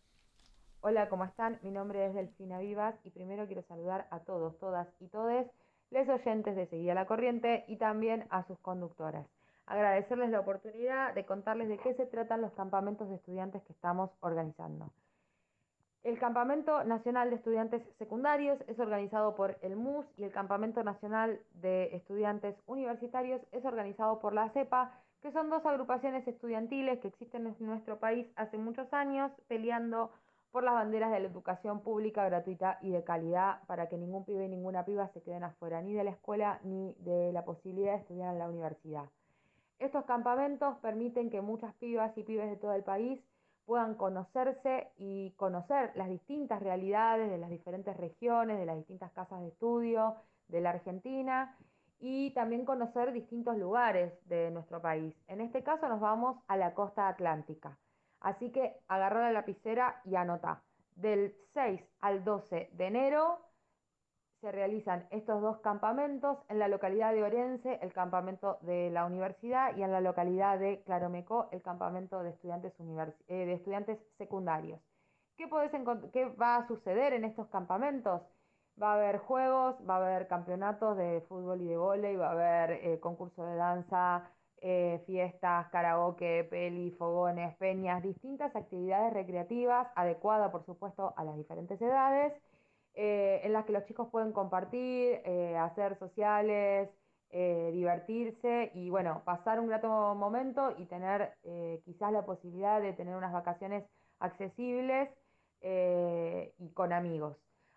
Hola, 0.82 1.08
¿cómo 1.08 1.24
están? 1.24 1.58
Mi 1.62 1.70
nombre 1.70 2.04
es 2.06 2.14
Delfina 2.14 2.58
Vivas 2.58 2.94
y 3.04 3.10
primero 3.10 3.46
quiero 3.46 3.62
saludar 3.62 4.06
a 4.10 4.20
todos, 4.20 4.58
todas 4.58 4.86
y 5.00 5.08
todes, 5.08 5.46
les 5.90 6.06
oyentes 6.10 6.56
de 6.56 6.66
Seguida 6.66 6.92
la 6.92 7.06
Corriente 7.06 7.64
y 7.68 7.76
también 7.76 8.26
a 8.28 8.46
sus 8.46 8.58
conductoras. 8.58 9.26
Agradecerles 9.64 10.28
la 10.28 10.40
oportunidad 10.40 11.14
de 11.14 11.24
contarles 11.24 11.68
de 11.68 11.78
qué 11.78 11.94
se 11.94 12.04
tratan 12.04 12.42
los 12.42 12.52
campamentos 12.52 13.08
de 13.08 13.14
estudiantes 13.14 13.62
que 13.62 13.72
estamos 13.72 14.10
organizando. 14.20 14.92
El 16.04 16.18
Campamento 16.18 16.82
Nacional 16.82 17.30
de 17.30 17.36
Estudiantes 17.36 17.80
Secundarios 17.96 18.58
es 18.66 18.80
organizado 18.80 19.36
por 19.36 19.56
el 19.62 19.76
MUS 19.76 20.04
y 20.16 20.24
el 20.24 20.32
Campamento 20.32 20.82
Nacional 20.82 21.40
de 21.54 21.94
Estudiantes 21.94 22.56
Universitarios 22.66 23.40
es 23.52 23.64
organizado 23.64 24.18
por 24.18 24.32
la 24.32 24.50
CEPA, 24.50 24.90
que 25.20 25.30
son 25.30 25.48
dos 25.48 25.64
agrupaciones 25.64 26.26
estudiantiles 26.26 26.98
que 26.98 27.06
existen 27.06 27.46
en 27.46 27.66
nuestro 27.66 28.00
país 28.00 28.26
hace 28.34 28.58
muchos 28.58 28.92
años 28.92 29.30
peleando 29.46 30.10
por 30.50 30.64
las 30.64 30.74
banderas 30.74 31.12
de 31.12 31.20
la 31.20 31.28
educación 31.28 31.82
pública, 31.82 32.24
gratuita 32.24 32.78
y 32.82 32.90
de 32.90 33.04
calidad 33.04 33.60
para 33.68 33.88
que 33.88 33.96
ningún 33.96 34.24
pibe 34.24 34.46
y 34.46 34.48
ninguna 34.48 34.84
piba 34.84 35.06
se 35.14 35.22
queden 35.22 35.44
afuera 35.44 35.82
ni 35.82 35.94
de 35.94 36.02
la 36.02 36.10
escuela 36.10 36.58
ni 36.64 36.96
de 36.98 37.32
la 37.32 37.44
posibilidad 37.44 37.92
de 37.92 37.98
estudiar 37.98 38.32
en 38.32 38.40
la 38.40 38.48
universidad. 38.48 39.04
Estos 39.78 40.04
campamentos 40.04 40.76
permiten 40.78 41.30
que 41.30 41.40
muchas 41.40 41.72
pibas 41.74 42.16
y 42.18 42.24
pibes 42.24 42.50
de 42.50 42.56
todo 42.56 42.72
el 42.72 42.82
país 42.82 43.20
puedan 43.66 43.94
conocerse 43.94 44.92
y 44.96 45.32
conocer 45.32 45.92
las 45.94 46.08
distintas 46.08 46.62
realidades 46.62 47.30
de 47.30 47.38
las 47.38 47.50
diferentes 47.50 47.96
regiones, 47.96 48.58
de 48.58 48.66
las 48.66 48.76
distintas 48.76 49.12
casas 49.12 49.40
de 49.40 49.48
estudio 49.48 50.16
de 50.48 50.60
la 50.60 50.70
Argentina 50.70 51.56
y 51.98 52.32
también 52.32 52.64
conocer 52.64 53.12
distintos 53.12 53.56
lugares 53.56 54.12
de 54.28 54.50
nuestro 54.50 54.82
país. 54.82 55.14
En 55.28 55.40
este 55.40 55.62
caso 55.62 55.88
nos 55.88 56.00
vamos 56.00 56.36
a 56.48 56.56
la 56.56 56.74
costa 56.74 57.08
atlántica. 57.08 57.78
Así 58.20 58.50
que 58.50 58.80
agarra 58.88 59.22
la 59.22 59.32
lapicera 59.32 60.00
y 60.04 60.16
anota. 60.16 60.62
Del 60.96 61.34
6 61.54 61.80
al 62.00 62.22
12 62.24 62.70
de 62.72 62.86
enero 62.86 63.38
se 64.42 64.50
realizan 64.50 65.06
estos 65.10 65.40
dos 65.40 65.58
campamentos 65.60 66.36
en 66.48 66.58
la 66.58 66.66
localidad 66.66 67.12
de 67.12 67.22
Orense, 67.22 67.78
el 67.80 67.92
campamento 67.92 68.58
de 68.62 68.90
la 68.90 69.06
universidad, 69.06 69.76
y 69.76 69.84
en 69.84 69.92
la 69.92 70.00
localidad 70.00 70.58
de 70.58 70.82
Claromecó, 70.82 71.48
el 71.52 71.62
campamento 71.62 72.24
de 72.24 72.30
estudiantes, 72.30 72.74
eh, 73.28 73.46
de 73.46 73.52
estudiantes 73.52 74.00
secundarios. 74.18 74.80
¿Qué, 75.36 75.48
¿Qué 76.12 76.24
va 76.30 76.56
a 76.56 76.66
suceder 76.66 77.12
en 77.12 77.24
estos 77.24 77.46
campamentos? 77.50 78.20
Va 78.82 78.92
a 78.92 78.94
haber 78.94 79.18
juegos, 79.18 79.76
va 79.88 79.94
a 79.94 80.04
haber 80.04 80.26
campeonatos 80.26 80.96
de 80.96 81.20
fútbol 81.28 81.60
y 81.60 81.68
de 81.68 81.76
vóley, 81.76 82.16
va 82.16 82.28
a 82.28 82.32
haber 82.32 82.72
eh, 82.72 82.98
concursos 82.98 83.46
de 83.46 83.54
danza, 83.54 84.28
eh, 84.60 85.02
fiestas, 85.06 85.68
karaoke, 85.70 86.44
peli, 86.50 86.90
fogones, 86.98 87.56
peñas, 87.58 88.02
distintas 88.02 88.54
actividades 88.56 89.12
recreativas 89.12 89.86
adecuadas, 89.94 90.50
por 90.50 90.64
supuesto, 90.64 91.14
a 91.16 91.22
las 91.22 91.36
diferentes 91.36 91.80
edades 91.80 92.32
eh, 92.94 93.40
en 93.44 93.52
las 93.52 93.64
que 93.64 93.72
los 93.72 93.84
chicos 93.86 94.08
pueden 94.10 94.32
compartir, 94.32 95.20
eh, 95.24 95.56
hacer 95.56 95.98
sociales, 95.98 96.90
eh, 97.30 97.70
divertirse 97.72 98.70
y 98.74 98.90
bueno, 98.90 99.22
pasar 99.24 99.58
un 99.58 99.68
grato 99.68 100.14
momento 100.14 100.74
y 100.76 100.84
tener 100.86 101.34
quizás 101.84 102.12
la 102.12 102.26
posibilidad 102.26 102.80
de 102.80 102.92
tener 102.92 103.16
unas 103.16 103.32
vacaciones 103.32 103.84
accesibles 104.18 105.08
y 105.62 106.70
con 106.74 106.92
amigos. 106.92 107.36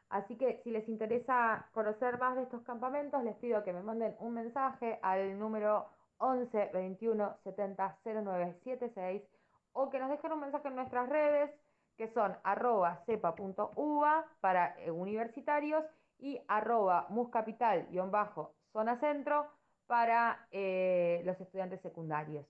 Así 0.09 0.37
que 0.37 0.61
si 0.63 0.71
les 0.71 0.87
interesa 0.89 1.67
conocer 1.71 2.19
más 2.19 2.35
de 2.35 2.43
estos 2.43 2.63
campamentos, 2.63 3.23
les 3.23 3.35
pido 3.37 3.63
que 3.63 3.73
me 3.73 3.81
manden 3.81 4.15
un 4.19 4.33
mensaje 4.33 4.99
al 5.01 5.39
número 5.39 5.87
11 6.17 6.71
21 6.73 7.37
70 7.43 7.97
09 8.03 8.53
76 8.63 9.21
o 9.73 9.89
que 9.89 9.99
nos 9.99 10.09
dejen 10.09 10.31
un 10.31 10.39
mensaje 10.39 10.67
en 10.67 10.75
nuestras 10.75 11.09
redes 11.09 11.51
que 11.97 12.07
son 12.09 12.35
arroba 12.43 13.01
cepa.uva 13.05 14.25
para 14.41 14.79
eh, 14.79 14.91
universitarios 14.91 15.83
y 16.19 16.39
arroba 16.47 17.07
muscapital-zona 17.09 18.99
centro 18.99 19.47
para 19.87 20.47
eh, 20.51 21.21
los 21.25 21.39
estudiantes 21.39 21.81
secundarios. 21.81 22.45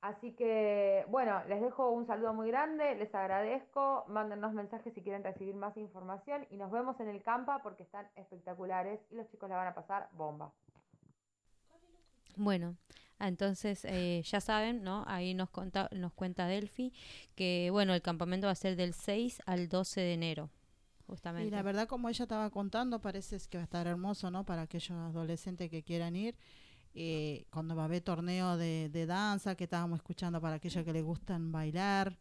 Así 0.00 0.34
que, 0.34 1.06
bueno, 1.08 1.42
les 1.48 1.62
dejo 1.62 1.90
un 1.90 2.06
saludo 2.06 2.34
muy 2.34 2.48
grande, 2.48 2.94
les 2.94 3.14
agradezco, 3.14 4.04
mándennos 4.06 4.52
mensajes 4.52 4.92
si 4.92 5.02
quieren 5.02 5.24
recibir 5.24 5.54
más 5.54 5.74
información 5.78 6.46
y 6.50 6.58
nos 6.58 6.70
vemos 6.70 7.00
en 7.00 7.08
el 7.08 7.22
campa 7.22 7.62
porque 7.62 7.84
están 7.84 8.06
espectaculares 8.14 9.00
y 9.10 9.14
los 9.14 9.26
chicos 9.30 9.48
la 9.48 9.56
van 9.56 9.68
a 9.68 9.74
pasar 9.74 10.10
bomba. 10.12 10.52
Bueno, 12.36 12.76
entonces 13.20 13.84
eh, 13.84 14.22
ya 14.24 14.40
saben, 14.40 14.82
¿no? 14.82 15.04
Ahí 15.06 15.34
nos, 15.34 15.50
conta, 15.50 15.88
nos 15.92 16.12
cuenta 16.12 16.46
Delphi 16.46 16.92
que, 17.34 17.68
bueno, 17.70 17.94
el 17.94 18.02
campamento 18.02 18.46
va 18.46 18.52
a 18.52 18.56
ser 18.56 18.76
del 18.76 18.94
6 18.94 19.42
al 19.46 19.68
12 19.68 20.00
de 20.00 20.12
enero. 20.14 20.50
Justamente. 21.06 21.48
Y 21.48 21.50
la 21.50 21.62
verdad, 21.62 21.86
como 21.86 22.08
ella 22.08 22.24
estaba 22.24 22.48
contando, 22.50 23.00
parece 23.00 23.36
que 23.50 23.58
va 23.58 23.62
a 23.62 23.64
estar 23.64 23.86
hermoso, 23.86 24.30
¿no? 24.30 24.44
Para 24.44 24.62
aquellos 24.62 24.90
adolescentes 24.90 25.70
que 25.70 25.82
quieran 25.82 26.16
ir. 26.16 26.34
Eh, 26.94 27.46
cuando 27.50 27.74
va 27.74 27.82
a 27.82 27.84
haber 27.86 28.00
torneo 28.00 28.56
de, 28.56 28.88
de 28.88 29.04
danza, 29.04 29.54
que 29.54 29.64
estábamos 29.64 29.98
escuchando 29.98 30.40
para 30.40 30.56
aquellos 30.56 30.84
que 30.84 30.92
les 30.92 31.02
gustan 31.02 31.52
bailar. 31.52 32.16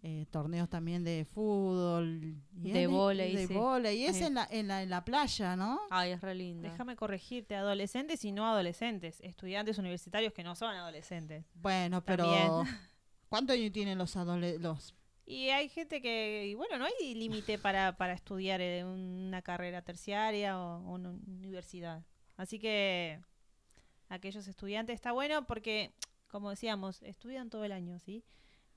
Eh, 0.00 0.26
torneos 0.30 0.68
también 0.68 1.02
de 1.02 1.24
fútbol, 1.24 2.36
y 2.62 2.70
de 2.70 2.86
volei, 2.86 3.34
de 3.34 3.46
sí. 3.48 3.54
volei. 3.54 3.98
y 3.98 4.04
es 4.06 4.20
en 4.20 4.34
la, 4.34 4.46
en, 4.48 4.68
la, 4.68 4.82
en 4.82 4.90
la 4.90 5.04
playa, 5.04 5.56
¿no? 5.56 5.80
Ay, 5.90 6.12
es 6.12 6.20
re 6.20 6.36
lindo. 6.36 6.70
Déjame 6.70 6.94
corregirte, 6.94 7.56
adolescentes 7.56 8.24
y 8.24 8.30
no 8.30 8.46
adolescentes, 8.46 9.20
estudiantes 9.22 9.76
universitarios 9.76 10.32
que 10.32 10.44
no 10.44 10.54
son 10.54 10.72
adolescentes. 10.76 11.44
Bueno, 11.54 12.04
pero 12.04 12.30
También. 12.30 12.78
¿cuántos 13.28 13.56
años 13.56 13.72
tienen 13.72 13.98
los 13.98 14.14
adolescentes? 14.16 14.94
Y 15.26 15.50
hay 15.50 15.68
gente 15.68 16.00
que, 16.00 16.46
y 16.46 16.54
bueno, 16.54 16.78
no 16.78 16.84
hay 16.84 17.14
límite 17.14 17.58
para, 17.58 17.96
para 17.96 18.12
estudiar 18.12 18.60
en 18.60 18.86
una 18.86 19.42
carrera 19.42 19.82
terciaria 19.82 20.58
o, 20.60 20.76
o 20.76 20.92
una 20.92 21.10
universidad. 21.10 22.04
Así 22.36 22.60
que 22.60 23.20
aquellos 24.08 24.46
estudiantes 24.46 24.94
está 24.94 25.10
bueno 25.10 25.44
porque, 25.44 25.92
como 26.28 26.50
decíamos, 26.50 27.02
estudian 27.02 27.50
todo 27.50 27.64
el 27.64 27.72
año, 27.72 27.98
¿sí? 27.98 28.24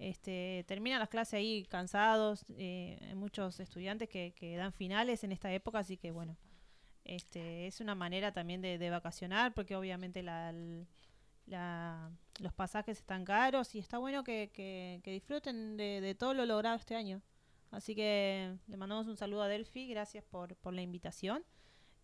Este, 0.01 0.65
terminan 0.67 0.99
las 0.99 1.09
clases 1.09 1.35
ahí 1.35 1.63
cansados, 1.65 2.43
eh, 2.57 2.97
hay 3.07 3.13
muchos 3.13 3.59
estudiantes 3.59 4.09
que, 4.09 4.33
que, 4.35 4.55
dan 4.55 4.73
finales 4.73 5.23
en 5.23 5.31
esta 5.31 5.53
época, 5.53 5.77
así 5.77 5.95
que 5.95 6.09
bueno, 6.09 6.37
este, 7.05 7.67
es 7.67 7.81
una 7.81 7.93
manera 7.93 8.31
también 8.31 8.61
de, 8.63 8.89
vacacionar, 8.89 9.53
porque 9.53 9.75
obviamente 9.75 10.23
la, 10.23 10.55
la, 11.45 12.09
los 12.39 12.51
pasajes 12.51 12.97
están 12.97 13.25
caros 13.25 13.75
y 13.75 13.79
está 13.79 13.99
bueno 13.99 14.23
que, 14.23 14.49
que, 14.51 15.11
disfruten 15.11 15.77
de, 15.77 16.15
todo 16.17 16.33
lo 16.33 16.47
logrado 16.47 16.77
este 16.77 16.95
año. 16.95 17.21
Así 17.69 17.93
que 17.93 18.57
le 18.65 18.77
mandamos 18.77 19.05
un 19.05 19.17
saludo 19.17 19.43
a 19.43 19.47
Delphi, 19.47 19.87
gracias 19.87 20.23
por, 20.23 20.55
por 20.55 20.73
la 20.73 20.81
invitación. 20.81 21.45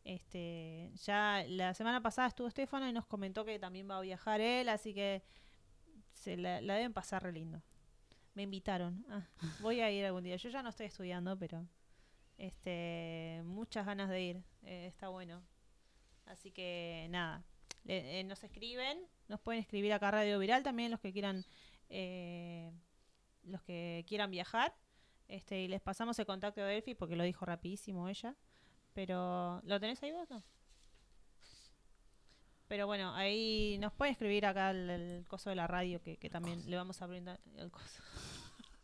Este, 0.03 0.91
ya 1.03 1.43
la 1.47 1.73
semana 1.73 1.99
pasada 2.03 2.27
estuvo 2.27 2.47
Estefano 2.47 2.87
y 2.87 2.93
nos 2.93 3.07
comentó 3.07 3.43
que 3.43 3.57
también 3.57 3.89
va 3.89 3.97
a 3.97 4.01
viajar 4.01 4.39
él, 4.39 4.69
así 4.69 4.93
que 4.93 5.23
se 6.13 6.37
la 6.37 6.61
deben 6.61 6.93
pasar 6.93 7.23
re 7.23 7.31
lindo 7.31 7.63
me 8.37 8.43
invitaron. 8.43 9.03
Ah, 9.09 9.27
voy 9.61 9.81
a 9.81 9.89
ir 9.89 10.05
algún 10.05 10.23
día. 10.23 10.35
Yo 10.35 10.49
ya 10.49 10.61
no 10.61 10.69
estoy 10.69 10.85
estudiando, 10.85 11.35
pero 11.39 11.67
este 12.37 13.41
muchas 13.45 13.83
ganas 13.83 14.09
de 14.09 14.21
ir. 14.21 14.43
Eh, 14.61 14.85
está 14.85 15.09
bueno. 15.09 15.41
Así 16.27 16.51
que 16.51 17.07
nada, 17.09 17.43
eh, 17.85 18.23
nos 18.25 18.43
escriben, 18.43 18.99
nos 19.27 19.39
pueden 19.39 19.61
escribir 19.61 19.91
acá 19.91 20.11
Radio 20.11 20.37
Viral 20.37 20.61
también 20.61 20.91
los 20.91 20.99
que 20.99 21.11
quieran 21.11 21.45
eh, 21.89 22.71
los 23.43 23.63
que 23.63 24.05
quieran 24.07 24.29
viajar. 24.29 24.75
Este, 25.27 25.63
y 25.63 25.67
les 25.67 25.81
pasamos 25.81 26.19
el 26.19 26.27
contacto 26.27 26.61
de 26.61 26.73
Delphi 26.73 26.93
porque 26.93 27.15
lo 27.15 27.23
dijo 27.23 27.43
rapidísimo 27.43 28.07
ella. 28.07 28.35
Pero, 28.93 29.61
¿lo 29.63 29.79
tenés 29.79 30.01
ahí 30.03 30.11
vos? 30.11 30.29
No? 30.29 30.43
Pero 32.67 32.85
bueno, 32.85 33.15
ahí 33.15 33.77
nos 33.79 33.93
pueden 33.93 34.11
escribir 34.11 34.45
acá 34.45 34.71
el, 34.71 34.89
el 34.89 35.25
coso 35.27 35.49
de 35.49 35.55
la 35.55 35.67
radio 35.67 36.01
que, 36.01 36.17
que 36.17 36.29
también 36.29 36.69
le 36.69 36.75
vamos 36.75 37.01
a 37.01 37.07
brindar 37.07 37.39
el 37.55 37.71
coso. 37.71 38.01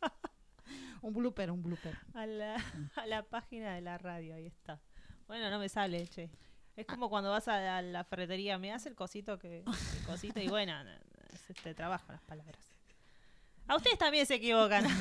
un 1.02 1.12
blooper, 1.12 1.50
un 1.50 1.62
blooper. 1.62 1.96
A 2.14 2.26
la, 2.26 2.56
a 2.96 3.06
la 3.06 3.22
página 3.22 3.74
de 3.74 3.82
la 3.82 3.98
radio, 3.98 4.34
ahí 4.34 4.46
está. 4.46 4.80
Bueno, 5.26 5.50
no 5.50 5.58
me 5.58 5.68
sale, 5.68 6.06
che. 6.08 6.30
Es 6.76 6.86
como 6.86 7.08
cuando 7.08 7.30
vas 7.30 7.46
a 7.48 7.60
la, 7.60 7.82
la 7.82 8.04
ferretería, 8.04 8.58
me 8.58 8.72
hace 8.72 8.88
el 8.88 8.94
cosito 8.94 9.38
que 9.38 9.58
el 9.58 10.06
cosito 10.06 10.40
y 10.40 10.48
bueno, 10.48 10.72
no, 10.84 10.90
no, 10.90 11.38
se 11.46 11.54
te 11.54 11.74
trabajan 11.74 12.16
las 12.16 12.22
palabras. 12.22 12.73
A 13.66 13.76
ustedes 13.76 13.98
también 13.98 14.26
se 14.26 14.34
equivocan. 14.36 14.84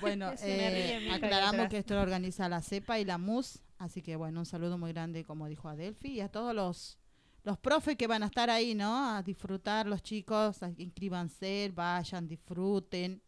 Bueno, 0.00 0.30
ríe 0.42 0.96
eh, 1.08 1.10
aclaramos 1.12 1.68
que 1.68 1.78
esto 1.78 1.94
lo 1.94 2.02
organiza 2.02 2.48
la 2.48 2.62
CEPA 2.62 2.98
y 3.00 3.04
la 3.04 3.18
MUS, 3.18 3.60
así 3.78 4.00
que 4.02 4.16
bueno, 4.16 4.40
un 4.40 4.46
saludo 4.46 4.78
muy 4.78 4.92
grande, 4.92 5.24
como 5.24 5.48
dijo 5.48 5.68
Adelphi, 5.68 6.12
y 6.12 6.20
a 6.20 6.28
todos 6.28 6.54
los, 6.54 6.98
los 7.42 7.58
profes 7.58 7.96
que 7.96 8.06
van 8.06 8.22
a 8.22 8.26
estar 8.26 8.48
ahí, 8.48 8.74
¿no? 8.74 9.16
A 9.16 9.22
disfrutar, 9.22 9.86
los 9.86 10.02
chicos, 10.02 10.62
a- 10.62 10.70
inscríbanse, 10.76 11.72
vayan, 11.74 12.28
disfruten. 12.28 13.20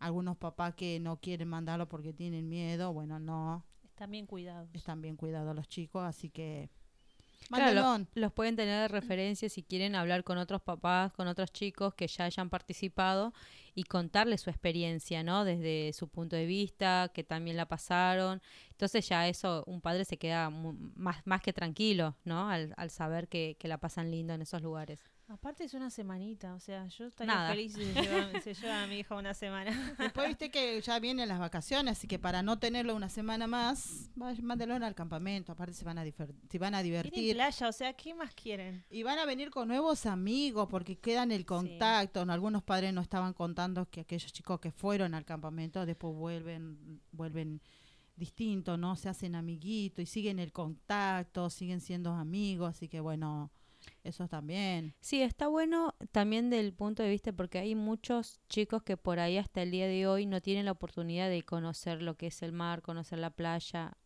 Algunos 0.00 0.36
papás 0.36 0.74
que 0.74 0.98
no 1.00 1.18
quieren 1.18 1.48
mandarlo 1.48 1.88
porque 1.88 2.12
tienen 2.12 2.48
miedo, 2.48 2.92
bueno, 2.92 3.18
no, 3.18 3.64
Están 3.84 4.10
bien 4.10 4.26
cuidados. 4.26 4.68
están 4.74 5.00
bien 5.00 5.16
cuidados 5.16 5.54
los 5.54 5.68
chicos, 5.68 6.02
así 6.04 6.28
que... 6.28 6.70
Claro, 7.48 7.74
lo- 7.98 8.06
los 8.14 8.32
pueden 8.32 8.56
tener 8.56 8.80
de 8.82 8.88
referencia 8.88 9.48
si 9.48 9.62
quieren 9.62 9.94
hablar 9.94 10.24
con 10.24 10.38
otros 10.38 10.62
papás, 10.62 11.12
con 11.12 11.28
otros 11.28 11.52
chicos 11.52 11.94
que 11.94 12.06
ya 12.06 12.24
hayan 12.24 12.48
participado 12.50 13.32
y 13.74 13.84
contarles 13.84 14.40
su 14.42 14.50
experiencia, 14.50 15.22
¿no? 15.22 15.44
Desde 15.44 15.92
su 15.92 16.08
punto 16.08 16.36
de 16.36 16.46
vista, 16.46 17.10
que 17.14 17.24
también 17.24 17.56
la 17.56 17.66
pasaron. 17.66 18.40
Entonces 18.70 19.08
ya 19.08 19.28
eso, 19.28 19.64
un 19.66 19.80
padre 19.80 20.04
se 20.04 20.18
queda 20.18 20.50
más, 20.50 21.26
más 21.26 21.40
que 21.42 21.52
tranquilo, 21.52 22.16
¿no? 22.24 22.48
Al, 22.48 22.74
al 22.76 22.90
saber 22.90 23.28
que, 23.28 23.56
que 23.58 23.68
la 23.68 23.78
pasan 23.78 24.10
lindo 24.10 24.32
en 24.34 24.42
esos 24.42 24.62
lugares. 24.62 25.00
Aparte 25.32 25.64
es 25.64 25.72
una 25.72 25.88
semanita, 25.88 26.54
o 26.54 26.60
sea, 26.60 26.86
yo 26.88 27.06
estaría 27.06 27.32
Nada. 27.34 27.50
feliz 27.50 27.72
si 27.72 27.84
se 28.42 28.54
llevan 28.54 28.84
a 28.84 28.86
mi 28.86 28.98
hija 28.98 29.16
una 29.16 29.32
semana. 29.32 29.70
Después 29.98 30.28
viste 30.28 30.50
que 30.50 30.80
ya 30.80 30.98
vienen 30.98 31.26
las 31.28 31.38
vacaciones, 31.38 31.96
así 31.98 32.06
que 32.06 32.18
para 32.18 32.42
no 32.42 32.58
tenerlo 32.58 32.94
una 32.94 33.08
semana 33.08 33.46
más, 33.46 34.10
vaya- 34.14 34.42
mándelo 34.42 34.74
al 34.74 34.94
campamento, 34.94 35.52
aparte 35.52 35.72
se 35.74 35.84
van 35.86 35.96
a, 35.98 36.04
se 36.04 36.58
van 36.58 36.74
a 36.74 36.82
Tienen 36.82 36.84
divertir. 36.84 37.34
playa, 37.34 37.68
o 37.68 37.72
sea, 37.72 37.94
¿qué 37.94 38.14
más 38.14 38.34
quieren? 38.34 38.84
Y 38.90 39.02
van 39.04 39.18
a 39.18 39.24
venir 39.24 39.50
con 39.50 39.68
nuevos 39.68 40.04
amigos 40.06 40.68
porque 40.70 40.98
quedan 40.98 41.32
el 41.32 41.46
contacto. 41.46 42.24
¿no? 42.26 42.32
Algunos 42.34 42.62
padres 42.62 42.92
nos 42.92 43.04
estaban 43.04 43.32
contando 43.32 43.88
que 43.88 44.00
aquellos 44.02 44.32
chicos 44.32 44.60
que 44.60 44.70
fueron 44.70 45.14
al 45.14 45.24
campamento 45.24 45.86
después 45.86 46.14
vuelven, 46.14 47.00
vuelven 47.10 47.62
distintos, 48.16 48.78
¿no? 48.78 48.96
Se 48.96 49.08
hacen 49.08 49.34
amiguitos 49.34 50.02
y 50.02 50.06
siguen 50.06 50.38
el 50.38 50.52
contacto, 50.52 51.48
siguen 51.48 51.80
siendo 51.80 52.12
amigos, 52.12 52.68
así 52.76 52.86
que 52.88 53.00
bueno, 53.00 53.50
eso 54.04 54.26
también. 54.28 54.94
Sí, 55.00 55.22
está 55.22 55.48
bueno 55.48 55.94
también 56.12 56.50
del 56.50 56.72
punto 56.72 57.02
de 57.02 57.10
vista 57.10 57.32
porque 57.32 57.58
hay 57.58 57.74
muchos 57.74 58.40
chicos 58.48 58.82
que 58.82 58.96
por 58.96 59.18
ahí 59.20 59.36
hasta 59.38 59.62
el 59.62 59.70
día 59.70 59.86
de 59.86 60.06
hoy 60.06 60.26
no 60.26 60.40
tienen 60.40 60.64
la 60.64 60.72
oportunidad 60.72 61.28
de 61.28 61.42
conocer 61.42 62.02
lo 62.02 62.16
que 62.16 62.28
es 62.28 62.42
el 62.42 62.52
mar, 62.52 62.82
conocer 62.82 63.18
la 63.18 63.30
playa. 63.30 63.96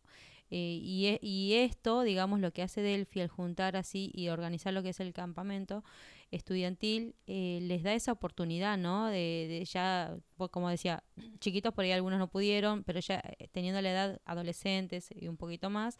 eh, 0.51 0.79
y, 0.81 1.07
e- 1.07 1.19
y 1.21 1.53
esto, 1.55 2.03
digamos, 2.03 2.39
lo 2.39 2.51
que 2.53 2.63
hace 2.63 2.81
Delphi 2.81 3.21
al 3.21 3.27
juntar 3.29 3.75
así 3.77 4.11
y 4.13 4.29
organizar 4.29 4.73
lo 4.73 4.83
que 4.83 4.89
es 4.89 4.99
el 5.01 5.13
campamento 5.13 5.83
estudiantil, 6.31 7.15
eh, 7.27 7.59
les 7.63 7.83
da 7.83 7.93
esa 7.93 8.11
oportunidad, 8.13 8.77
¿no? 8.77 9.07
De, 9.07 9.47
de 9.49 9.65
ya, 9.65 10.17
pues, 10.37 10.49
como 10.51 10.69
decía, 10.69 11.03
chiquitos 11.39 11.73
por 11.73 11.83
ahí 11.85 11.91
algunos 11.91 12.19
no 12.19 12.29
pudieron, 12.29 12.83
pero 12.83 12.99
ya 13.01 13.21
eh, 13.39 13.47
teniendo 13.51 13.81
la 13.81 13.91
edad, 13.91 14.21
adolescentes 14.25 15.09
y 15.15 15.27
un 15.27 15.37
poquito 15.37 15.69
más, 15.69 15.99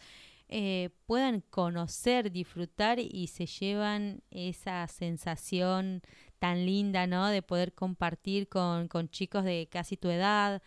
eh, 0.49 0.89
puedan 1.05 1.41
conocer, 1.41 2.31
disfrutar 2.31 2.99
y 2.99 3.27
se 3.27 3.45
llevan 3.45 4.21
esa 4.31 4.87
sensación 4.87 6.01
tan 6.39 6.65
linda, 6.65 7.07
¿no? 7.07 7.27
De 7.27 7.41
poder 7.41 7.73
compartir 7.73 8.47
con, 8.47 8.87
con 8.87 9.09
chicos 9.09 9.43
de 9.43 9.67
casi 9.71 9.97
tu 9.97 10.09
edad 10.09 10.61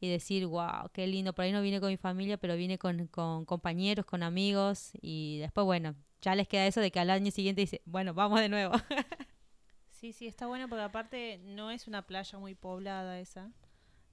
y 0.00 0.08
decir, 0.08 0.46
wow, 0.46 0.88
qué 0.92 1.06
lindo, 1.06 1.34
por 1.34 1.44
ahí 1.44 1.52
no 1.52 1.62
vine 1.62 1.80
con 1.80 1.90
mi 1.90 1.96
familia, 1.96 2.38
pero 2.38 2.56
vine 2.56 2.78
con, 2.78 3.06
con 3.08 3.44
compañeros, 3.44 4.06
con 4.06 4.22
amigos 4.22 4.92
y 5.00 5.38
después, 5.38 5.64
bueno, 5.64 5.94
ya 6.22 6.34
les 6.34 6.48
queda 6.48 6.66
eso 6.66 6.80
de 6.80 6.90
que 6.90 7.00
al 7.00 7.10
año 7.10 7.30
siguiente 7.30 7.60
dice, 7.60 7.82
bueno, 7.84 8.14
vamos 8.14 8.40
de 8.40 8.48
nuevo. 8.48 8.72
Sí, 10.00 10.14
sí, 10.14 10.26
está 10.26 10.46
bueno 10.46 10.66
porque 10.66 10.82
aparte 10.82 11.38
no 11.44 11.70
es 11.70 11.86
una 11.86 12.06
playa 12.06 12.38
muy 12.38 12.54
poblada 12.54 13.20
esa. 13.20 13.52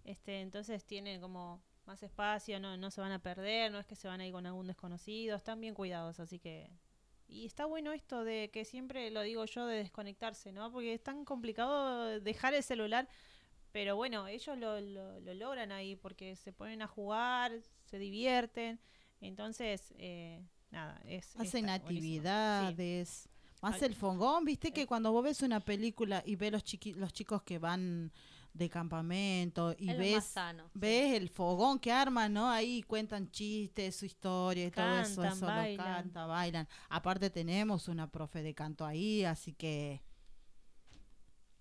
Este, 0.03 0.41
entonces 0.41 0.83
tienen 0.83 1.21
como 1.21 1.61
más 1.87 2.03
espacio, 2.03 2.59
no, 2.59 2.77
no 2.77 2.91
se 2.91 3.01
van 3.01 3.11
a 3.11 3.19
perder, 3.19 3.71
no 3.71 3.79
es 3.79 3.85
que 3.85 3.95
se 3.95 4.07
van 4.07 4.19
a 4.21 4.25
ir 4.27 4.33
con 4.33 4.45
algún 4.45 4.67
desconocido, 4.67 5.37
están 5.37 5.59
bien 5.61 5.73
cuidados, 5.73 6.19
así 6.19 6.37
que... 6.39 6.69
Y 7.29 7.45
está 7.45 7.65
bueno 7.65 7.91
esto 7.91 8.23
de 8.23 8.49
que 8.53 8.63
siempre 8.63 9.11
lo 9.11 9.21
digo 9.21 9.43
yo 9.45 9.65
de 9.65 9.77
desconectarse, 9.77 10.51
¿no? 10.53 10.71
Porque 10.71 10.93
es 10.93 11.03
tan 11.03 11.25
complicado 11.25 12.19
dejar 12.21 12.53
el 12.53 12.63
celular, 12.63 13.09
pero 13.73 13.95
bueno, 13.97 14.27
ellos 14.27 14.57
lo, 14.57 14.79
lo, 14.79 15.19
lo 15.19 15.33
logran 15.33 15.71
ahí 15.73 15.95
porque 15.97 16.35
se 16.37 16.53
ponen 16.53 16.81
a 16.81 16.87
jugar, 16.87 17.51
se 17.83 17.99
divierten, 17.99 18.79
entonces, 19.19 19.93
eh, 19.97 20.41
nada, 20.71 21.01
es... 21.05 21.35
Hacen 21.35 21.65
buenísimo. 21.65 21.67
Sí. 21.67 21.71
actividades. 21.83 23.29
Más 23.61 23.81
el 23.81 23.95
fogón, 23.95 24.45
viste 24.45 24.71
que 24.71 24.85
cuando 24.85 25.11
vos 25.11 25.23
ves 25.23 25.41
una 25.41 25.59
película 25.59 26.21
y 26.25 26.35
ves 26.35 26.51
los, 26.51 26.63
chiqui- 26.63 26.95
los 26.95 27.11
chicos 27.11 27.41
que 27.43 27.57
van 27.57 28.13
de 28.57 28.69
campamento 28.69 29.75
y 29.77 29.89
Es 29.89 29.93
lo 29.95 29.99
ves 29.99 30.23
sí. 30.25 30.39
ves 30.73 31.13
el 31.15 31.29
fogón 31.29 31.79
que 31.79 31.91
arman, 31.91 32.33
¿no? 32.33 32.49
Ahí 32.49 32.81
cuentan 32.83 33.29
chistes, 33.31 33.95
su 33.95 34.05
historia 34.05 34.65
y 34.67 34.71
todo 34.71 34.99
eso, 34.99 35.21
Cantan, 35.21 35.37
eso 35.37 35.45
lo 35.47 35.51
bailan. 35.55 35.85
canta, 36.03 36.25
bailan. 36.25 36.67
Aparte 36.89 37.29
tenemos 37.29 37.87
una 37.87 38.09
profe 38.09 38.41
de 38.41 38.53
canto 38.53 38.85
ahí, 38.85 39.23
así 39.25 39.53
que 39.53 40.01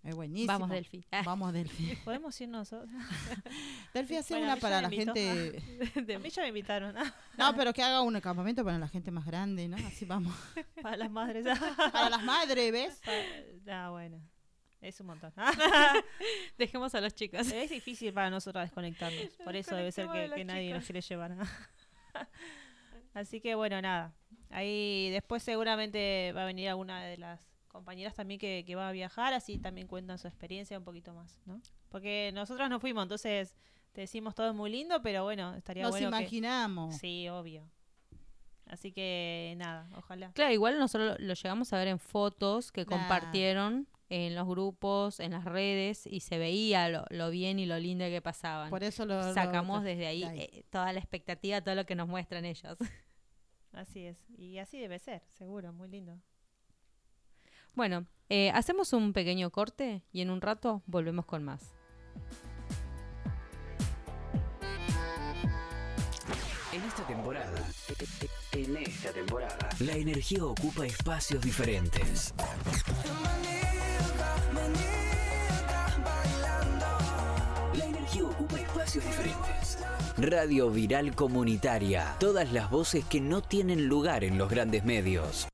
es 0.03 0.15
buenísimo. 0.15 0.53
Vamos, 0.53 0.71
Delphi. 0.71 1.05
Ah. 1.11 1.23
Vamos, 1.27 1.53
Delphi. 1.53 1.97
¿Podemos 2.05 2.41
ir 2.41 2.49
nosotros? 2.49 2.89
Delphi 3.93 4.17
hace 4.17 4.35
Bueno, 4.35 4.53
una 4.53 4.57
para 4.61 4.81
la 4.81 4.89
invitó. 4.95 5.13
gente... 5.15 6.15
A 6.15 6.19
mí 6.21 6.31
ya 6.31 6.43
me 6.43 6.49
invitaron. 6.49 6.95
No, 7.37 7.57
pero 7.57 7.73
que 7.73 7.83
haga 7.83 8.03
un 8.03 8.21
campamento 8.21 8.65
para 8.65 8.79
la 8.79 8.87
gente 8.89 9.11
más 9.11 9.27
grande, 9.27 9.67
¿no? 9.67 9.77
Así 9.79 10.05
vamos. 10.05 10.33
Para 10.81 10.97
las 10.97 11.11
madres. 11.11 11.45
Para 11.93 12.11
las 12.11 12.23
madres, 12.23 12.71
¿ves? 12.73 13.01
ah, 13.69 13.89
bueno. 13.91 14.21
Es 14.81 15.01
un 15.01 15.07
montón. 15.07 15.33
Dejemos 16.59 16.95
a 16.95 17.01
los 17.01 17.15
chicos. 17.15 17.51
es 17.51 17.71
difícil 17.71 18.13
para 18.13 18.31
nosotros 18.31 18.65
desconectarnos. 18.65 19.29
Por 19.45 19.57
eso 19.57 19.75
debe 19.75 19.93
ser 19.93 20.09
que, 20.09 20.45
nadie 20.45 20.73
nos 20.73 20.85
quiere 20.85 21.01
llevar. 21.01 21.37
Así 23.15 23.41
que 23.41 23.55
bueno, 23.55 23.81
nada. 23.81 24.15
Ahí 24.51 25.11
después 25.11 25.43
seguramente 25.43 26.33
va 26.33 26.43
a 26.43 26.47
venir 26.47 26.69
alguna 26.69 27.03
de 27.05 27.17
las 27.17 27.47
compañeras 27.69 28.15
también 28.15 28.39
que, 28.39 28.65
que 28.67 28.75
va 28.75 28.89
a 28.89 28.93
viajar, 28.93 29.35
así 29.35 29.59
también 29.59 29.87
cuentan 29.87 30.19
su 30.19 30.29
experiencia 30.29 30.79
un 30.79 30.85
poquito 30.85 31.13
más, 31.13 31.39
¿no? 31.45 31.61
Porque 31.91 32.31
nosotros 32.33 32.71
no 32.71 32.81
fuimos, 32.81 33.03
entonces 33.03 33.55
te 33.93 34.03
decimos 34.03 34.35
todo 34.35 34.49
es 34.49 34.55
muy 34.55 34.71
lindo, 34.71 35.03
pero 35.03 35.25
bueno, 35.25 35.55
estaría 35.55 35.83
Nos 35.83 35.93
bueno 35.93 36.11
que... 36.11 36.17
imaginamos. 36.17 36.97
Sí, 36.97 37.29
obvio. 37.29 37.69
Así 38.67 38.93
que 38.93 39.55
nada, 39.59 39.89
ojalá. 39.97 40.33
Claro, 40.33 40.53
igual 40.53 40.79
nosotros 40.79 41.19
lo, 41.19 41.27
lo 41.27 41.35
llegamos 41.35 41.73
a 41.73 41.79
ver 41.79 41.89
en 41.89 41.99
fotos 41.99 42.73
que 42.73 42.87
compartieron 42.87 43.87
en 44.09 44.35
los 44.35 44.47
grupos, 44.47 45.19
en 45.21 45.33
las 45.33 45.45
redes, 45.45 46.07
y 46.07 46.21
se 46.21 46.39
veía 46.39 46.89
lo, 46.89 47.05
lo 47.11 47.31
bien 47.31 47.59
y 47.59 47.67
lo 47.67 47.79
lindo 47.79 48.05
que 48.07 48.21
pasaban. 48.23 48.71
Por 48.71 48.85
eso 48.85 49.05
lo 49.05 49.17
lo- 49.23 49.35
Sacamos 49.35 49.83
desde 49.83 50.07
ahí, 50.07 50.21
de 50.21 50.27
ahí. 50.27 50.41
eh, 50.41 50.65
toda 50.71 50.93
la 50.93 50.99
expectativa, 51.01 51.61
todo 51.61 51.75
lo 51.75 51.87
que 51.87 51.95
nos 51.97 52.07
muestran 52.09 52.45
ellos. 52.45 52.77
Así 53.73 54.07
es. 54.07 54.17
Y 54.39 54.57
así 54.59 54.79
debe 54.79 54.99
ser, 54.99 55.23
seguro, 55.29 55.71
muy 55.73 55.89
lindo. 55.89 56.19
Bueno, 57.75 58.07
eh, 58.31 58.51
hacemos 58.55 58.95
un 58.95 59.13
pequeño 59.13 59.51
corte 59.51 60.03
y 60.13 60.23
en 60.23 60.31
un 60.31 60.41
rato 60.41 60.83
volvemos 60.87 61.27
con 61.27 61.45
más. 61.45 61.75
En 66.73 66.83
esta 66.85 67.07
temporada, 67.07 67.67
en 68.53 68.77
esta 68.79 69.13
temporada, 69.13 69.69
la 69.81 69.93
energía 69.93 70.45
ocupa 70.45 70.85
espacios 70.87 71.41
diferentes. 71.43 72.35
Radio 80.19 80.71
Viral 80.71 81.15
Comunitaria. 81.15 82.17
Todas 82.19 82.53
las 82.53 82.71
voces 82.71 83.05
que 83.05 83.21
no 83.21 83.43
tienen 83.43 83.87
lugar 83.87 84.25
en 84.25 84.39
los 84.39 84.49
grandes 84.49 84.85
medios. 84.85 85.47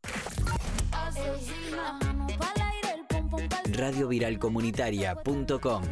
Radioviralcomunitaria.com 3.72 5.82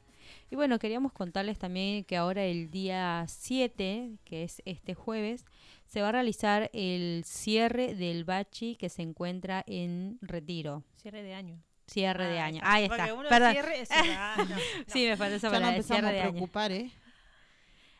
Y 0.50 0.56
bueno, 0.56 0.78
queríamos 0.78 1.12
contarles 1.12 1.58
también 1.58 2.04
que 2.04 2.16
ahora 2.16 2.44
el 2.44 2.70
día 2.70 3.24
7, 3.28 4.12
que 4.24 4.44
es 4.44 4.62
este 4.64 4.94
jueves, 4.94 5.44
se 5.86 6.02
va 6.02 6.08
a 6.08 6.12
realizar 6.12 6.70
el 6.72 7.22
cierre 7.24 7.94
del 7.94 8.24
bachi 8.24 8.76
que 8.76 8.88
se 8.88 9.02
encuentra 9.02 9.62
en 9.66 10.18
Retiro. 10.20 10.82
Cierre 10.96 11.22
de 11.22 11.34
año. 11.34 11.62
Cierre 11.86 12.24
Ah, 12.24 12.28
de 12.28 12.40
ahí 12.40 12.48
año. 12.48 12.56
está. 12.58 12.72
Ahí 12.72 12.84
está. 12.84 13.14
uno 13.14 13.28
Perdón. 13.28 13.52
cierre 13.52 13.80
es- 13.80 13.88
ah, 13.92 14.34
no, 14.38 14.44
no. 14.44 14.56
Sí, 14.88 15.06
me 15.06 15.16
falta 15.16 15.36
esa 15.36 15.48
Ya 15.48 15.60
no 15.60 15.66
palabra, 15.66 16.08
a 16.08 16.10
año. 16.24 16.30
preocupar, 16.32 16.72
¿eh? 16.72 16.90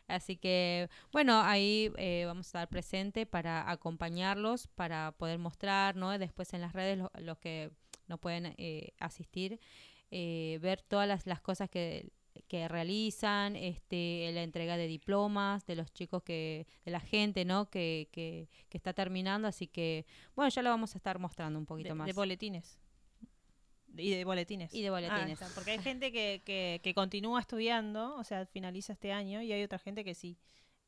Así 0.07 0.37
que, 0.37 0.89
bueno, 1.11 1.41
ahí 1.41 1.91
eh, 1.97 2.23
vamos 2.25 2.45
a 2.45 2.49
estar 2.49 2.69
presente 2.69 3.25
para 3.25 3.69
acompañarlos, 3.69 4.67
para 4.67 5.11
poder 5.11 5.37
mostrar, 5.37 5.97
¿no? 5.97 6.17
Después 6.17 6.53
en 6.53 6.61
las 6.61 6.71
redes 6.73 6.97
lo- 6.97 7.11
los 7.19 7.37
que 7.39 7.71
no 8.07 8.17
pueden 8.17 8.53
eh, 8.57 8.93
asistir, 8.99 9.59
eh, 10.11 10.59
ver 10.61 10.81
todas 10.81 11.09
las, 11.09 11.25
las 11.27 11.41
cosas 11.41 11.69
que, 11.69 12.09
que 12.47 12.67
realizan, 12.67 13.55
este, 13.55 14.31
la 14.33 14.43
entrega 14.43 14.77
de 14.77 14.87
diplomas 14.87 15.65
de 15.65 15.75
los 15.75 15.91
chicos 15.93 16.23
que, 16.23 16.67
de 16.85 16.91
la 16.91 16.99
gente, 16.99 17.45
¿no? 17.45 17.69
Que, 17.69 18.09
que, 18.11 18.49
que 18.69 18.77
está 18.77 18.93
terminando, 18.93 19.47
así 19.47 19.67
que, 19.67 20.05
bueno, 20.35 20.49
ya 20.49 20.61
lo 20.61 20.69
vamos 20.69 20.95
a 20.95 20.97
estar 20.97 21.19
mostrando 21.19 21.57
un 21.59 21.65
poquito 21.65 21.89
de, 21.89 21.95
más. 21.95 22.07
de 22.07 22.13
boletines. 22.13 22.79
Y 23.95 24.11
de 24.11 24.25
boletines. 24.25 24.73
Y 24.73 24.81
de 24.83 24.89
boletines. 24.89 25.41
Ah, 25.41 25.45
está, 25.45 25.55
porque 25.55 25.71
hay 25.71 25.79
gente 25.79 26.11
que, 26.11 26.41
que, 26.45 26.81
que 26.83 26.93
continúa 26.93 27.39
estudiando, 27.39 28.15
o 28.15 28.23
sea, 28.23 28.45
finaliza 28.45 28.93
este 28.93 29.11
año, 29.11 29.41
y 29.41 29.51
hay 29.51 29.63
otra 29.63 29.79
gente 29.79 30.03
que 30.03 30.13
sí, 30.13 30.37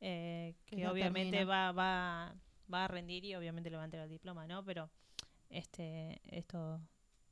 eh, 0.00 0.54
Que 0.66 0.86
obviamente 0.88 1.38
termina. 1.38 1.44
va, 1.44 1.72
va, 1.72 2.34
va 2.72 2.84
a 2.84 2.88
rendir 2.88 3.24
y 3.24 3.34
obviamente 3.34 3.70
le 3.70 3.76
va 3.76 3.82
a 3.82 3.84
entregar 3.84 4.06
el 4.06 4.12
diploma, 4.12 4.46
¿no? 4.46 4.64
Pero 4.64 4.90
este 5.50 6.20
esto, 6.24 6.80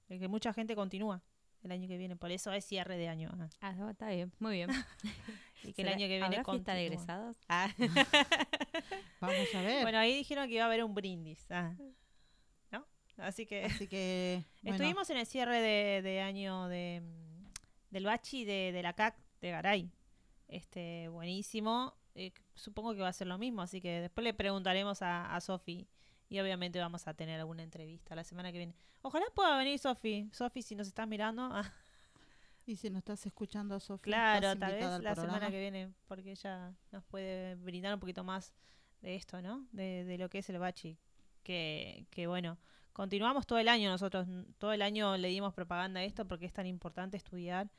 es 0.09 0.21
que 0.21 0.29
mucha 0.29 0.53
gente 0.53 0.75
continúa 0.75 1.23
el 1.63 1.73
año 1.73 1.89
que 1.89 1.99
viene, 1.99 2.17
por 2.17 2.31
eso 2.31 2.53
es 2.53 2.65
cierre 2.65 2.97
de 2.97 3.09
año. 3.09 3.31
ah, 3.39 3.49
Ah, 3.61 3.73
no, 3.73 3.91
está 3.91 4.09
bien, 4.11 4.33
muy 4.39 4.55
bien. 4.57 4.71
y 5.65 5.73
que 5.73 5.83
el 5.83 5.89
¿Será- 5.89 5.91
año 5.93 5.99
que 6.07 6.19
viene 6.19 6.25
¿Habrá 6.27 6.45
fiesta 6.45 6.75
de 6.75 6.87
egresados? 6.87 7.37
Ah. 7.49 7.71
Vamos 9.21 9.55
a 9.55 9.63
ver. 9.63 9.83
Bueno, 9.83 9.99
ahí 9.99 10.15
dijeron 10.15 10.49
que 10.49 10.55
iba 10.55 10.65
a 10.65 10.67
haber 10.67 10.85
un 10.85 10.95
brindis, 10.95 11.45
ah, 11.51 11.75
¿no? 12.71 12.87
Así 13.19 13.47
que... 13.47 13.65
Así 13.65 13.87
que. 13.89 14.45
bueno, 14.63 14.77
Estuvimos 14.77 15.11
en 15.11 15.17
el 15.19 15.27
cierre 15.27 15.61
de, 15.61 16.03
de 16.03 16.21
año 16.21 16.69
de, 16.69 17.03
del 17.91 18.05
Bachi 18.05 18.45
de, 18.45 18.71
de 18.73 18.83
la 18.83 18.93
CAC 18.93 19.17
de 19.41 19.51
Garay. 19.51 19.91
Este, 20.47 21.09
buenísimo. 21.09 21.95
Eh, 22.15 22.33
supongo 22.55 22.95
que 22.95 23.01
va 23.01 23.09
a 23.09 23.13
ser 23.13 23.27
lo 23.27 23.39
mismo, 23.39 23.63
así 23.63 23.81
que 23.81 24.01
después 24.01 24.25
le 24.25 24.35
preguntaremos 24.35 25.03
a, 25.03 25.35
a 25.35 25.41
Sofi. 25.41 25.87
Y 26.29 26.39
obviamente 26.41 26.79
vamos 26.79 27.07
a 27.09 27.14
tener 27.14 27.41
alguna 27.41 27.62
entrevista 27.62 28.14
la 28.14 28.24
semana 28.24 28.53
que 28.53 28.59
viene. 28.59 28.74
Ojalá 29.03 29.24
pueda 29.35 29.57
venir 29.57 29.79
Sofi. 29.79 30.29
Sofi, 30.33 30.62
si 30.62 30.74
nos 30.74 30.87
estás 30.87 31.09
mirando. 31.09 31.43
ah, 31.51 31.72
Y 32.66 32.76
si 32.76 32.91
no 32.91 32.99
estás 32.99 33.24
escuchando, 33.24 33.81
Sofía. 33.81 34.12
claro, 34.12 34.59
tal 34.59 34.72
vez 34.74 35.01
la 35.01 35.14
semana 35.14 35.51
que 35.51 35.59
viene, 35.59 35.91
porque 36.07 36.33
ella 36.33 36.74
nos 36.93 37.03
puede 37.05 37.55
brindar 37.55 37.95
un 37.95 38.01
poquito 38.01 38.24
más 38.24 38.53
de 39.01 39.14
esto, 39.14 39.41
¿no? 39.41 39.66
De, 39.72 40.05
de 40.05 40.18
lo 40.18 40.29
que 40.29 40.39
es 40.41 40.51
el 40.51 40.59
Bachi. 40.59 40.99
Que, 41.43 42.05
que 42.11 42.26
bueno, 42.26 42.59
continuamos 42.93 43.47
todo 43.47 43.59
el 43.59 43.68
año 43.68 43.89
nosotros. 43.89 44.26
Todo 44.59 44.72
el 44.74 44.83
año 44.83 45.16
le 45.16 45.29
dimos 45.29 45.55
propaganda 45.55 46.01
a 46.01 46.05
esto 46.05 46.29
porque 46.29 46.45
es 46.45 46.53
tan 46.53 46.66
importante 46.66 47.16
estudiar. 47.16 47.70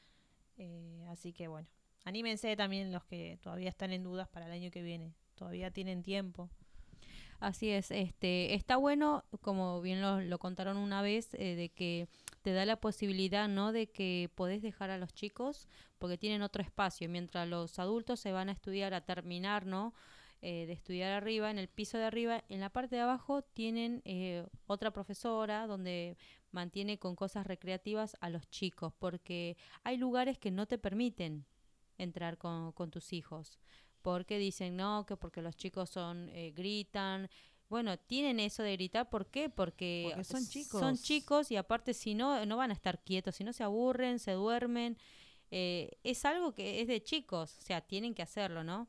eh, 0.58 1.06
así 1.12 1.34
que 1.34 1.48
bueno, 1.48 1.68
anímense 2.04 2.56
también 2.56 2.92
los 2.92 3.04
que 3.06 3.38
todavía 3.44 3.70
están 3.70 3.92
en 3.94 4.02
dudas 4.02 4.28
para 4.28 4.48
el 4.48 4.52
año 4.54 4.72
que 4.72 4.82
viene. 4.82 5.14
Todavía 5.36 5.70
tienen 5.70 6.02
tiempo. 6.02 6.50
Así 7.40 7.70
es, 7.70 7.90
este, 7.92 8.54
está 8.54 8.76
bueno, 8.76 9.24
como 9.42 9.82
bien 9.82 10.02
lo, 10.02 10.20
lo 10.20 10.40
contaron 10.40 10.76
una 10.76 11.02
vez, 11.02 11.34
eh, 11.36 11.56
de 11.56 11.70
que 11.70 12.10
te 12.42 12.52
da 12.52 12.66
la 12.66 12.82
posibilidad, 12.82 13.48
¿no? 13.48 13.72
De 13.72 13.88
que 13.88 14.30
podés 14.36 14.62
dejar 14.62 14.90
a 14.90 14.98
los 14.98 15.14
chicos 15.14 15.68
porque 16.00 16.18
tienen 16.18 16.42
otro 16.42 16.62
espacio, 16.62 17.08
mientras 17.08 17.48
los 17.48 17.80
adultos 17.80 18.20
se 18.20 18.34
van 18.34 18.50
a 18.50 18.52
estudiar, 18.52 18.94
a 18.94 19.06
terminar, 19.06 19.66
¿no? 19.66 19.94
Eh, 20.42 20.66
de 20.68 20.74
estudiar 20.74 21.14
arriba, 21.14 21.50
en 21.50 21.58
el 21.60 21.70
piso 21.70 21.98
de 21.98 22.06
arriba, 22.06 22.44
en 22.50 22.60
la 22.60 22.70
parte 22.70 22.96
de 22.96 23.02
abajo 23.02 23.42
tienen 23.42 24.02
eh, 24.04 24.46
otra 24.68 24.92
profesora 24.92 25.66
donde 25.66 26.18
mantiene 26.52 27.00
con 27.00 27.16
cosas 27.16 27.48
recreativas 27.48 28.18
a 28.20 28.30
los 28.30 28.50
chicos, 28.50 28.94
porque 29.00 29.56
hay 29.84 29.96
lugares 29.96 30.38
que 30.38 30.52
no 30.52 30.66
te 30.66 30.78
permiten 30.78 31.46
entrar 31.98 32.38
con, 32.38 32.74
con 32.74 32.92
tus 32.92 33.14
hijos 33.14 33.60
porque 34.02 34.38
dicen 34.38 34.78
no, 34.78 35.06
que 35.06 35.18
porque 35.18 35.42
los 35.42 35.56
chicos 35.56 35.90
son 35.90 36.30
eh, 36.30 36.52
gritan. 36.56 37.30
Bueno, 37.70 37.98
tienen 38.00 38.40
eso 38.40 38.64
de 38.64 38.74
gritar, 38.74 39.10
¿por 39.10 39.28
qué? 39.28 39.50
Porque, 39.50 40.10
Porque 40.10 40.24
son 40.24 40.46
chicos. 40.48 40.80
Son 40.80 40.98
chicos 40.98 41.52
y 41.52 41.56
aparte 41.56 41.94
si 41.94 42.16
no, 42.16 42.46
no 42.46 42.58
van 42.58 42.72
a 42.72 42.74
estar 42.74 43.04
quietos, 43.04 43.36
si 43.36 43.44
no 43.44 43.54
se 43.54 43.64
aburren, 43.64 44.18
se 44.20 44.32
duermen. 44.32 44.98
Eh, 45.52 45.98
es 46.04 46.26
algo 46.26 46.54
que 46.54 46.82
es 46.82 46.88
de 46.88 47.02
chicos, 47.04 47.58
o 47.60 47.62
sea, 47.62 47.82
tienen 47.82 48.14
que 48.14 48.22
hacerlo, 48.22 48.64
¿no? 48.64 48.88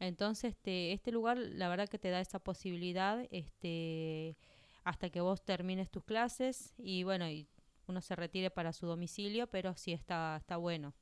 Entonces, 0.00 0.52
este, 0.52 0.92
este 0.92 1.10
lugar, 1.10 1.38
la 1.38 1.68
verdad 1.68 1.88
que 1.88 1.98
te 1.98 2.10
da 2.10 2.20
esa 2.20 2.38
posibilidad, 2.38 3.26
este, 3.30 4.36
hasta 4.84 5.10
que 5.10 5.20
vos 5.20 5.44
termines 5.44 5.90
tus 5.90 6.04
clases 6.04 6.74
y 6.78 7.02
bueno, 7.02 7.28
y 7.28 7.48
uno 7.86 8.00
se 8.00 8.14
retire 8.14 8.50
para 8.50 8.72
su 8.72 8.86
domicilio, 8.86 9.48
pero 9.48 9.74
sí 9.74 9.92
está, 9.92 10.36
está 10.36 10.56
bueno. 10.56 10.94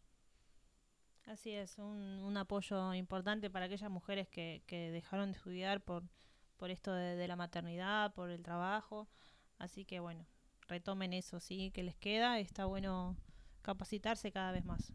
Así 1.27 1.51
es, 1.53 1.79
un, 1.79 2.21
un 2.23 2.37
apoyo 2.37 2.95
importante 2.95 3.51
para 3.51 3.67
aquellas 3.67 3.91
mujeres 3.91 4.29
que, 4.29 4.63
que 4.67 4.91
dejaron 4.93 5.33
de 5.33 5.37
estudiar 5.37 5.81
por, 5.83 6.05
por 6.57 6.71
esto 6.71 6.93
de, 6.93 7.27
la 7.27 7.35
maternidad, 7.37 8.15
por 8.15 8.31
el 8.31 8.43
trabajo. 8.43 9.09
Así 9.59 9.85
que 9.85 9.99
bueno, 9.99 10.25
retomen 10.69 11.13
eso, 11.13 11.41
sí, 11.41 11.73
que 11.73 11.83
les 11.83 11.97
queda. 11.97 12.39
Está 12.39 12.67
bueno 12.67 13.17
capacitarse 13.63 14.31
cada 14.31 14.53
vez 14.53 14.65
más, 14.65 14.93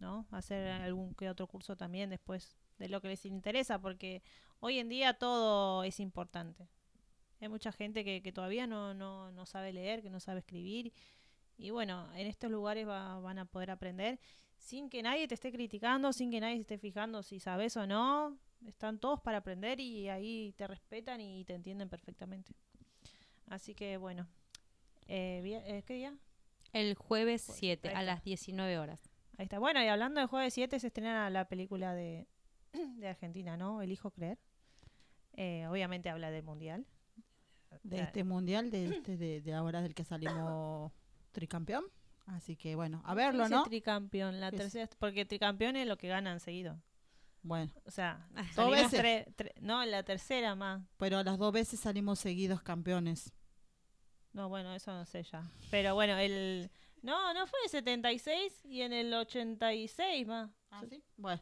¿no? 0.00 0.26
Hacer 0.30 0.68
algún 0.68 1.14
que 1.14 1.28
otro 1.28 1.46
curso 1.46 1.76
también 1.76 2.08
después 2.08 2.56
de 2.78 2.88
lo 2.88 3.02
que 3.02 3.08
les 3.08 3.26
interesa, 3.26 3.78
porque 3.78 4.22
hoy 4.60 4.78
en 4.78 4.88
día 4.88 5.14
todo 5.14 5.84
es 5.84 6.00
importante. 6.00 6.68
Hay 7.40 7.48
mucha 7.48 7.70
gente 7.72 8.04
que, 8.04 8.22
que 8.22 8.32
todavía 8.32 8.66
no, 8.66 8.94
no, 8.94 9.30
no 9.32 9.46
sabe 9.46 9.72
leer, 9.72 10.02
que 10.02 10.10
no 10.10 10.20
sabe 10.20 10.40
escribir. 10.40 10.92
Y 11.58 11.70
bueno, 11.70 12.12
en 12.14 12.26
estos 12.26 12.50
lugares 12.50 12.86
va- 12.88 13.18
van 13.20 13.38
a 13.38 13.44
poder 13.46 13.70
aprender 13.70 14.20
sin 14.58 14.90
que 14.90 15.02
nadie 15.02 15.28
te 15.28 15.34
esté 15.34 15.52
criticando, 15.52 16.12
sin 16.12 16.30
que 16.30 16.40
nadie 16.40 16.56
se 16.56 16.62
esté 16.62 16.78
fijando 16.78 17.22
si 17.22 17.40
sabes 17.40 17.76
o 17.76 17.86
no. 17.86 18.38
Están 18.66 18.98
todos 18.98 19.20
para 19.20 19.38
aprender 19.38 19.80
y 19.80 20.08
ahí 20.08 20.52
te 20.56 20.66
respetan 20.66 21.20
y 21.20 21.44
te 21.44 21.54
entienden 21.54 21.88
perfectamente. 21.88 22.52
Así 23.48 23.74
que 23.74 23.96
bueno, 23.96 24.26
eh, 25.08 25.62
eh, 25.66 25.82
¿qué 25.86 25.94
día? 25.94 26.16
El 26.72 26.94
jueves 26.94 27.44
Jueves, 27.44 27.58
7 27.58 27.88
ahí 27.88 27.94
a 27.94 28.02
las 28.02 28.24
19 28.24 28.78
horas. 28.78 29.08
Ahí 29.38 29.44
está. 29.44 29.58
Bueno, 29.58 29.82
y 29.82 29.86
hablando 29.86 30.20
de 30.20 30.26
jueves 30.26 30.54
7 30.54 30.80
se 30.80 30.86
estrena 30.88 31.30
la 31.30 31.48
película 31.48 31.94
de, 31.94 32.26
de 32.72 33.08
Argentina, 33.08 33.56
¿no? 33.56 33.82
Elijo 33.82 34.10
creer. 34.10 34.38
Eh, 35.34 35.66
obviamente 35.68 36.08
habla 36.08 36.30
del 36.30 36.42
mundial. 36.42 36.86
De 37.82 38.00
este 38.00 38.24
mundial, 38.24 38.70
de, 38.70 38.86
este, 38.86 39.16
de, 39.16 39.42
de 39.42 39.54
ahora 39.54 39.82
del 39.82 39.94
que 39.94 40.04
salimos 40.04 40.92
tricampeón. 41.32 41.84
Así 42.26 42.56
que 42.56 42.74
bueno, 42.74 43.02
a 43.04 43.14
verlo, 43.14 43.44
Ese 43.44 43.54
¿no? 43.54 43.62
Tricampeón, 43.64 44.40
la 44.40 44.50
tercera, 44.50 44.88
porque 44.98 45.24
tricampeón 45.24 45.76
es 45.76 45.86
lo 45.86 45.96
que 45.96 46.08
ganan 46.08 46.40
seguido. 46.40 46.80
Bueno, 47.42 47.72
O 47.84 47.90
sea, 47.92 48.26
Dos 48.56 48.70
veces. 48.72 49.00
tre- 49.00 49.34
tre- 49.36 49.52
no, 49.60 49.84
la 49.84 50.02
tercera 50.02 50.56
más. 50.56 50.82
pero 50.96 51.22
las 51.22 51.38
dos 51.38 51.52
veces 51.52 51.78
salimos 51.78 52.18
seguidos 52.18 52.60
campeones. 52.62 53.32
No, 54.32 54.48
bueno, 54.48 54.74
eso 54.74 54.92
no 54.92 55.04
sé 55.06 55.22
ya. 55.22 55.48
Pero 55.70 55.94
bueno, 55.94 56.18
el... 56.18 56.70
No, 57.02 57.32
no 57.32 57.46
fue 57.46 57.58
el 57.64 57.70
76 57.70 58.64
y 58.64 58.80
en 58.82 58.92
el 58.92 59.14
86 59.14 60.26
más. 60.26 60.50
¿Ah, 60.70 60.82
sí? 60.90 61.02
Bueno, 61.16 61.40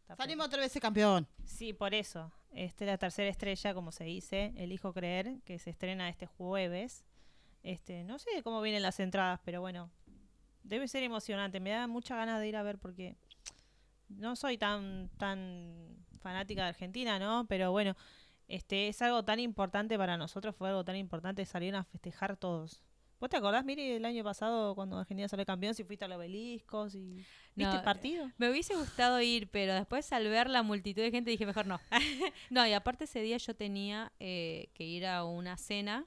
Está 0.00 0.16
Salimos 0.16 0.46
otra 0.46 0.60
vez 0.60 0.72
campeón. 0.80 1.28
Sí, 1.44 1.72
por 1.72 1.92
eso. 1.92 2.32
Este 2.52 2.84
es 2.84 2.90
la 2.90 2.96
tercera 2.96 3.28
estrella, 3.28 3.74
como 3.74 3.92
se 3.92 4.04
dice, 4.04 4.54
Elijo 4.56 4.92
Creer, 4.94 5.40
que 5.44 5.58
se 5.58 5.68
estrena 5.70 6.08
este 6.08 6.26
jueves. 6.26 7.04
Este, 7.62 8.04
no 8.04 8.18
sé 8.18 8.42
cómo 8.42 8.62
vienen 8.62 8.82
las 8.82 8.98
entradas, 9.00 9.40
pero 9.44 9.60
bueno, 9.60 9.90
debe 10.68 10.88
ser 10.88 11.02
emocionante. 11.02 11.60
Me 11.60 11.70
da 11.70 11.86
mucha 11.86 12.16
ganas 12.16 12.40
de 12.40 12.48
ir 12.48 12.56
a 12.56 12.62
ver 12.62 12.78
porque 12.78 13.16
no 14.08 14.36
soy 14.36 14.58
tan 14.58 15.10
tan 15.18 15.96
fanática 16.20 16.62
de 16.62 16.68
Argentina, 16.68 17.18
¿no? 17.18 17.46
Pero 17.48 17.70
bueno, 17.70 17.96
este 18.48 18.88
es 18.88 19.00
algo 19.02 19.24
tan 19.24 19.40
importante 19.40 19.96
para 19.98 20.16
nosotros, 20.16 20.54
fue 20.54 20.68
algo 20.68 20.84
tan 20.84 20.96
importante 20.96 21.44
salir 21.44 21.74
a 21.74 21.84
festejar 21.84 22.36
todos. 22.36 22.82
¿Vos 23.18 23.30
te 23.30 23.38
acordás, 23.38 23.64
Miri, 23.64 23.92
el 23.92 24.04
año 24.04 24.22
pasado 24.22 24.74
cuando 24.74 24.98
Argentina 24.98 25.26
salió 25.26 25.46
campeón, 25.46 25.74
si 25.74 25.84
fuiste 25.84 26.04
al 26.04 26.12
obelisco, 26.12 26.90
si 26.90 27.24
viste 27.54 27.72
No, 27.72 27.72
el 27.72 27.82
partido? 27.82 28.30
Me 28.36 28.50
hubiese 28.50 28.74
gustado 28.74 29.20
ir, 29.22 29.48
pero 29.48 29.72
después 29.72 30.12
al 30.12 30.28
ver 30.28 30.50
la 30.50 30.62
multitud 30.62 31.00
de 31.00 31.10
gente 31.10 31.30
dije, 31.30 31.46
mejor 31.46 31.66
no. 31.66 31.80
no, 32.50 32.66
y 32.66 32.74
aparte 32.74 33.04
ese 33.04 33.22
día 33.22 33.38
yo 33.38 33.56
tenía 33.56 34.12
eh, 34.20 34.68
que 34.74 34.84
ir 34.84 35.06
a 35.06 35.24
una 35.24 35.56
cena 35.56 36.04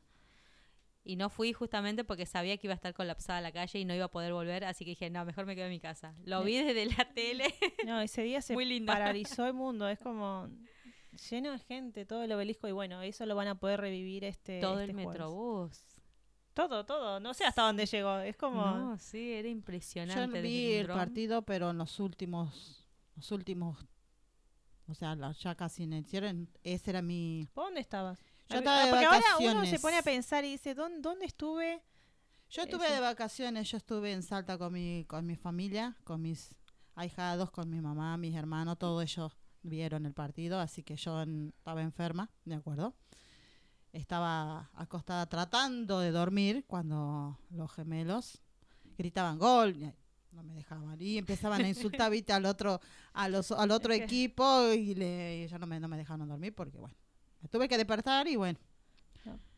y 1.10 1.16
no 1.16 1.32
fui 1.32 1.54
justamente 1.54 2.04
porque 2.04 2.28
sabía 2.28 2.56
que 2.58 2.68
iba 2.68 2.74
a 2.74 2.76
estar 2.76 2.94
colapsada 2.94 3.42
la 3.42 3.52
calle 3.52 3.80
y 3.80 3.84
no 3.84 3.96
iba 3.96 4.06
a 4.06 4.12
poder 4.12 4.32
volver, 4.32 4.64
así 4.64 4.86
que 4.86 4.92
dije, 4.92 5.10
no, 5.10 5.26
mejor 5.26 5.48
me 5.48 5.56
quedo 5.56 5.66
en 5.66 5.72
mi 5.72 5.80
casa. 5.80 6.14
Lo 6.24 6.44
vi 6.44 6.58
desde 6.58 6.86
la 6.86 7.12
tele. 7.16 7.46
No, 7.88 8.00
ese 8.00 8.22
día 8.22 8.44
se 8.44 8.54
Muy 8.54 8.80
paralizó 8.82 9.48
el 9.48 9.54
mundo, 9.54 9.90
es 9.90 9.98
como 10.04 10.48
lleno 11.32 11.52
de 11.52 11.58
gente, 11.58 12.06
todo 12.06 12.22
el 12.22 12.32
obelisco 12.32 12.68
y 12.68 12.74
bueno, 12.74 13.02
eso 13.02 13.26
lo 13.26 13.34
van 13.34 13.48
a 13.48 13.56
poder 13.56 13.82
revivir 13.82 14.24
este 14.24 14.60
Todo 14.60 14.82
este 14.82 14.92
el 14.92 14.92
jueves. 14.92 15.08
metrobús. 15.08 15.84
Todo, 16.54 16.86
todo, 16.86 17.20
no 17.20 17.34
sé 17.34 17.46
hasta 17.46 17.64
dónde 17.64 17.88
llegó, 17.88 18.20
es 18.20 18.38
como 18.38 18.64
No, 18.64 18.98
sí, 19.00 19.32
era 19.34 19.48
Yo 19.48 19.54
impresionante. 19.54 20.28
no 20.38 20.44
vi 20.44 20.74
el 20.74 20.88
partido, 20.88 21.42
pero 21.42 21.72
en 21.72 21.80
los 21.80 22.00
últimos, 22.00 22.86
los 23.16 23.32
últimos, 23.32 23.84
o 24.86 24.94
sea, 24.94 25.18
ya 25.32 25.56
casi 25.56 25.84
en 25.84 25.94
el 25.94 26.06
cierre, 26.06 26.36
ese 26.62 26.92
era 26.92 27.02
mi... 27.02 27.48
¿Vos 27.56 27.66
dónde 27.66 27.82
estabas? 27.82 28.24
Yo 28.50 28.58
estaba 28.58 28.84
de 28.86 28.90
Porque 28.92 29.06
ahora 29.06 29.20
uno 29.20 29.46
se 29.48 29.54
vacaciones. 29.54 29.82
pone 29.82 29.98
a 29.98 30.02
pensar 30.02 30.46
y 30.46 30.52
dice, 30.52 30.74
¿dónde, 30.74 31.00
dónde 31.02 31.26
estuve? 31.26 31.82
Yo 32.50 32.64
estuve 32.64 32.86
Eso. 32.86 32.96
de 32.96 33.00
vacaciones, 33.02 33.70
yo 33.70 33.78
estuve 33.78 34.12
en 34.12 34.24
Salta 34.24 34.58
con 34.58 34.74
mi, 34.74 35.06
con 35.08 35.26
mi 35.26 35.36
familia, 35.36 35.96
con 36.04 36.22
mis 36.22 36.56
ahijados, 36.96 37.52
con 37.52 37.70
mi 37.70 37.80
mamá, 37.80 38.18
mis 38.18 38.36
hermanos, 38.36 38.80
todos 38.80 39.04
ellos 39.04 39.32
vieron 39.62 40.06
el 40.08 40.14
partido, 40.14 40.60
así 40.60 40.82
que 40.82 40.96
yo 40.96 41.22
en- 41.22 41.54
estaba 41.58 41.82
enferma, 41.84 42.32
¿de 42.46 42.56
acuerdo? 42.56 42.96
Estaba 43.92 44.70
acostada 44.74 45.26
tratando 45.28 46.00
de 46.00 46.12
dormir 46.12 46.64
cuando 46.68 47.40
los 47.50 47.72
gemelos 47.72 48.42
gritaban 48.98 49.40
gol, 49.40 49.76
y 49.76 49.92
no 50.32 50.44
me 50.44 50.54
dejaban, 50.54 51.00
y 51.02 51.18
empezaban 51.18 51.62
a 51.64 51.68
insultar, 51.68 52.12
viste, 52.12 52.34
al 52.34 52.46
otro, 52.46 52.80
a 53.14 53.28
los, 53.30 53.52
al 53.52 53.72
otro 53.72 53.94
equipo, 53.94 54.72
y, 54.74 54.94
le, 54.96 55.44
y 55.44 55.48
ya 55.48 55.58
no 55.58 55.66
me, 55.68 55.80
no 55.80 55.88
me 55.88 55.98
dejaron 55.98 56.28
dormir 56.28 56.54
porque, 56.54 56.78
bueno, 56.78 56.96
me 57.42 57.50
tuve 57.50 57.68
que 57.68 57.78
despertar 57.78 58.28
y 58.28 58.36
bueno. 58.36 58.60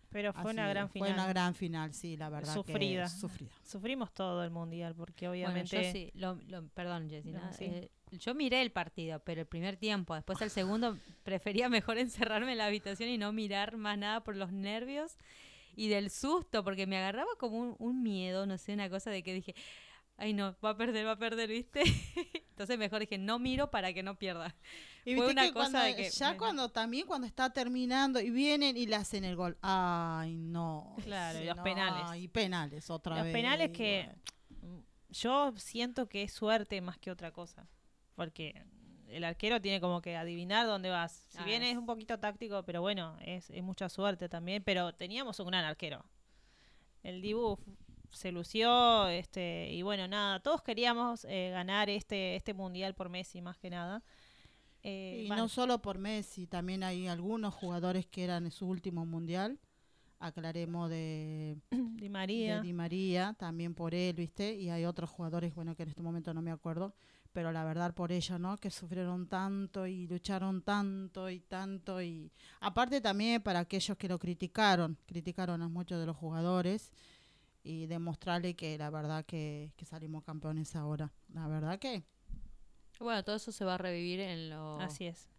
Pero 0.10 0.34
fue 0.34 0.42
así, 0.52 0.60
una 0.60 0.68
gran 0.68 0.90
final. 0.90 1.08
Fue 1.08 1.14
una 1.14 1.28
gran 1.28 1.56
final, 1.56 1.94
sí, 1.94 2.18
la 2.18 2.28
verdad. 2.30 2.54
que 2.66 2.74
Sufrida. 2.74 3.08
sufrida. 3.08 3.52
Sufrimos 3.64 4.14
todo 4.14 4.44
el 4.44 4.52
mundial 4.52 4.94
porque 4.94 5.30
Bueno, 5.30 5.32
obviamente 5.54 5.84
yo 5.86 5.90
sí, 5.94 6.12
lo, 6.16 6.36
lo- 6.50 6.68
perdón, 6.68 7.10
Jessy, 7.10 7.32
No, 7.32 7.40
nada, 7.40 7.54
sí. 7.54 7.64
eh, 7.64 7.92
yo 8.12 8.36
miré 8.36 8.62
el 8.62 8.74
partido, 8.74 9.22
pero 9.24 9.40
el 9.40 9.48
primer 9.48 9.78
tiempo, 9.78 10.14
después 10.14 10.42
el 10.42 10.50
segundo, 10.50 10.98
prefería 11.24 11.70
mejor 11.70 11.98
encerrarme 11.98 12.52
en 12.52 12.58
la 12.58 12.66
habitación 12.66 13.08
y 13.08 13.18
no 13.18 13.32
mirar 13.32 13.78
más 13.78 13.98
nada 13.98 14.22
por 14.22 14.36
los 14.36 14.52
nervios 14.52 15.16
y 15.78 15.88
del 15.88 16.10
susto, 16.10 16.62
porque 16.66 16.86
me 16.88 16.98
agarraba 16.98 17.32
como 17.40 17.58
un, 17.60 17.76
un 17.80 18.04
miedo, 18.04 18.46
no 18.46 18.58
sé, 18.58 18.74
una 18.74 18.90
cosa 18.90 19.12
de 19.12 19.24
que 19.24 19.34
dije, 19.34 19.56
ay 20.22 20.34
no, 20.34 20.56
va 20.64 20.72
a 20.72 20.78
perder, 20.78 21.06
va 21.06 21.12
a 21.12 21.18
perder, 21.18 21.50
¿viste? 21.50 21.82
Entonces 22.52 22.78
mejor 22.78 23.00
dije, 23.02 23.18
no 23.18 23.40
miro 23.40 23.72
para 23.72 23.92
que 23.94 24.04
no 24.04 24.18
pierda. 24.18 24.56
Y 25.04 25.16
Fue 25.16 25.26
viste 25.26 25.32
una 25.32 25.42
que 25.48 25.54
cosa 25.54 25.70
cuando- 25.72 25.80
de 25.88 25.96
que 25.96 26.10
ya 26.12 26.38
cuando 26.38 26.70
también 26.70 27.08
cuando 27.08 27.26
está 27.28 27.50
terminando 27.52 28.20
y 28.20 28.30
vienen 28.30 28.78
y 28.78 28.86
le 28.86 28.96
hacen 28.96 29.24
el 29.26 29.36
gol. 29.36 29.58
Ay, 29.62 30.36
no. 30.36 30.96
Claro, 31.04 31.40
y 31.42 31.46
los 31.46 31.58
no, 31.58 31.64
penales. 31.64 32.22
Y 32.22 32.28
penales 32.28 32.90
otra 32.90 33.16
Los 33.16 33.24
vez. 33.26 33.34
penales 33.34 33.70
y 33.70 33.74
que- 33.74 34.10
bueno. 34.62 34.84
yo 35.10 35.54
siento 35.58 36.08
que 36.08 36.22
es 36.24 36.32
suerte 36.34 36.80
más 36.82 36.98
que 37.00 37.10
otra 37.12 37.32
cosa. 37.32 37.68
Porque 38.14 38.64
el 39.08 39.24
arquero 39.24 39.60
tiene 39.60 39.82
como 39.82 40.02
que 40.02 40.16
adivinar 40.16 40.68
dónde 40.68 40.90
vas. 40.92 41.26
Si 41.30 41.40
Ah, 41.40 41.46
bien 41.46 41.64
es 41.64 41.76
un 41.78 41.88
poquito 41.88 42.20
táctico, 42.20 42.64
pero 42.64 42.82
bueno, 42.82 43.18
es, 43.22 43.50
es 43.50 43.64
mucha 43.64 43.90
suerte 43.90 44.30
también. 44.30 44.62
Pero 44.64 44.94
teníamos 44.94 45.40
un 45.40 45.48
gran 45.48 45.66
arquero. 45.66 46.06
El 47.02 47.22
Dibu 47.22 47.58
se 48.12 48.32
lució, 48.32 49.08
este, 49.08 49.72
y 49.72 49.82
bueno, 49.82 50.08
nada, 50.08 50.40
todos 50.40 50.62
queríamos 50.62 51.26
eh, 51.30 51.50
ganar 51.52 51.90
este, 51.90 52.36
este 52.36 52.54
mundial 52.54 52.94
por 52.94 53.10
Messi 53.10 53.42
más 53.42 53.58
que 53.58 53.70
nada. 53.70 54.04
Eh, 54.84 55.24
Y 55.24 55.28
bueno, 55.28 55.44
no 55.44 55.50
solo 55.50 55.82
por 55.82 55.98
Messi, 55.98 56.48
también 56.48 56.84
hay 56.84 57.08
algunos 57.08 57.54
jugadores 57.54 58.06
que 58.08 58.24
eran 58.24 58.46
en 58.46 58.52
su 58.52 58.68
último 58.68 59.06
mundial. 59.06 59.60
Aclaremos 60.20 60.90
de, 60.90 61.58
Di 61.72 62.10
María. 62.10 62.58
de 62.58 62.62
Di 62.62 62.74
María, 62.74 63.36
también 63.40 63.74
por 63.74 63.96
él, 63.96 64.14
¿viste? 64.16 64.54
Y 64.56 64.70
hay 64.70 64.86
otros 64.86 65.10
jugadores, 65.10 65.56
bueno, 65.56 65.76
que 65.76 65.84
en 65.84 65.90
este 65.90 66.04
momento 66.04 66.34
no 66.34 66.42
me 66.42 66.52
acuerdo, 66.52 66.94
pero 67.32 67.52
la 67.52 67.64
verdad 67.64 67.94
por 67.96 68.12
ella, 68.12 68.38
¿no? 68.38 68.58
Que 68.58 68.70
sufrieron 68.70 69.28
tanto 69.28 69.88
y 69.88 70.06
lucharon 70.08 70.62
tanto 70.64 71.30
y 71.30 71.40
tanto 71.40 72.02
y 72.02 72.32
aparte 72.60 73.02
también 73.02 73.42
para 73.42 73.60
aquellos 73.60 73.98
que 73.98 74.08
lo 74.10 74.20
criticaron, 74.20 74.98
criticaron 75.06 75.62
a 75.62 75.68
muchos 75.70 76.00
de 76.00 76.06
los 76.06 76.18
jugadores 76.18 76.92
y 77.64 77.86
demostrarle 77.88 78.56
que 78.56 78.78
la 78.78 78.90
verdad 78.90 79.26
que, 79.26 79.72
que 79.78 79.86
salimos 79.86 80.24
campeones 80.24 80.76
ahora. 80.76 81.12
La 81.34 81.48
verdad 81.48 81.80
que 81.80 82.04
Bueno, 83.00 83.24
todo 83.24 83.36
eso 83.36 83.52
se 83.52 83.66
va 83.66 83.76
a 83.76 83.78
revivir 83.78 84.20
en, 84.20 84.50
lo, 84.50 84.80
Así 84.80 85.06
es. 85.08 85.30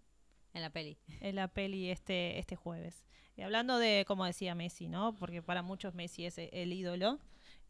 en 0.55 0.62
la 0.62 0.70
peli. 0.70 0.99
en 1.20 1.35
la 1.37 1.49
peli 1.49 1.91
este, 1.91 2.39
este 2.39 2.57
jueves. 2.57 3.05
Y 3.37 3.43
hablando 3.43 3.79
de, 3.79 4.05
como 4.07 4.25
decía 4.25 4.55
Messi, 4.55 4.89
¿no? 4.89 5.14
Porque 5.16 5.43
para 5.43 5.62
muchos 5.62 5.95
Messi 5.95 6.27
es 6.27 6.39
e- 6.39 6.51
el 6.53 6.73
ídolo. 6.73 7.18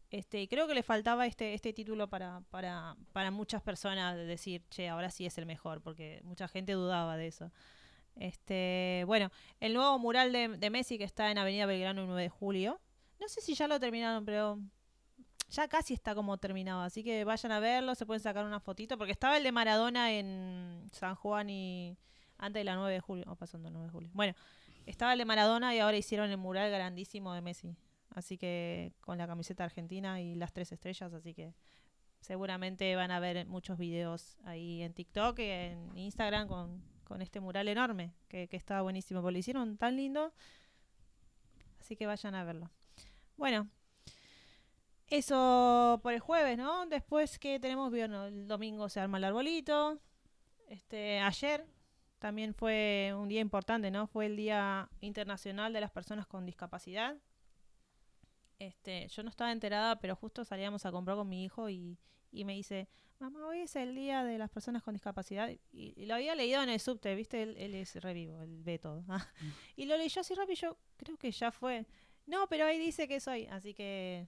Este, 0.09 0.41
y 0.41 0.47
creo 0.47 0.67
que 0.67 0.75
le 0.75 0.83
faltaba 0.83 1.25
este, 1.25 1.55
este 1.55 1.73
título 1.73 2.07
para, 2.07 2.41
para, 2.51 2.95
para 3.13 3.31
muchas 3.31 3.63
personas 3.63 4.15
de 4.15 4.25
decir, 4.25 4.61
che, 4.69 4.87
ahora 4.89 5.09
sí 5.09 5.25
es 5.25 5.37
el 5.39 5.47
mejor, 5.47 5.81
porque 5.81 6.21
mucha 6.23 6.47
gente 6.47 6.73
dudaba 6.73 7.17
de 7.17 7.27
eso. 7.27 7.51
Este, 8.15 9.03
bueno, 9.07 9.31
el 9.59 9.73
nuevo 9.73 9.97
mural 9.97 10.31
de, 10.31 10.49
de 10.49 10.69
Messi 10.69 10.97
que 10.99 11.03
está 11.03 11.31
en 11.31 11.37
Avenida 11.39 11.65
Belgrano 11.65 12.01
el 12.01 12.07
9 12.07 12.21
de 12.23 12.29
julio. 12.29 12.79
No 13.23 13.29
sé 13.29 13.39
si 13.39 13.55
ya 13.55 13.69
lo 13.69 13.79
terminaron, 13.79 14.25
pero 14.25 14.59
ya 15.49 15.69
casi 15.69 15.93
está 15.93 16.13
como 16.13 16.37
terminado. 16.37 16.81
Así 16.81 17.05
que 17.05 17.23
vayan 17.23 17.53
a 17.53 17.61
verlo, 17.61 17.95
se 17.95 18.05
pueden 18.05 18.21
sacar 18.21 18.45
una 18.45 18.59
fotito, 18.59 18.97
porque 18.97 19.13
estaba 19.13 19.37
el 19.37 19.43
de 19.43 19.53
Maradona 19.53 20.11
en 20.11 20.89
San 20.91 21.15
Juan 21.15 21.49
y 21.49 21.97
antes 22.37 22.59
de 22.59 22.65
la 22.65 22.75
9 22.75 22.91
de 22.91 22.99
julio, 22.99 23.23
o 23.29 23.37
pasando 23.37 23.69
el 23.69 23.73
9 23.75 23.87
de 23.87 23.91
julio. 23.93 24.09
Bueno, 24.13 24.33
estaba 24.85 25.13
el 25.13 25.19
de 25.19 25.23
Maradona 25.23 25.73
y 25.73 25.79
ahora 25.79 25.95
hicieron 25.95 26.31
el 26.31 26.37
mural 26.37 26.69
grandísimo 26.69 27.33
de 27.33 27.39
Messi. 27.39 27.77
Así 28.09 28.37
que 28.37 28.91
con 28.99 29.17
la 29.17 29.25
camiseta 29.25 29.63
argentina 29.63 30.19
y 30.19 30.35
las 30.35 30.51
tres 30.51 30.73
estrellas, 30.73 31.13
así 31.13 31.33
que 31.33 31.55
seguramente 32.19 32.93
van 32.97 33.11
a 33.11 33.21
ver 33.21 33.47
muchos 33.47 33.77
videos 33.77 34.37
ahí 34.43 34.81
en 34.81 34.93
TikTok 34.93 35.39
y 35.39 35.43
en 35.49 35.97
Instagram 35.97 36.49
con, 36.49 36.83
con 37.05 37.21
este 37.21 37.39
mural 37.39 37.69
enorme, 37.69 38.11
que, 38.27 38.49
que 38.49 38.57
está 38.57 38.81
buenísimo, 38.81 39.21
porque 39.21 39.31
lo 39.31 39.39
hicieron 39.39 39.77
tan 39.77 39.95
lindo. 39.95 40.33
Así 41.79 41.95
que 41.95 42.05
vayan 42.05 42.35
a 42.35 42.43
verlo. 42.43 42.69
Bueno, 43.37 43.69
eso 45.07 45.99
por 46.01 46.13
el 46.13 46.19
jueves, 46.19 46.57
¿no? 46.57 46.85
Después 46.87 47.37
que 47.39 47.59
tenemos, 47.59 47.89
bueno, 47.91 48.25
el 48.25 48.47
domingo 48.47 48.89
se 48.89 48.99
arma 48.99 49.17
el 49.17 49.25
arbolito. 49.25 49.99
Este, 50.67 51.19
ayer 51.19 51.65
también 52.19 52.53
fue 52.53 53.13
un 53.15 53.27
día 53.27 53.41
importante, 53.41 53.91
¿no? 53.91 54.07
Fue 54.07 54.27
el 54.27 54.35
Día 54.35 54.89
Internacional 55.01 55.73
de 55.73 55.81
las 55.81 55.91
Personas 55.91 56.25
con 56.25 56.45
Discapacidad. 56.45 57.17
Este, 58.59 59.07
yo 59.09 59.23
no 59.23 59.29
estaba 59.29 59.51
enterada, 59.51 59.99
pero 59.99 60.15
justo 60.15 60.45
salíamos 60.45 60.85
a 60.85 60.91
comprar 60.91 61.17
con 61.17 61.27
mi 61.27 61.43
hijo 61.43 61.69
y, 61.69 61.99
y 62.31 62.45
me 62.45 62.53
dice, 62.53 62.87
mamá, 63.19 63.45
hoy 63.45 63.59
es 63.59 63.75
el 63.75 63.93
Día 63.93 64.23
de 64.23 64.37
las 64.37 64.49
Personas 64.49 64.83
con 64.83 64.93
Discapacidad. 64.93 65.49
Y, 65.49 65.93
y 65.95 66.05
lo 66.05 66.15
había 66.15 66.33
leído 66.33 66.63
en 66.63 66.69
el 66.69 66.79
subte, 66.79 67.13
¿viste? 67.13 67.43
Él, 67.43 67.55
él 67.57 67.75
es 67.75 67.95
revivo, 68.01 68.41
él 68.41 68.63
ve 68.63 68.79
todo. 68.79 69.03
y 69.75 69.85
lo 69.85 69.97
leyó 69.97 70.21
así 70.21 70.33
rápido 70.33 70.53
y 70.53 70.61
yo 70.61 70.77
creo 70.97 71.17
que 71.17 71.31
ya 71.31 71.51
fue. 71.51 71.85
No, 72.25 72.47
pero 72.47 72.65
ahí 72.65 72.79
dice 72.79 73.07
que 73.07 73.19
soy. 73.19 73.45
Así 73.47 73.73
que 73.73 74.27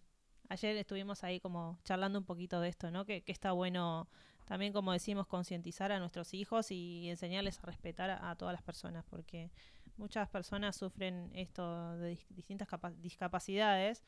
ayer 0.50 0.76
estuvimos 0.78 1.24
ahí 1.24 1.40
como 1.40 1.80
charlando 1.84 2.20
un 2.20 2.26
poquito 2.26 2.60
de 2.60 2.70
esto, 2.70 2.92
¿no? 2.92 3.06
Que, 3.06 3.24
que 3.24 3.32
está 3.32 3.52
bueno 3.52 4.10
también, 4.46 4.74
como 4.74 4.92
decimos, 4.92 5.28
concientizar 5.28 5.92
a 5.92 6.00
nuestros 6.00 6.34
hijos 6.34 6.70
y 6.72 7.10
enseñarles 7.10 7.58
a 7.60 7.66
respetar 7.66 8.10
a, 8.12 8.36
todas 8.36 8.54
las 8.54 8.62
personas, 8.62 9.04
porque 9.10 9.52
muchas 9.98 10.30
personas 10.30 10.76
sufren 10.76 11.32
esto 11.34 11.98
de 11.98 12.14
dis- 12.14 12.28
distintas 12.30 12.68
capa- 12.68 12.92
discapacidades. 12.92 14.04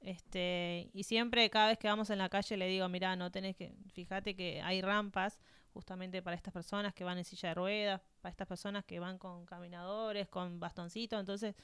Este, 0.00 0.90
y 0.92 1.04
siempre, 1.04 1.48
cada 1.48 1.68
vez 1.68 1.78
que 1.78 1.86
vamos 1.88 2.10
en 2.10 2.18
la 2.18 2.28
calle, 2.28 2.56
le 2.56 2.66
digo, 2.66 2.88
mira, 2.88 3.14
no 3.16 3.30
tenés 3.30 3.56
que, 3.56 3.72
fíjate 3.92 4.34
que 4.34 4.60
hay 4.62 4.82
rampas 4.82 5.38
justamente 5.72 6.22
para 6.22 6.36
estas 6.36 6.52
personas 6.52 6.92
que 6.92 7.04
van 7.04 7.18
en 7.18 7.24
silla 7.24 7.50
de 7.50 7.54
ruedas, 7.54 8.00
para 8.20 8.30
estas 8.30 8.48
personas 8.48 8.84
que 8.84 8.98
van 8.98 9.16
con 9.18 9.46
caminadores, 9.46 10.28
con 10.28 10.58
bastoncitos, 10.60 11.20
entonces 11.20 11.54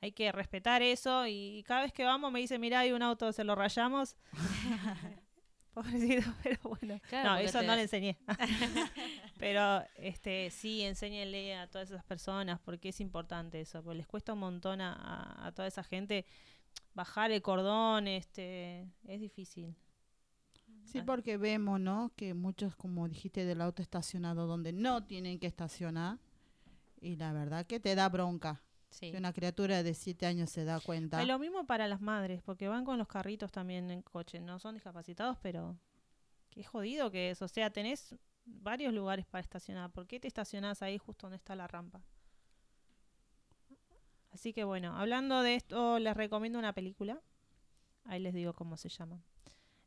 hay 0.00 0.12
que 0.12 0.30
respetar 0.32 0.82
eso 0.82 1.26
y 1.26 1.64
cada 1.66 1.82
vez 1.82 1.92
que 1.92 2.04
vamos 2.04 2.30
me 2.32 2.40
dice, 2.40 2.58
mira, 2.58 2.80
hay 2.80 2.92
un 2.92 3.02
auto, 3.02 3.32
se 3.32 3.44
lo 3.44 3.54
rayamos. 3.54 4.16
Pobrecito, 5.74 6.26
pero 6.42 6.58
bueno. 6.62 7.00
Claro, 7.08 7.30
no, 7.30 7.36
eso 7.38 7.60
te- 7.60 7.66
no 7.66 7.76
le 7.76 7.82
enseñé. 7.82 8.16
Pero 9.38 9.82
este 9.96 10.50
sí, 10.50 10.80
enséñenle 10.82 11.54
a 11.54 11.68
todas 11.68 11.90
esas 11.90 12.02
personas 12.04 12.58
porque 12.60 12.88
es 12.88 13.00
importante 13.00 13.60
eso, 13.60 13.82
porque 13.82 13.98
les 13.98 14.06
cuesta 14.06 14.32
un 14.32 14.38
montón 14.38 14.80
a, 14.80 15.46
a- 15.46 15.52
toda 15.52 15.68
esa 15.68 15.82
gente 15.84 16.24
bajar 16.94 17.30
el 17.30 17.42
cordón, 17.42 18.08
este 18.08 18.86
es 19.06 19.20
difícil. 19.20 19.76
Sí, 20.84 21.02
porque 21.02 21.36
vemos, 21.36 21.78
¿no? 21.78 22.10
Que 22.16 22.32
muchos, 22.32 22.74
como 22.76 23.06
dijiste, 23.08 23.44
del 23.44 23.60
auto 23.60 23.82
estacionado 23.82 24.46
donde 24.46 24.72
no 24.72 25.04
tienen 25.04 25.38
que 25.38 25.46
estacionar. 25.46 26.18
Y 27.00 27.16
la 27.16 27.32
verdad 27.34 27.66
que 27.66 27.80
te 27.80 27.94
da 27.94 28.08
bronca. 28.08 28.62
Sí. 28.96 29.10
Si 29.10 29.16
una 29.16 29.34
criatura 29.34 29.82
de 29.82 29.92
7 29.92 30.24
años 30.24 30.48
se 30.48 30.64
da 30.64 30.80
cuenta. 30.80 31.22
Y 31.22 31.26
lo 31.26 31.38
mismo 31.38 31.66
para 31.66 31.86
las 31.86 32.00
madres, 32.00 32.40
porque 32.42 32.66
van 32.66 32.86
con 32.86 32.96
los 32.96 33.06
carritos 33.06 33.52
también 33.52 33.90
en 33.90 34.00
coche, 34.00 34.40
no 34.40 34.58
son 34.58 34.74
discapacitados, 34.74 35.36
pero 35.42 35.76
qué 36.48 36.64
jodido 36.64 37.10
que 37.10 37.30
es, 37.30 37.42
o 37.42 37.48
sea, 37.48 37.70
tenés 37.70 38.16
varios 38.46 38.94
lugares 38.94 39.26
para 39.26 39.42
estacionar, 39.42 39.90
¿por 39.90 40.06
qué 40.06 40.18
te 40.18 40.28
estacionás 40.28 40.80
ahí 40.80 40.96
justo 40.96 41.26
donde 41.26 41.36
está 41.36 41.54
la 41.54 41.66
rampa? 41.66 42.00
Así 44.30 44.54
que 44.54 44.64
bueno, 44.64 44.96
hablando 44.96 45.42
de 45.42 45.56
esto, 45.56 45.98
les 45.98 46.16
recomiendo 46.16 46.58
una 46.58 46.72
película. 46.72 47.20
Ahí 48.04 48.20
les 48.20 48.32
digo 48.32 48.54
cómo 48.54 48.78
se 48.78 48.88
llama. 48.88 49.22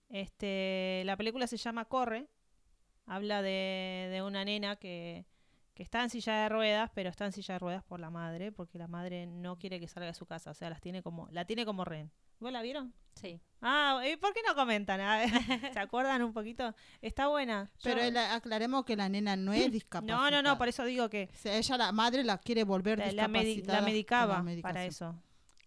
Este, 0.09 1.01
la 1.05 1.17
película 1.17 1.47
se 1.47 1.57
llama 1.57 1.85
Corre. 1.85 2.27
Habla 3.05 3.41
de, 3.41 4.09
de 4.11 4.21
una 4.21 4.45
nena 4.45 4.75
que, 4.75 5.25
que 5.79 5.83
está 5.83 6.03
en 6.03 6.09
silla 6.09 6.33
de 6.43 6.49
ruedas, 6.49 6.91
pero 6.93 7.09
está 7.09 7.25
en 7.25 7.31
silla 7.31 7.53
de 7.55 7.59
ruedas 7.59 7.85
por 7.85 8.01
la 8.01 8.09
madre, 8.09 8.51
porque 8.51 8.77
la 8.77 8.89
madre 8.89 9.25
no 9.27 9.57
quiere 9.57 9.79
que 9.79 9.87
salga 9.87 10.07
de 10.07 10.13
su 10.13 10.25
casa, 10.25 10.51
o 10.51 10.53
sea, 10.53 10.69
las 10.69 10.81
tiene 10.81 11.01
como, 11.01 11.29
la 11.31 11.45
tiene 11.45 11.65
como 11.65 11.85
rehén. 11.85 12.11
¿Vos 12.41 12.51
la 12.51 12.61
vieron? 12.61 12.93
Sí. 13.15 13.39
Ah, 13.61 14.01
¿y 14.05 14.17
por 14.17 14.33
qué 14.33 14.41
no 14.45 14.55
comentan? 14.55 14.99
A 14.99 15.19
ver, 15.19 15.29
¿Se 15.73 15.79
acuerdan 15.79 16.21
un 16.21 16.33
poquito? 16.33 16.75
Está 17.01 17.29
buena. 17.29 17.71
Yo- 17.75 17.79
Pero 17.91 18.01
el- 18.01 18.17
aclaremos 18.17 18.83
que 18.83 18.97
la 18.97 19.07
nena 19.07 19.37
no 19.37 19.53
es 19.53 19.71
discapacitada. 19.71 20.19
no, 20.29 20.29
no, 20.31 20.41
no, 20.43 20.57
por 20.57 20.67
eso 20.67 20.83
digo 20.83 21.09
que 21.09 21.29
O 21.33 21.37
sea, 21.37 21.55
ella, 21.57 21.77
la 21.77 21.93
madre, 21.93 22.25
la 22.25 22.37
quiere 22.39 22.65
volver 22.65 22.99
la, 22.99 23.13
la 23.13 23.27
medi- 23.29 23.45
discapacitada. 23.55 23.79
la 23.79 23.85
medicaba 23.85 24.45
para 24.61 24.83
eso. 24.85 25.15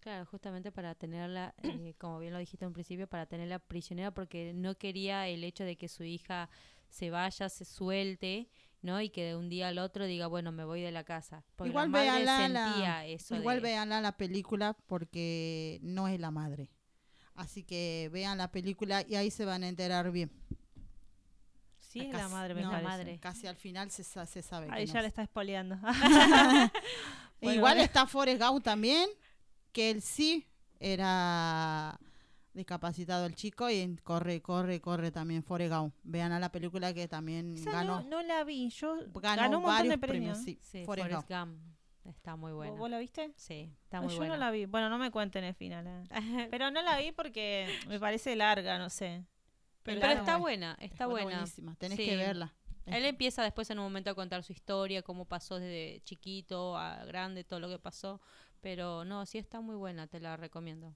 Claro, 0.01 0.27
justamente 0.27 0.71
para 0.73 0.95
tenerla, 0.95 1.55
eh, 1.63 1.95
como 1.99 2.19
bien 2.19 2.35
lo 2.35 2.39
dijiste 2.39 2.67
en 2.67 2.75
principio, 2.75 3.07
para 3.07 3.25
tenerla 3.25 3.61
prisionera 3.61 4.11
porque 4.11 4.53
no 4.55 4.75
quería 4.75 5.27
el 5.29 5.43
hecho 5.43 5.65
de 5.65 5.77
que 5.77 5.89
su 5.89 6.05
hija 6.05 6.51
se 6.91 7.09
vaya, 7.09 7.49
se 7.49 7.65
suelte, 7.65 8.51
¿no? 8.83 9.01
Y 9.01 9.11
que 9.11 9.25
de 9.25 9.37
un 9.37 9.49
día 9.49 9.69
al 9.69 9.79
otro 9.79 10.05
diga, 10.07 10.27
bueno, 10.27 10.53
me 10.53 10.65
voy 10.65 10.81
de 10.83 10.93
la 10.93 11.05
casa. 11.05 11.45
Porque 11.57 11.71
Igual 11.71 11.91
la 11.91 11.99
madre 11.99 12.11
véanla 12.25 12.49
la- 12.49 12.73
sentía 12.73 13.07
eso 13.07 13.37
Igual 13.37 13.57
de- 13.57 13.63
véanla 13.63 14.01
la 14.01 14.17
película 14.17 14.75
porque 14.87 15.79
no 15.83 16.09
es 16.09 16.21
la 16.21 16.31
madre. 16.31 16.69
Así 17.35 17.63
que 17.63 18.11
vean 18.13 18.37
la 18.39 18.51
película 18.53 19.05
y 19.09 19.15
ahí 19.15 19.31
se 19.31 19.45
van 19.45 19.63
a 19.63 19.69
enterar 19.69 20.11
bien. 20.11 20.31
Sí, 21.79 22.01
es 22.01 22.07
Casi- 22.11 22.23
la 22.23 22.29
madre, 22.29 22.55
me 22.55 22.63
no, 22.63 22.71
parece. 22.71 22.89
madre. 22.89 23.19
Casi 23.19 23.47
al 23.47 23.57
final 23.57 23.91
se, 23.91 24.03
se 24.05 24.43
sabe 24.43 24.67
que 24.67 24.73
Ahí 24.73 24.87
no 24.87 24.93
ya 24.93 24.99
es. 25.01 25.03
le 25.05 25.09
está 25.09 25.23
espoleando. 25.23 25.77
Bueno, 27.41 27.57
Igual 27.57 27.79
está 27.81 28.07
Forrest 28.07 28.41
Gump 28.41 28.63
también, 28.63 29.09
que 29.73 29.91
él 29.91 30.01
sí 30.01 30.47
era 30.79 31.99
discapacitado 32.55 33.27
el 33.27 33.35
chico 33.35 33.69
y 33.71 33.97
corre, 34.05 34.41
corre, 34.43 34.81
corre 34.81 35.11
también 35.11 35.43
Forrest 35.43 35.73
Gump. 35.75 35.95
Vean 36.03 36.33
a 36.33 36.39
la 36.41 36.53
película 36.53 36.93
que 36.95 37.09
también 37.09 37.55
Esa 37.55 37.73
ganó, 37.73 38.03
no, 38.03 38.09
no 38.09 38.23
la 38.23 38.45
vi. 38.45 38.69
Yo 38.71 38.97
ganó, 39.15 39.43
ganó 39.43 39.59
un 39.59 39.63
montón 39.65 39.65
varios 39.65 39.91
de 39.95 39.99
premios. 39.99 40.39
Sí, 40.39 40.59
Sí, 40.63 40.85
Forrest 40.85 41.29
Gump. 41.29 41.59
Está 42.05 42.35
muy 42.35 42.51
¿Vos- 42.51 42.57
buena. 42.59 42.77
¿Vos 42.79 42.91
la 42.91 42.99
viste? 42.99 43.33
Sí, 43.37 43.73
está 43.85 44.01
muy 44.01 44.11
yo 44.11 44.17
buena. 44.19 44.35
no 44.35 44.41
la 44.41 44.51
vi. 44.51 44.67
Bueno, 44.67 44.89
no 44.89 44.99
me 44.99 45.11
cuenten 45.13 45.45
el 45.45 45.55
final. 45.55 45.87
eh. 45.87 46.05
Pero 46.51 46.71
no 46.73 46.83
la 46.83 46.99
vi 46.99 47.13
porque 47.13 47.69
me 47.89 48.01
parece 48.01 48.35
larga, 48.35 48.77
no 48.79 48.91
sé. 48.91 49.25
Pero, 49.85 50.01
Pero 50.01 50.13
está 50.15 50.37
buena, 50.37 50.77
está 50.81 51.07
buena. 51.07 51.25
buenísima, 51.31 51.75
tenés 51.77 51.97
Sí. 51.97 52.05
que 52.05 52.17
verla. 52.17 52.55
Él 52.87 53.05
empieza 53.05 53.45
después 53.45 53.71
en 53.71 53.79
un 53.79 53.85
momento 53.85 54.11
a 54.11 54.15
contar 54.17 54.43
su 54.43 54.53
historia, 54.53 55.03
cómo 55.03 55.25
pasó 55.27 55.61
desde 55.61 56.01
chiquito 56.03 56.77
a 56.77 57.05
grande, 57.05 57.45
todo 57.45 57.61
lo 57.61 57.69
que 57.69 57.79
pasó. 57.79 58.21
Pero 58.61 59.05
no, 59.05 59.25
sí 59.25 59.39
está 59.39 59.61
muy 59.61 59.77
buena, 59.77 60.09
te 60.09 60.19
la 60.19 60.37
recomiendo. 60.37 60.95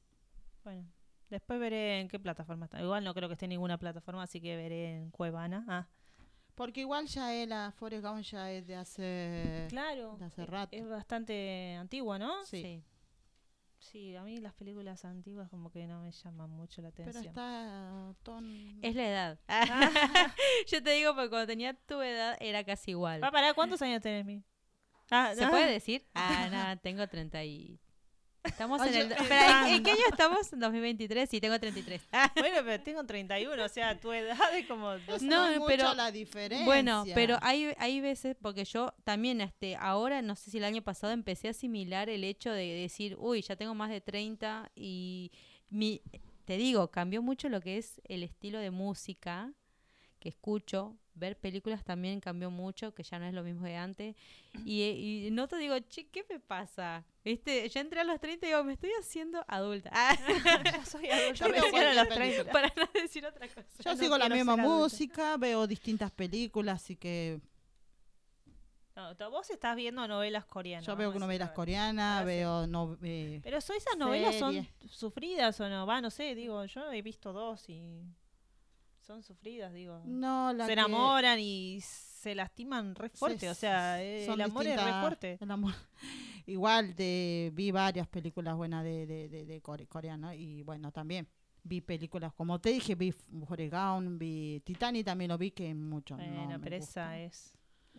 Bueno, 0.64 0.84
después 1.30 1.58
veré 1.60 2.00
en 2.00 2.08
qué 2.08 2.18
plataforma 2.18 2.66
está. 2.66 2.80
Igual 2.80 3.04
no 3.04 3.14
creo 3.14 3.28
que 3.28 3.34
esté 3.34 3.46
en 3.46 3.50
ninguna 3.50 3.78
plataforma, 3.78 4.22
así 4.22 4.40
que 4.40 4.56
veré 4.56 4.96
en 4.96 5.10
Cuevana. 5.10 5.64
Ah, 5.68 5.86
Porque 6.54 6.80
igual 6.80 7.06
ya 7.06 7.34
es 7.34 7.48
la 7.48 7.72
Forrest 7.72 8.04
Gump 8.04 8.22
ya 8.22 8.50
es 8.50 8.66
de 8.66 8.76
hace... 8.76 9.66
claro. 9.68 10.16
de 10.18 10.24
hace 10.24 10.46
rato. 10.46 10.76
Es 10.76 10.88
bastante 10.88 11.74
antigua, 11.78 12.18
¿no? 12.18 12.44
Sí. 12.44 12.82
Sí, 13.78 14.16
a 14.16 14.22
mí 14.22 14.38
las 14.38 14.52
películas 14.54 15.04
antiguas 15.04 15.48
como 15.48 15.70
que 15.70 15.86
no 15.86 16.00
me 16.02 16.10
llaman 16.10 16.50
mucho 16.50 16.82
la 16.82 16.90
Pero 16.90 17.10
atención. 17.10 17.28
está... 17.28 18.14
ton- 18.22 18.78
Es 18.82 18.96
la 18.96 19.08
edad. 19.08 19.38
Yo 20.66 20.82
te 20.82 20.90
digo 20.90 21.14
porque 21.14 21.28
cuando 21.30 21.46
tenía 21.46 21.74
tu 21.74 22.00
edad 22.00 22.36
era 22.40 22.64
casi 22.64 22.92
igual. 22.92 23.22
Va, 23.22 23.30
pará, 23.30 23.54
¿cuántos 23.54 23.80
años 23.82 24.02
tenés, 24.02 24.24
mi? 24.24 24.42
Ah, 25.10 25.32
¿Se 25.36 25.44
ah, 25.44 25.50
puede 25.50 25.70
decir? 25.70 26.04
Ah, 26.14 26.48
no, 26.74 26.80
tengo 26.80 27.06
30 27.06 27.44
y... 27.44 27.78
Estamos 28.46 28.80
en 28.86 28.94
el... 28.94 29.12
Espera, 29.12 29.68
¿en, 29.68 29.74
en 29.74 29.82
qué 29.82 29.90
año 29.90 30.00
estamos? 30.10 30.52
¿En 30.52 30.60
2023? 30.60 31.28
Sí, 31.28 31.40
tengo 31.40 31.58
33. 31.58 32.02
Bueno, 32.36 32.56
pero 32.64 32.82
tengo 32.82 33.04
31, 33.04 33.64
o 33.64 33.68
sea, 33.68 33.98
tu 33.98 34.12
edad 34.12 34.54
es 34.56 34.66
como... 34.66 34.96
dos- 35.06 35.22
No, 35.22 35.48
mucho 35.52 35.66
pero- 35.66 35.94
la 35.94 36.10
diferencia. 36.10 36.64
Bueno, 36.64 37.04
pero 37.14 37.38
hay, 37.42 37.74
hay 37.78 38.00
veces, 38.00 38.36
porque 38.40 38.64
yo 38.64 38.92
también 39.04 39.40
este, 39.40 39.76
ahora, 39.76 40.22
no 40.22 40.36
sé 40.36 40.50
si 40.50 40.58
el 40.58 40.64
año 40.64 40.82
pasado 40.82 41.12
empecé 41.12 41.48
a 41.48 41.50
asimilar 41.50 42.08
el 42.08 42.24
hecho 42.24 42.50
de 42.50 42.66
decir, 42.66 43.16
uy, 43.18 43.42
ya 43.42 43.56
tengo 43.56 43.74
más 43.74 43.90
de 43.90 44.00
30 44.00 44.70
y 44.74 45.32
mi, 45.68 46.00
te 46.44 46.56
digo, 46.56 46.90
cambió 46.90 47.22
mucho 47.22 47.48
lo 47.48 47.60
que 47.60 47.76
es 47.78 48.00
el 48.04 48.22
estilo 48.22 48.58
de 48.60 48.70
música 48.70 49.52
que 50.20 50.28
escucho. 50.28 50.96
Ver 51.18 51.36
películas 51.38 51.82
también 51.82 52.20
cambió 52.20 52.50
mucho, 52.50 52.92
que 52.94 53.02
ya 53.02 53.18
no 53.18 53.24
es 53.26 53.32
lo 53.32 53.42
mismo 53.42 53.64
de 53.64 53.74
antes. 53.76 54.14
Y, 54.66 55.26
y 55.26 55.30
no 55.32 55.48
te 55.48 55.56
digo, 55.56 55.78
che, 55.88 56.06
¿qué 56.08 56.24
me 56.30 56.38
pasa? 56.40 57.04
Este, 57.24 57.68
ya 57.68 57.80
entré 57.80 58.00
a 58.00 58.04
los 58.04 58.20
30 58.20 58.46
y 58.46 58.48
digo, 58.50 58.62
me 58.64 58.74
estoy 58.74 58.90
haciendo 59.00 59.44
adulta. 59.48 59.90
Ah, 59.92 60.14
Ya 60.64 60.84
soy 60.84 61.08
adulta, 61.10 61.46
Yo 61.46 61.52
veo 61.52 61.62
recién 61.64 61.86
a 61.86 61.94
los 61.94 62.06
película. 62.08 62.16
30. 62.44 62.52
para 62.52 62.72
no 62.76 62.88
decir 63.00 63.24
otra 63.26 63.48
cosa. 63.48 63.66
Yo 63.84 63.90
no 63.92 63.96
sigo 63.96 64.18
la 64.18 64.28
misma 64.28 64.52
adulta. 64.52 64.68
música, 64.68 65.36
veo 65.38 65.66
distintas 65.66 66.10
películas, 66.10 66.82
así 66.82 66.96
que 66.96 67.40
No, 68.94 69.14
vos 69.30 69.50
estás 69.50 69.76
viendo 69.76 70.06
novelas 70.08 70.46
coreanas. 70.46 70.86
yo 70.86 70.96
veo 70.96 71.12
novelas 71.18 71.50
coreanas, 71.50 72.24
veo 72.24 72.66
no, 72.66 72.96
eh, 73.02 73.40
Pero 73.42 73.60
so- 73.60 73.74
esas 73.74 73.96
novelas 73.98 74.36
son 74.36 74.66
sufridas 74.88 75.60
o 75.60 75.68
no, 75.68 75.86
va, 75.86 76.00
no 76.00 76.10
sé, 76.10 76.34
digo, 76.34 76.64
yo 76.64 76.90
he 76.92 77.02
visto 77.02 77.32
dos 77.34 77.68
y 77.68 78.02
son 79.06 79.22
sufridas, 79.22 79.72
digo. 79.72 80.02
no 80.04 80.52
la 80.52 80.64
se 80.66 80.74
que- 80.74 80.80
enamoran 80.80 81.38
y 81.40 81.80
se 81.82 82.34
lastiman 82.34 82.94
re 82.94 83.08
fuerte, 83.08 83.38
se- 83.40 83.50
o 83.50 83.54
sea, 83.54 84.02
eh, 84.02 84.26
el 84.26 84.40
amor 84.40 84.66
es 84.66 84.82
re 84.82 84.92
fuerte. 85.00 85.38
el 85.40 85.50
amor- 85.50 85.74
Igual 86.48 86.94
de, 86.94 87.50
vi 87.54 87.70
varias 87.72 88.06
películas 88.06 88.56
buenas 88.56 88.84
de, 88.84 89.06
de, 89.06 89.28
de, 89.28 89.44
de 89.46 89.60
core- 89.62 89.86
coreano 89.88 90.32
y 90.32 90.62
bueno, 90.62 90.92
también 90.92 91.26
vi 91.64 91.80
películas, 91.80 92.32
como 92.34 92.60
te 92.60 92.70
dije, 92.70 92.94
vi 92.94 93.10
Forrest 93.12 93.72
Gump, 93.74 94.18
vi 94.20 94.60
Titanic 94.64 95.04
también 95.04 95.28
lo 95.30 95.38
vi 95.38 95.50
que 95.50 95.74
mucho. 95.74 96.16
no 96.16 96.22
Bueno, 96.24 96.58
me 96.58 96.60
pero 96.60 96.76
esa 96.76 97.18
es 97.18 97.52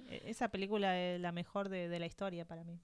e- 0.08 0.24
esa 0.30 0.48
película 0.50 0.98
es 1.00 1.20
la 1.20 1.32
mejor 1.34 1.68
de, 1.70 1.90
de 1.90 2.00
la 2.00 2.06
historia 2.06 2.46
para 2.46 2.64
mí. 2.64 2.80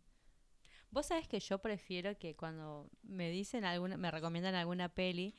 Vos 0.92 1.06
sabés 1.08 1.28
que 1.28 1.40
yo 1.40 1.60
prefiero 1.60 2.18
que 2.18 2.36
cuando 2.36 2.90
me 3.04 3.30
dicen 3.32 3.64
alguna, 3.66 3.96
me 3.98 4.12
recomiendan 4.12 4.56
alguna 4.56 4.90
peli, 4.90 5.34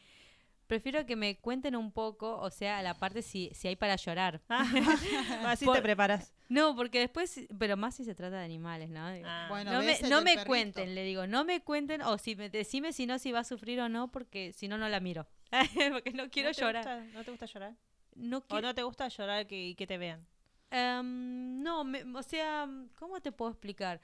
prefiero 0.67 1.05
que 1.07 1.17
me 1.17 1.37
cuenten 1.39 1.77
un 1.77 1.93
poco, 1.93 2.39
o 2.39 2.51
sea, 2.51 2.83
la 2.83 2.95
parte 2.95 3.23
si, 3.23 3.51
si 3.55 3.69
hay 3.69 3.77
para 3.77 3.97
llorar. 3.97 4.41
Así 5.47 5.65
Por- 5.65 5.77
te 5.77 5.83
preparas. 5.83 6.33
No, 6.49 6.77
porque 6.77 6.99
después, 7.01 7.41
pero 7.59 7.77
más 7.77 7.95
si 7.95 8.05
se 8.05 8.15
trata 8.15 8.39
de 8.39 8.45
animales, 8.45 8.91
¿no? 8.91 9.01
Ah. 9.25 9.47
Bueno, 9.49 9.73
no 9.73 9.83
me, 9.83 9.99
no 10.09 10.23
me 10.23 10.45
cuenten, 10.45 10.95
le 10.95 11.03
digo, 11.05 11.27
no 11.27 11.45
me 11.45 11.63
cuenten, 11.63 12.03
o 12.03 12.19
si 12.19 12.37
me, 12.37 12.51
decime 12.51 12.93
si 12.93 13.07
no, 13.07 13.19
si 13.19 13.33
va 13.33 13.41
a 13.41 13.45
sufrir 13.45 13.81
o 13.81 13.89
no, 13.89 14.11
porque 14.13 14.53
si 14.53 14.69
no, 14.69 14.77
no 14.79 14.89
la 14.89 15.01
miro. 15.01 15.27
porque 15.93 16.13
no 16.13 16.29
quiero 16.31 16.51
¿No 16.51 16.55
te 16.55 16.61
llorar. 16.61 16.85
gusta- 16.85 17.05
¿No 17.19 17.25
te 17.25 17.31
gusta 17.31 17.47
llorar? 17.47 17.75
No 18.15 18.39
¿O 18.39 18.41
quiero, 18.43 18.69
no 18.69 18.75
te 18.75 18.83
gusta 18.83 19.09
llorar 19.09 19.47
que, 19.47 19.69
y 19.69 19.75
que 19.75 19.87
te 19.87 19.97
vean? 19.99 20.27
Em, 20.71 21.63
no, 21.63 21.83
me- 21.85 22.05
o 22.15 22.23
sea, 22.23 22.69
¿cómo 22.99 23.21
te 23.21 23.33
puedo 23.33 23.51
explicar? 23.53 24.01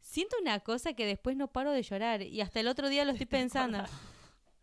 Siento 0.00 0.36
una 0.40 0.60
cosa 0.60 0.92
que 0.92 1.06
después 1.06 1.36
no 1.36 1.48
paro 1.48 1.72
de 1.72 1.82
llorar 1.82 2.22
y 2.22 2.40
hasta 2.40 2.60
el 2.60 2.68
otro 2.68 2.88
día 2.88 3.04
lo 3.04 3.12
estoy 3.12 3.26
pensando. 3.26 3.84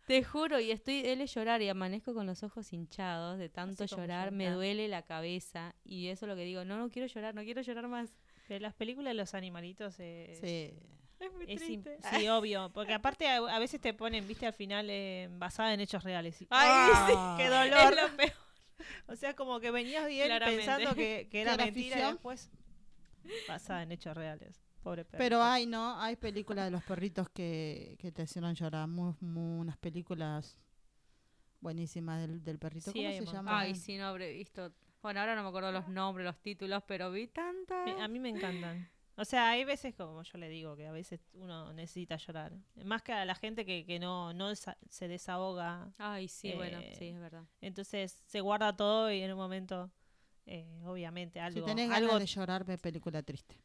Te 0.08 0.24
juro, 0.24 0.58
y 0.58 0.70
estoy, 0.70 1.06
él 1.06 1.20
es 1.20 1.34
llorar 1.34 1.60
y 1.62 1.68
amanezco 1.68 2.14
con 2.14 2.26
los 2.26 2.42
ojos 2.42 2.72
hinchados 2.72 3.38
de 3.38 3.48
tanto 3.50 3.84
llorar, 3.84 4.32
me 4.32 4.48
duele 4.50 4.88
la 4.88 5.02
cabeza 5.02 5.74
y 5.84 6.08
eso 6.08 6.24
es 6.24 6.30
lo 6.30 6.34
que 6.36 6.44
digo, 6.44 6.64
no, 6.64 6.78
no 6.78 6.88
quiero 6.88 7.06
llorar, 7.06 7.34
no 7.34 7.42
quiero 7.44 7.60
llorar 7.60 7.86
más. 7.88 8.10
Pero 8.48 8.60
las 8.60 8.72
películas 8.74 9.10
de 9.10 9.14
los 9.14 9.34
animalitos 9.34 9.96
eh, 9.98 10.36
Sí. 10.40 10.74
Es 11.20 11.32
muy 11.34 11.44
es 11.48 11.60
triste. 11.60 11.98
sí, 12.10 12.26
obvio, 12.28 12.70
porque 12.72 12.94
aparte 12.94 13.28
a, 13.28 13.36
a 13.36 13.58
veces 13.58 13.80
te 13.80 13.92
ponen, 13.92 14.26
viste, 14.26 14.46
al 14.46 14.52
final 14.54 14.86
eh, 14.88 15.28
basada 15.32 15.74
en 15.74 15.80
hechos 15.80 16.02
reales. 16.04 16.40
Y- 16.40 16.46
Ay, 16.48 16.90
sí. 17.08 17.12
Ah. 17.16 17.34
¡Qué 17.36 17.44
Es 17.44 17.50
dolor! 17.50 17.96
lo 18.10 18.16
peor. 18.16 18.32
O 19.08 19.16
sea, 19.16 19.34
como 19.34 19.58
que 19.60 19.70
venías 19.72 20.06
bien 20.06 20.26
Claramente. 20.28 20.64
pensando 20.64 20.94
que, 20.94 21.28
que 21.30 21.40
era 21.42 21.56
mentira 21.56 21.98
y 21.98 22.12
después 22.12 22.48
basada 23.48 23.82
en 23.82 23.92
hechos 23.92 24.16
reales. 24.16 24.58
Pobre 24.82 25.04
perro. 25.04 25.18
Pero 25.18 25.42
hay, 25.42 25.66
¿no? 25.66 26.00
Hay 26.00 26.16
películas 26.16 26.64
de 26.66 26.70
los 26.70 26.82
perritos 26.84 27.28
que, 27.30 27.96
que 27.98 28.12
te 28.12 28.22
hicieron 28.22 28.54
llorar. 28.54 28.86
Muy, 28.88 29.14
muy- 29.20 29.60
unas 29.60 29.76
películas 29.76 30.56
buenísimas 31.60 32.20
del, 32.20 32.42
del 32.42 32.58
perrito. 32.58 32.90
Sí, 32.92 32.98
¿Cómo 33.02 33.12
se 33.12 33.24
llama? 33.36 33.58
Ay, 33.60 33.74
sí, 33.74 33.96
no 33.96 34.06
habré 34.06 34.32
visto. 34.32 34.72
Bueno, 35.02 35.20
ahora 35.20 35.34
no 35.36 35.42
me 35.42 35.48
acuerdo 35.48 35.72
los 35.72 35.88
nombres, 35.88 36.24
los 36.24 36.38
títulos, 36.40 36.82
pero 36.86 37.10
vi 37.10 37.28
tantas. 37.28 38.00
A 38.00 38.08
mí 38.08 38.18
me 38.18 38.28
encantan. 38.28 38.88
O 39.16 39.24
sea, 39.24 39.50
hay 39.50 39.64
veces, 39.64 39.96
como 39.96 40.22
yo 40.22 40.38
le 40.38 40.48
digo, 40.48 40.76
que 40.76 40.86
a 40.86 40.92
veces 40.92 41.20
uno 41.34 41.72
necesita 41.72 42.16
llorar. 42.16 42.52
Más 42.84 43.02
que 43.02 43.12
a 43.12 43.24
la 43.24 43.34
gente 43.34 43.64
que, 43.66 43.84
que 43.84 43.98
no, 43.98 44.32
no 44.32 44.48
desa- 44.50 44.76
se 44.88 45.08
desahoga. 45.08 45.90
Ay, 45.98 46.28
sí, 46.28 46.52
bueno, 46.54 46.78
Eh, 46.78 46.94
sí, 46.96 47.06
es 47.08 47.18
verdad. 47.18 47.42
Entonces 47.60 48.12
se 48.26 48.40
guarda 48.40 48.76
todo 48.76 49.10
y 49.10 49.20
en 49.20 49.32
un 49.32 49.38
momento, 49.38 49.90
eh, 50.46 50.82
obviamente, 50.86 51.40
algo. 51.40 51.58
si 51.60 51.64
tenés 51.66 51.90
algo 51.90 52.06
ganas 52.12 52.20
de 52.20 52.26
llorar, 52.26 52.64
ve 52.64 52.78
película 52.78 53.20
triste. 53.24 53.56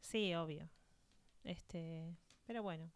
Sí, 0.00 0.34
obvio. 0.34 0.68
Este, 1.44 2.14
pero 2.46 2.62
bueno. 2.62 2.90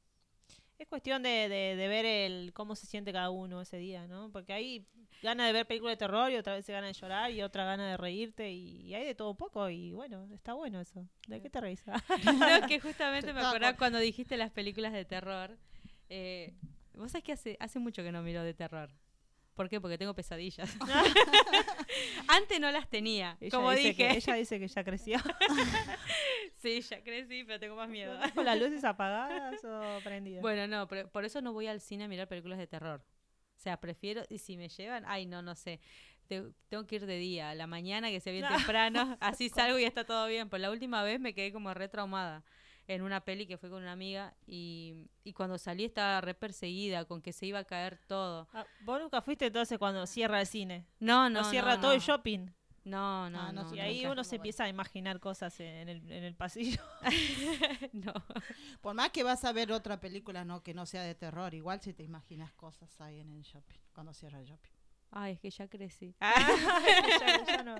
Es 0.79 0.89
cuestión 0.89 1.23
de, 1.23 1.49
de, 1.49 1.77
de 1.77 1.89
ver 1.89 2.05
el 2.05 2.53
cómo 2.55 2.75
se 2.75 2.87
siente 2.87 3.13
cada 3.13 3.31
uno 3.31 3.61
ese 3.61 3.77
día, 3.77 4.09
¿no? 4.09 4.31
Porque 4.33 4.53
hay 4.53 4.85
ganas 5.23 5.47
de 5.47 5.53
ver 5.53 5.65
películas 5.67 5.93
de 5.93 5.97
terror 5.99 6.29
y 6.33 6.37
otra 6.37 6.55
vez 6.55 6.67
se 6.67 6.73
gana 6.73 6.89
de 6.89 6.93
llorar 6.93 7.31
y 7.31 7.41
otra 7.43 7.65
gana 7.65 7.89
de 7.89 7.97
reírte 7.97 8.51
y, 8.51 8.81
y 8.81 8.95
hay 8.95 9.05
de 9.05 9.15
todo 9.15 9.31
un 9.31 9.37
poco 9.37 9.71
y 9.71 9.93
bueno, 9.93 10.29
está 10.35 10.55
bueno 10.55 10.81
eso. 10.81 11.07
¿De 11.29 11.41
qué 11.41 11.49
te 11.51 11.61
reís? 11.61 11.85
No, 12.63 12.67
que 12.67 12.81
justamente 12.81 13.33
me 13.33 13.41
acordaba 13.43 13.77
cuando 13.77 13.99
dijiste 14.01 14.37
las 14.37 14.51
películas 14.51 14.93
de 14.93 15.05
terror. 15.05 15.57
Eh, 16.09 16.53
Vos 16.95 17.13
sabés 17.13 17.25
que 17.25 17.33
hace, 17.33 17.57
hace 17.61 17.79
mucho 17.79 18.03
que 18.03 18.11
no 18.13 18.23
miro 18.23 18.43
de 18.43 18.53
terror. 18.53 18.91
¿Por 19.55 19.69
qué? 19.69 19.81
Porque 19.81 19.99
tengo 19.99 20.15
pesadillas. 20.15 20.77
Antes 22.29 22.59
no 22.59 22.71
las 22.73 22.89
tenía. 22.89 23.37
Ella 23.41 23.51
como 23.57 23.71
dije. 23.73 23.95
que- 23.95 24.11
ella 24.17 24.35
dice 24.35 24.59
que 24.59 24.67
ya 24.67 24.83
creció. 24.83 25.19
Sí, 26.63 26.81
ya 26.81 27.03
crecí, 27.03 27.43
pero 27.45 27.59
tengo 27.59 27.75
más 27.77 27.89
miedo. 27.89 28.17
¿Con 28.35 28.45
las 28.45 28.57
luces 28.61 28.85
apagadas 28.85 29.63
o 29.65 29.99
prendidas? 30.05 30.41
Bueno, 30.43 30.67
no, 30.69 30.87
pero 30.87 31.09
por 31.11 31.25
eso 31.25 31.41
no 31.41 31.53
voy 31.53 31.67
al 31.67 31.81
cine 31.81 32.05
a 32.05 32.09
mirar 32.09 32.29
películas 32.29 32.59
de 32.59 32.67
terror. 32.69 33.03
O 33.57 33.61
sea, 33.63 33.81
prefiero, 33.81 34.23
y 34.29 34.39
si 34.39 34.57
me 34.57 34.69
llevan, 34.69 35.05
ay, 35.07 35.27
no, 35.27 35.43
no 35.43 35.55
sé. 35.55 35.81
Te- 36.29 36.45
tengo 36.69 36.87
que 36.87 36.97
ir 36.97 37.07
de 37.07 37.19
día, 37.19 37.51
a 37.51 37.55
la 37.55 37.67
mañana, 37.67 38.11
que 38.11 38.21
sea 38.21 38.33
bien 38.33 38.47
temprano, 38.49 39.17
así 39.21 39.49
salgo 39.49 39.79
y 39.79 39.85
está 39.85 40.05
todo 40.05 40.27
bien. 40.29 40.49
Pues 40.49 40.63
la 40.63 40.71
última 40.71 41.03
vez 41.03 41.19
me 41.21 41.35
quedé 41.35 41.53
como 41.53 41.75
re 41.75 41.89
traumada 41.89 42.45
en 42.89 43.03
una 43.03 43.25
peli 43.25 43.47
que 43.47 43.59
fue 43.59 43.71
con 43.71 43.83
una 43.83 43.93
amiga 43.93 44.35
y, 44.47 45.09
y 45.25 45.33
cuando 45.33 45.59
salí 45.59 45.85
estaba 45.85 46.21
re 46.21 46.35
perseguida, 46.35 47.05
con 47.05 47.23
que 47.23 47.33
se 47.33 47.47
iba 47.47 47.61
a 47.61 47.65
caer 47.65 47.99
todo. 48.09 48.49
Ah, 48.53 48.67
Vos 48.81 49.01
nunca 49.01 49.23
fuiste 49.23 49.47
entonces 49.47 49.79
cuando 49.79 50.07
cierra 50.07 50.41
el 50.41 50.47
cine. 50.47 50.85
No, 50.99 51.29
no, 51.31 51.43
No, 51.43 51.51
cierra 51.51 51.77
no, 51.77 51.81
todo 51.81 51.93
el 51.93 52.01
shopping. 52.01 52.49
No, 52.85 53.31
no, 53.31 53.41
Ah, 53.41 53.53
no, 53.53 53.63
no. 53.63 53.69
sí, 53.71 53.77
Y 53.77 53.81
ahí 53.81 54.07
uno 54.07 54.25
se 54.25 54.37
empieza 54.37 54.65
a 54.65 54.69
imaginar 54.69 55.21
cosas 55.21 55.59
en 55.61 55.89
el, 55.89 56.11
en 56.11 56.25
el 56.25 56.35
pasillo. 56.35 56.83
no. 57.93 58.13
Por 58.81 58.95
más 58.95 59.11
que 59.11 59.23
vas 59.23 59.45
a 59.45 59.53
ver 59.53 59.71
otra 59.73 60.01
película 60.01 60.45
no 60.45 60.63
que 60.63 60.75
no 60.75 60.85
sea 60.87 61.03
de 61.03 61.15
terror, 61.15 61.55
igual 61.55 61.81
si 61.81 61.93
te 61.93 62.03
imaginas 62.03 62.53
cosas 62.55 63.01
ahí 63.01 63.21
en 63.21 63.31
el 63.31 63.43
shopping, 63.43 63.79
cuando 63.95 64.13
cierra 64.13 64.41
el 64.41 64.47
shopping. 64.47 64.71
Ay, 65.13 65.35
es 65.35 65.41
que 65.41 65.51
ya 65.51 65.69
crecí. 65.69 66.15
ya, 66.21 67.45
ya 67.47 67.63
no, 67.63 67.77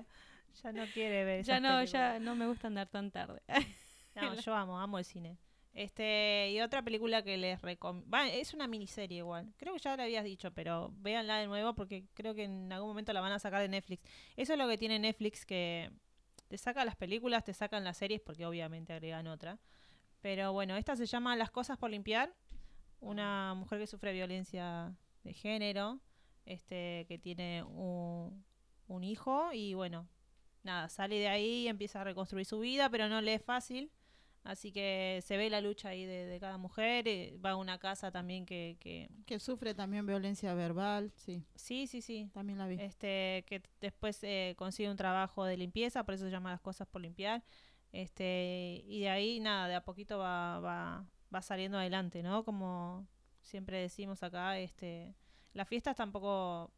ya 0.61 0.71
no 0.71 0.85
quiere 0.93 1.25
ver 1.25 1.43
ya 1.43 1.59
no, 1.59 1.79
películas. 1.79 1.91
ya 1.91 2.19
no 2.19 2.35
me 2.35 2.47
gusta 2.47 2.67
andar 2.67 2.87
tan 2.87 3.11
tarde. 3.11 3.41
No, 4.15 4.35
yo 4.35 4.53
amo, 4.55 4.79
amo 4.79 4.99
el 4.99 5.05
cine. 5.05 5.37
Este, 5.73 6.51
y 6.51 6.61
otra 6.61 6.83
película 6.83 7.23
que 7.23 7.35
les 7.37 7.61
recomiendo. 7.61 8.15
Es 8.31 8.53
una 8.53 8.67
miniserie 8.67 9.17
igual. 9.19 9.53
Creo 9.57 9.73
que 9.73 9.79
ya 9.79 9.97
la 9.97 10.03
habías 10.03 10.23
dicho, 10.23 10.51
pero 10.51 10.93
véanla 10.97 11.37
de 11.37 11.47
nuevo 11.47 11.73
porque 11.73 12.05
creo 12.13 12.35
que 12.35 12.43
en 12.43 12.71
algún 12.71 12.89
momento 12.89 13.11
la 13.11 13.21
van 13.21 13.31
a 13.31 13.39
sacar 13.39 13.61
de 13.61 13.69
Netflix. 13.69 14.03
Eso 14.37 14.53
es 14.53 14.59
lo 14.59 14.67
que 14.67 14.77
tiene 14.77 14.99
Netflix, 14.99 15.45
que 15.45 15.91
te 16.47 16.57
saca 16.59 16.85
las 16.85 16.95
películas, 16.95 17.43
te 17.43 17.53
sacan 17.53 17.83
las 17.83 17.97
series, 17.97 18.21
porque 18.21 18.45
obviamente 18.45 18.93
agregan 18.93 19.25
otra. 19.27 19.59
Pero 20.21 20.53
bueno, 20.53 20.77
esta 20.77 20.95
se 20.95 21.07
llama 21.07 21.35
Las 21.35 21.49
cosas 21.49 21.77
por 21.77 21.89
limpiar. 21.89 22.33
Una 22.99 23.55
mujer 23.55 23.79
que 23.79 23.87
sufre 23.87 24.13
violencia 24.13 24.95
de 25.23 25.33
género, 25.33 25.99
este, 26.45 27.05
que 27.07 27.17
tiene 27.17 27.63
un, 27.63 28.45
un 28.87 29.03
hijo 29.03 29.51
y 29.51 29.73
bueno, 29.73 30.07
nada, 30.61 30.87
sale 30.87 31.15
de 31.17 31.27
ahí 31.27 31.63
y 31.63 31.67
empieza 31.67 32.01
a 32.01 32.03
reconstruir 32.03 32.45
su 32.45 32.59
vida, 32.59 32.89
pero 32.89 33.09
no 33.09 33.19
le 33.21 33.33
es 33.33 33.43
fácil. 33.43 33.91
Así 34.43 34.73
que 34.73 35.21
se 35.23 35.37
ve 35.37 35.49
la 35.49 35.61
lucha 35.61 35.89
ahí 35.89 36.05
de, 36.05 36.25
de 36.25 36.39
cada 36.39 36.57
mujer. 36.57 37.07
eh, 37.07 37.37
va 37.43 37.51
a 37.51 37.55
una 37.55 37.77
casa 37.79 38.11
también 38.11 38.45
que, 38.45 38.75
que... 38.79 39.09
Que 39.25 39.39
sufre 39.39 39.73
también 39.73 40.05
violencia 40.05 40.53
verbal, 40.53 41.13
sí, 41.15 41.45
Sí, 41.55 41.87
sí, 41.87 42.01
sí. 42.01 42.29
también 42.33 42.59
la 42.59 42.67
vi. 42.67 42.75
Este, 42.79 43.45
que 43.47 43.61
después 43.79 44.21
eh, 44.23 44.53
consigue 44.57 44.89
un 44.91 44.97
trabajo 44.97 45.45
de 45.45 45.55
limpieza, 45.55 46.03
por 46.03 46.15
eso 46.15 46.25
se 46.25 46.31
llama 46.31 46.51
las 46.51 46.59
cosas 46.61 46.87
por 46.87 47.01
limpiar. 47.01 47.41
Este, 47.93 48.83
y 48.85 49.01
de 49.01 49.09
ahí, 49.09 49.39
nada, 49.39 49.67
de 49.67 49.75
a 49.75 49.85
poquito 49.85 50.17
va, 50.17 50.59
va, 50.59 51.05
va 51.33 51.41
saliendo 51.41 51.77
adelante, 51.77 52.21
¿no? 52.23 52.43
Como 52.43 53.07
siempre 53.41 53.77
decimos 53.79 54.23
acá, 54.23 54.57
este, 54.59 55.15
las 55.53 55.67
fiestas 55.69 55.95
tampoco, 55.95 56.71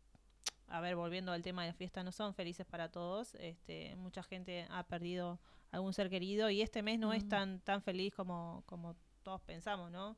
a 0.68 0.82
ver, 0.82 0.96
volviendo 0.96 1.32
al 1.32 1.42
tema 1.42 1.64
de 1.64 1.70
las 1.70 1.78
fiestas, 1.78 2.04
no 2.06 2.12
son 2.12 2.36
felices 2.36 2.66
para 2.68 2.92
todos. 2.92 3.34
Este, 3.36 3.96
mucha 3.96 4.22
gente 4.24 4.68
ha 4.70 4.84
perdido 4.84 5.40
algún 5.76 5.94
ser 5.94 6.10
querido 6.10 6.50
y 6.50 6.62
este 6.62 6.82
mes 6.82 6.98
no 7.00 7.14
es 7.14 7.26
Mm. 7.26 7.30
tan, 7.30 7.60
tan 7.62 7.82
feliz 7.82 8.14
como, 8.14 8.64
como 8.66 8.96
todos 9.24 9.42
pensamos, 9.42 9.92
¿no? 9.92 10.18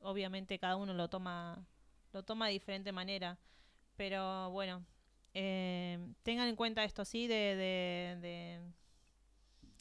Obviamente 0.00 0.58
cada 0.58 0.76
uno 0.76 0.92
lo 0.94 1.08
toma, 1.08 1.64
lo 2.12 2.22
toma 2.22 2.46
de 2.46 2.52
diferente 2.52 2.92
manera. 2.92 3.38
Pero 3.96 4.50
bueno, 4.50 4.84
eh, 5.34 5.98
tengan 6.22 6.48
en 6.48 6.56
cuenta 6.56 6.84
esto, 6.84 7.04
sí, 7.04 7.26
de, 7.26 7.34
de, 7.56 8.18
de, 8.20 8.60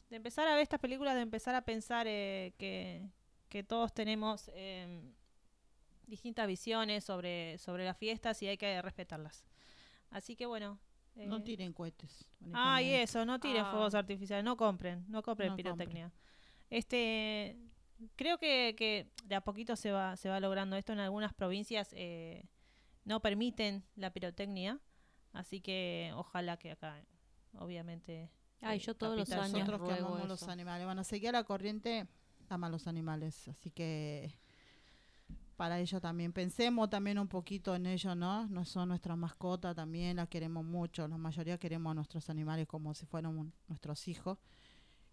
de 0.09 0.15
empezar 0.15 0.47
a 0.47 0.53
ver 0.53 0.61
estas 0.63 0.79
películas, 0.79 1.15
de 1.15 1.21
empezar 1.21 1.55
a 1.55 1.61
pensar 1.61 2.05
eh, 2.07 2.53
que, 2.57 3.09
que 3.49 3.63
todos 3.63 3.93
tenemos 3.93 4.49
eh, 4.53 5.01
distintas 6.07 6.47
visiones 6.47 7.03
sobre, 7.03 7.57
sobre 7.57 7.85
las 7.85 7.97
fiestas 7.97 8.41
y 8.43 8.47
hay 8.47 8.57
que 8.57 8.81
respetarlas. 8.81 9.43
Así 10.09 10.35
que 10.35 10.45
bueno. 10.45 10.77
Eh, 11.15 11.27
No 11.27 11.41
tiren 11.43 11.73
cohetes. 11.73 12.25
Ah, 12.53 12.81
y 12.81 12.91
eso, 12.91 13.25
no 13.25 13.39
tiren 13.39 13.63
Ah. 13.65 13.71
fuegos 13.71 13.93
artificiales, 13.95 14.43
no 14.43 14.55
compren, 14.57 15.05
no 15.09 15.21
compren 15.21 15.49
No 15.49 15.55
compren. 15.55 15.75
pirotecnia. 15.75 16.11
Este, 16.69 17.57
creo 18.15 18.37
que, 18.37 18.75
que 18.77 19.11
de 19.25 19.35
a 19.35 19.41
poquito 19.41 19.75
se 19.75 19.91
va, 19.91 20.15
se 20.15 20.29
va 20.29 20.39
logrando 20.39 20.75
esto 20.75 20.93
en 20.93 20.99
algunas 20.99 21.33
provincias, 21.33 21.89
eh, 21.93 22.47
no 23.03 23.19
permiten 23.21 23.83
la 23.95 24.11
pirotecnia, 24.11 24.79
así 25.33 25.59
que 25.61 26.11
ojalá 26.15 26.57
que 26.57 26.71
acá, 26.71 27.03
obviamente. 27.57 28.31
Ay, 28.61 28.77
eh, 28.77 28.81
yo 28.81 28.95
todos 28.95 29.17
los 29.17 29.31
años 29.31 29.51
Nosotros 29.67 29.87
que 29.89 29.93
amamos 29.99 30.27
los 30.27 30.43
animales. 30.47 30.85
Bueno, 30.85 31.03
seguir 31.03 31.33
la 31.33 31.43
corriente 31.43 32.07
ama 32.49 32.69
los 32.69 32.87
animales, 32.87 33.47
así 33.47 33.71
que 33.71 34.33
para 35.61 35.79
ello 35.79 36.01
también 36.01 36.33
pensemos 36.33 36.89
también 36.89 37.19
un 37.19 37.27
poquito 37.27 37.75
en 37.75 37.85
ello, 37.85 38.15
¿no? 38.15 38.47
No 38.47 38.65
son 38.65 38.89
nuestra 38.89 39.15
mascota, 39.15 39.75
también 39.75 40.15
la 40.17 40.25
queremos 40.25 40.65
mucho. 40.65 41.07
La 41.07 41.19
mayoría 41.19 41.59
queremos 41.59 41.91
a 41.91 41.93
nuestros 41.93 42.31
animales 42.31 42.65
como 42.65 42.95
si 42.95 43.05
fueran 43.05 43.37
un- 43.37 43.53
nuestros 43.67 44.07
hijos. 44.07 44.39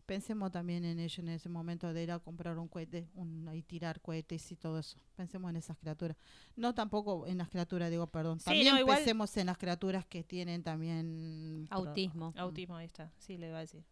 Pensemos 0.06 0.50
también 0.50 0.86
en 0.86 1.00
ello 1.00 1.22
en 1.22 1.28
ese 1.28 1.50
momento 1.50 1.92
de 1.92 2.02
ir 2.02 2.10
a 2.12 2.18
comprar 2.18 2.58
un 2.58 2.66
cohete 2.66 3.10
un, 3.14 3.46
y 3.52 3.62
tirar 3.62 4.00
cohetes 4.00 4.50
y 4.50 4.56
todo 4.56 4.78
eso. 4.78 4.96
Pensemos 5.16 5.50
en 5.50 5.56
esas 5.56 5.76
criaturas. 5.76 6.16
No 6.56 6.72
tampoco 6.74 7.26
en 7.26 7.36
las 7.36 7.50
criaturas, 7.50 7.90
digo, 7.90 8.06
perdón. 8.06 8.38
Sí, 8.40 8.46
También 8.46 8.72
no, 8.72 8.80
igual- 8.80 8.96
pensemos 8.96 9.36
en 9.36 9.44
las 9.48 9.58
criaturas 9.58 10.06
que 10.06 10.24
tienen 10.24 10.62
también 10.62 11.66
pro- 11.68 11.80
Autismo. 11.88 12.32
Autismo, 12.38 12.76
ahí 12.76 12.86
está, 12.86 13.12
sí, 13.18 13.36
le 13.36 13.48
iba 13.48 13.58
a 13.58 13.60
decir. 13.60 13.84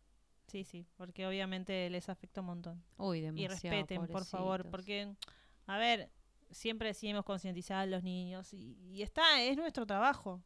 Sí, 0.47 0.65
sí, 0.65 0.87
porque 0.97 1.27
obviamente 1.27 1.91
les 1.91 2.09
afecta 2.09 2.41
un 2.41 2.47
montón. 2.47 2.83
Uy, 2.97 3.19
y 3.19 3.21
demasiado. 3.21 3.77
respeten, 3.77 4.07
por 4.07 4.25
favor, 4.25 4.67
porque, 4.71 5.15
a 5.67 5.77
ver, 5.77 6.09
siempre 6.51 6.89
decimos 6.89 7.25
concientizar 7.25 7.79
a 7.79 7.87
los 7.87 8.03
niños 8.03 8.53
y, 8.55 8.77
y 8.93 9.03
está, 9.03 9.43
es 9.43 9.57
nuestro 9.57 9.87
trabajo. 9.87 10.43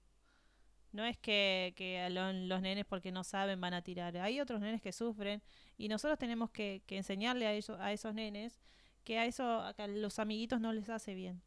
No 0.93 1.05
es 1.05 1.17
que, 1.19 1.73
que 1.77 2.01
a 2.01 2.11
lo- 2.11 2.33
los 2.33 2.63
nenes 2.63 2.85
porque 2.85 3.13
no 3.13 3.23
saben 3.25 3.61
van 3.61 3.75
a 3.75 3.83
tirar. 3.83 4.17
Hay 4.19 4.41
otros 4.41 4.61
nenes 4.61 4.83
que 4.83 4.93
sufren 4.93 5.43
y 5.79 5.89
nosotros 5.89 6.19
tenemos 6.19 6.51
que, 6.51 6.83
que 6.87 6.97
enseñarle 6.97 7.47
a, 7.47 7.53
ellos, 7.53 7.79
a 7.81 7.93
esos 7.93 8.13
nenes 8.15 8.61
que 9.05 9.19
a 9.19 9.25
eso 9.27 9.45
a 9.61 9.75
los 9.89 10.19
amiguitos 10.19 10.61
no 10.61 10.73
les 10.73 10.89
hace 10.91 11.15
bien. 11.15 11.43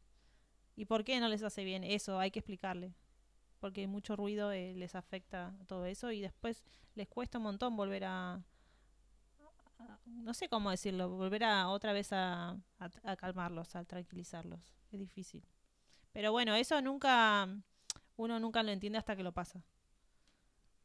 ¿Y 0.76 0.86
por 0.86 1.04
qué 1.04 1.20
no 1.20 1.28
les 1.28 1.42
hace 1.42 1.64
bien? 1.64 1.84
Eso 1.84 2.18
hay 2.18 2.30
que 2.30 2.40
explicarle. 2.40 2.94
Porque 3.60 3.86
mucho 3.86 4.16
ruido 4.16 4.52
eh, 4.52 4.74
les 4.74 4.94
afecta 4.94 5.54
todo 5.66 5.86
eso 5.86 6.10
y 6.12 6.20
después 6.20 6.64
les 6.94 7.08
cuesta 7.08 7.38
un 7.38 7.44
montón 7.44 7.76
volver 7.76 8.04
a, 8.04 8.42
no 10.06 10.34
sé 10.34 10.48
cómo 10.48 10.70
decirlo, 10.70 11.08
volver 11.10 11.44
a 11.44 11.68
otra 11.68 11.92
vez 11.92 12.12
a, 12.12 12.56
a- 12.78 13.16
calmarlos, 13.16 13.74
a 13.76 13.84
tranquilizarlos. 13.84 14.74
Es 14.90 14.98
difícil. 15.00 15.44
Pero 16.12 16.32
bueno, 16.32 16.54
eso 16.56 16.80
nunca, 16.82 17.48
uno 18.16 18.40
nunca 18.40 18.62
lo 18.62 18.70
entiende 18.72 18.98
hasta 18.98 19.16
que 19.16 19.24
lo 19.24 19.32
pasa. 19.32 19.62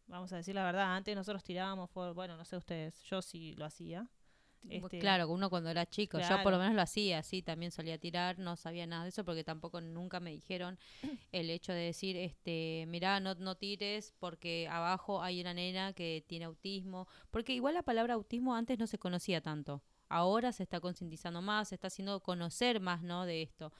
Vamos 0.07 0.33
a 0.33 0.37
decir 0.37 0.55
la 0.55 0.63
verdad, 0.65 0.95
antes 0.95 1.15
nosotros 1.15 1.43
tirábamos, 1.43 1.89
fue, 1.91 2.11
bueno, 2.13 2.35
no 2.35 2.43
sé 2.43 2.57
ustedes, 2.57 3.01
yo 3.03 3.21
sí 3.21 3.53
lo 3.55 3.65
hacía. 3.65 4.09
Este, 4.69 4.99
Claro, 4.99 5.29
uno 5.29 5.49
cuando 5.49 5.69
era 5.69 5.85
chico, 5.85 6.17
yo 6.19 6.43
por 6.43 6.51
lo 6.51 6.59
menos 6.59 6.75
lo 6.75 6.81
hacía, 6.81 7.23
sí, 7.23 7.41
también 7.41 7.71
solía 7.71 7.97
tirar, 7.97 8.39
no 8.39 8.55
sabía 8.55 8.85
nada 8.85 9.03
de 9.03 9.09
eso 9.09 9.23
porque 9.25 9.43
tampoco 9.43 9.81
nunca 9.81 10.19
me 10.19 10.31
dijeron 10.31 10.77
el 11.31 11.49
hecho 11.49 11.71
de 11.73 11.79
decir, 11.81 12.17
este, 12.17 12.85
mirá, 12.87 13.19
no, 13.19 13.35
no 13.35 13.55
tires 13.55 14.13
porque 14.19 14.67
abajo 14.69 15.21
hay 15.23 15.41
una 15.41 15.53
nena 15.53 15.93
que 15.93 16.23
tiene 16.27 16.45
autismo, 16.45 17.07
porque 17.31 17.53
igual 17.53 17.73
la 17.75 17.83
palabra 17.83 18.15
autismo 18.15 18.55
antes 18.55 18.77
no 18.79 18.87
se 18.87 18.99
conocía 18.99 19.41
tanto, 19.41 19.81
ahora 20.09 20.51
se 20.51 20.63
está 20.63 20.79
concientizando 20.79 21.41
más, 21.41 21.69
se 21.69 21.75
está 21.75 21.87
haciendo 21.87 22.19
conocer 22.21 22.79
más, 22.79 23.01
¿no? 23.03 23.25
De 23.25 23.41
esto. 23.43 23.71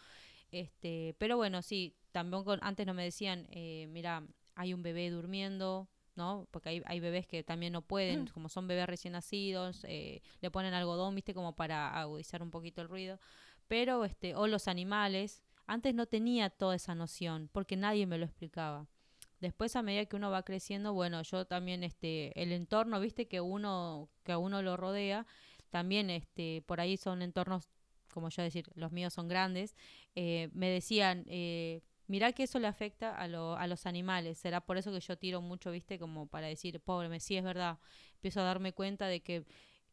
Este, 0.52 1.16
pero 1.20 1.38
bueno, 1.38 1.62
sí, 1.62 1.96
también 2.12 2.44
con- 2.44 2.60
antes 2.64 2.86
no 2.88 2.94
me 2.94 3.04
decían, 3.04 3.48
eh, 3.52 3.88
mira, 3.90 4.24
hay 4.56 4.74
un 4.74 4.82
bebé 4.84 5.10
durmiendo, 5.10 5.88
¿no? 6.16 6.48
Porque 6.52 6.70
hay, 6.70 6.82
hay 6.86 7.00
bebés 7.00 7.28
que 7.28 7.44
también 7.44 7.74
no 7.74 7.82
pueden, 7.82 8.28
como 8.28 8.50
son 8.50 8.68
bebés 8.68 8.88
recién 8.88 9.14
nacidos, 9.14 9.84
eh, 9.88 10.22
le 10.42 10.52
ponen 10.52 10.74
algodón, 10.74 11.16
viste, 11.16 11.34
como 11.34 11.56
para 11.56 12.00
agudizar 12.00 12.42
un 12.44 12.52
poquito 12.52 12.82
el 12.82 12.90
ruido. 12.90 13.20
Pero, 13.68 14.04
este, 14.06 14.36
o 14.36 14.48
los 14.48 14.68
animales, 14.68 15.44
antes 15.68 15.94
no 15.94 16.08
tenía 16.08 16.50
toda 16.50 16.76
esa 16.76 16.96
noción, 16.96 17.50
porque 17.52 17.78
nadie 17.78 18.08
me 18.08 18.18
lo 18.18 18.26
explicaba. 18.26 18.88
Después, 19.40 19.76
a 19.76 19.84
medida 19.84 20.06
que 20.06 20.16
uno 20.16 20.32
va 20.32 20.44
creciendo, 20.44 20.94
bueno, 20.94 21.22
yo 21.22 21.46
también, 21.46 21.84
este, 21.84 22.40
el 22.42 22.52
entorno, 22.52 23.00
viste, 23.00 23.28
que 23.28 23.40
uno, 23.40 24.10
que 24.24 24.34
a 24.34 24.38
uno 24.38 24.62
lo 24.62 24.76
rodea, 24.76 25.26
también, 25.70 26.10
este, 26.10 26.64
por 26.66 26.82
ahí 26.82 26.98
son 26.98 27.22
entornos, 27.22 27.70
como 28.12 28.30
yo 28.30 28.42
decir, 28.42 28.66
los 28.74 28.92
míos 28.92 29.14
son 29.14 29.28
grandes, 29.28 29.76
eh, 30.16 30.50
me 30.54 30.70
decían, 30.70 31.24
eh, 31.28 31.82
mirá 32.10 32.34
que 32.34 32.44
eso 32.44 32.60
le 32.60 32.68
afecta 32.68 33.16
a, 33.16 33.28
lo, 33.28 33.56
a 33.56 33.68
los 33.68 33.86
animales. 33.86 34.38
Será 34.40 34.62
por 34.62 34.78
eso 34.78 34.92
que 34.92 35.00
yo 35.00 35.18
tiro 35.18 35.42
mucho, 35.42 35.72
viste, 35.72 36.00
como 36.00 36.28
para 36.28 36.48
decir, 36.48 36.82
pobre, 36.82 37.20
sí 37.22 37.38
es 37.38 37.44
verdad. 37.44 37.80
Empiezo 38.16 38.42
a 38.42 38.44
darme 38.44 38.74
cuenta 38.74 39.08
de 39.08 39.22
que, 39.22 39.46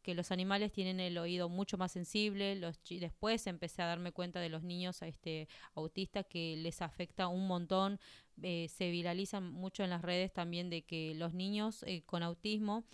que 0.03 0.15
los 0.15 0.33
animales 0.33 0.73
tienen 0.73 0.99
el 0.99 1.19
oído 1.19 1.49
mucho 1.49 1.79
más 1.79 1.93
sensible. 1.93 2.57
Los 2.57 2.81
después 2.89 3.47
empecé 3.47 3.83
a 3.83 3.87
darme 3.87 4.13
cuenta 4.13 4.41
de 4.41 4.49
los 4.49 4.63
niños 4.65 5.03
este, 5.03 5.47
autistas 5.75 6.27
que 6.27 6.57
les 6.57 6.83
afecta 6.83 7.29
un 7.29 7.47
montón. 7.47 8.01
Eh, 8.43 8.69
se 8.69 8.91
viralizan 8.91 9.53
mucho 9.53 9.85
en 9.85 9.91
las 9.91 10.03
redes 10.03 10.33
también 10.33 10.71
de 10.71 10.83
que 10.83 11.15
los 11.15 11.35
niños 11.35 11.83
eh, 11.85 12.03
con 12.07 12.23
autismo 12.23 12.85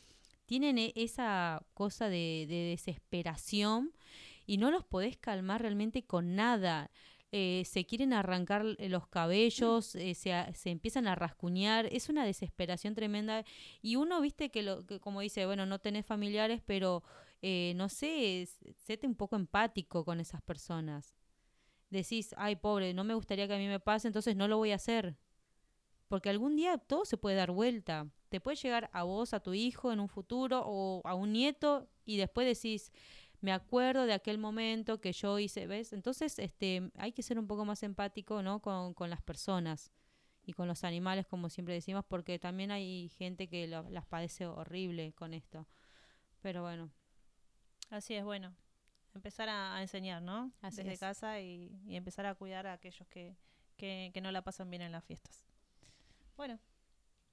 tienen 0.46 0.78
e- 0.78 0.92
esa 0.96 1.62
cosa 1.74 2.08
de, 2.08 2.46
de 2.48 2.56
desesperación 2.70 3.92
y 4.46 4.58
no 4.58 4.70
los 4.70 4.84
podés 4.84 5.16
calmar 5.16 5.62
realmente 5.62 6.04
con 6.04 6.34
nada 6.34 6.90
eh, 7.32 7.62
se 7.64 7.86
quieren 7.86 8.12
arrancar 8.12 8.64
eh, 8.78 8.88
los 8.90 9.08
cabellos, 9.08 9.94
eh, 9.94 10.14
se, 10.14 10.34
se 10.54 10.70
empiezan 10.70 11.08
a 11.08 11.14
rascuñar, 11.14 11.86
es 11.86 12.10
una 12.10 12.26
desesperación 12.26 12.94
tremenda. 12.94 13.44
Y 13.80 13.96
uno, 13.96 14.20
viste, 14.20 14.50
que, 14.50 14.62
lo, 14.62 14.84
que 14.84 15.00
como 15.00 15.22
dice, 15.22 15.46
bueno, 15.46 15.64
no 15.64 15.80
tenés 15.80 16.04
familiares, 16.04 16.60
pero 16.64 17.02
eh, 17.40 17.72
no 17.74 17.88
sé, 17.88 18.48
séte 18.84 19.06
un 19.06 19.16
poco 19.16 19.36
empático 19.36 20.04
con 20.04 20.20
esas 20.20 20.42
personas. 20.42 21.14
Decís, 21.90 22.34
ay, 22.38 22.56
pobre, 22.56 22.94
no 22.94 23.02
me 23.02 23.14
gustaría 23.14 23.48
que 23.48 23.54
a 23.54 23.58
mí 23.58 23.66
me 23.66 23.80
pase, 23.80 24.08
entonces 24.08 24.36
no 24.36 24.46
lo 24.46 24.58
voy 24.58 24.72
a 24.72 24.76
hacer. 24.76 25.16
Porque 26.08 26.30
algún 26.30 26.54
día 26.54 26.78
todo 26.78 27.04
se 27.06 27.16
puede 27.16 27.36
dar 27.36 27.50
vuelta. 27.50 28.08
Te 28.28 28.40
puede 28.40 28.56
llegar 28.56 28.90
a 28.92 29.02
vos, 29.02 29.34
a 29.34 29.40
tu 29.40 29.54
hijo 29.54 29.92
en 29.92 30.00
un 30.00 30.08
futuro 30.08 30.62
o 30.64 31.00
a 31.04 31.14
un 31.14 31.32
nieto 31.32 31.88
y 32.04 32.16
después 32.16 32.46
decís, 32.46 32.92
me 33.42 33.52
acuerdo 33.52 34.06
de 34.06 34.14
aquel 34.14 34.38
momento 34.38 35.00
que 35.02 35.12
yo 35.12 35.38
hice, 35.38 35.66
¿ves? 35.68 35.92
Entonces, 35.92 36.38
este, 36.40 36.90
hay 36.96 37.12
que 37.12 37.22
ser 37.22 37.38
un 37.38 37.46
poco 37.48 37.66
más 37.66 37.82
empático, 37.84 38.42
¿no? 38.42 38.60
Con, 38.62 38.94
con 38.94 39.10
las 39.10 39.22
personas 39.22 39.92
y 40.44 40.54
con 40.54 40.68
los 40.68 40.84
animales, 40.84 41.26
como 41.26 41.50
siempre 41.50 41.74
decimos, 41.74 42.04
porque 42.08 42.38
también 42.38 42.70
hay 42.72 43.10
gente 43.10 43.48
que 43.48 43.68
lo- 43.68 43.88
las 43.90 44.06
padece 44.06 44.46
horrible 44.46 45.12
con 45.14 45.34
esto. 45.34 45.68
Pero 46.42 46.62
bueno, 46.62 46.90
Así 47.90 48.14
es, 48.14 48.24
bueno. 48.24 48.54
Empezar 49.14 49.48
a, 49.50 49.76
a 49.76 49.82
enseñar, 49.82 50.22
¿no? 50.22 50.52
Así 50.62 50.78
Desde 50.78 50.92
es. 50.94 51.00
casa 51.00 51.40
y, 51.40 51.78
y 51.86 51.96
empezar 51.96 52.26
a 52.26 52.34
cuidar 52.34 52.66
a 52.66 52.74
aquellos 52.74 53.06
que, 53.08 53.36
que, 53.76 54.10
que 54.14 54.20
no 54.22 54.32
la 54.32 54.42
pasan 54.42 54.70
bien 54.70 54.82
en 54.82 54.92
las 54.92 55.04
fiestas. 55.04 55.44
Bueno. 56.36 56.58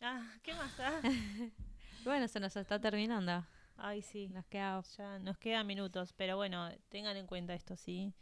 Ah, 0.01 0.23
¿qué 0.43 0.53
más? 0.53 0.71
Ah, 0.79 1.01
bueno, 2.03 2.27
se 2.27 2.39
nos 2.39 2.55
está 2.55 2.79
terminando. 2.79 3.45
Ay, 3.79 4.01
sí. 4.01 4.29
Nos 4.29 4.45
queda 4.45 4.81
Ya 4.97 5.19
nos 5.19 5.37
quedan 5.37 5.65
minutos, 5.67 6.13
pero 6.13 6.35
bueno, 6.37 6.69
tengan 6.89 7.17
en 7.17 7.25
cuenta 7.27 7.53
esto, 7.53 7.75
sí. 7.75 8.13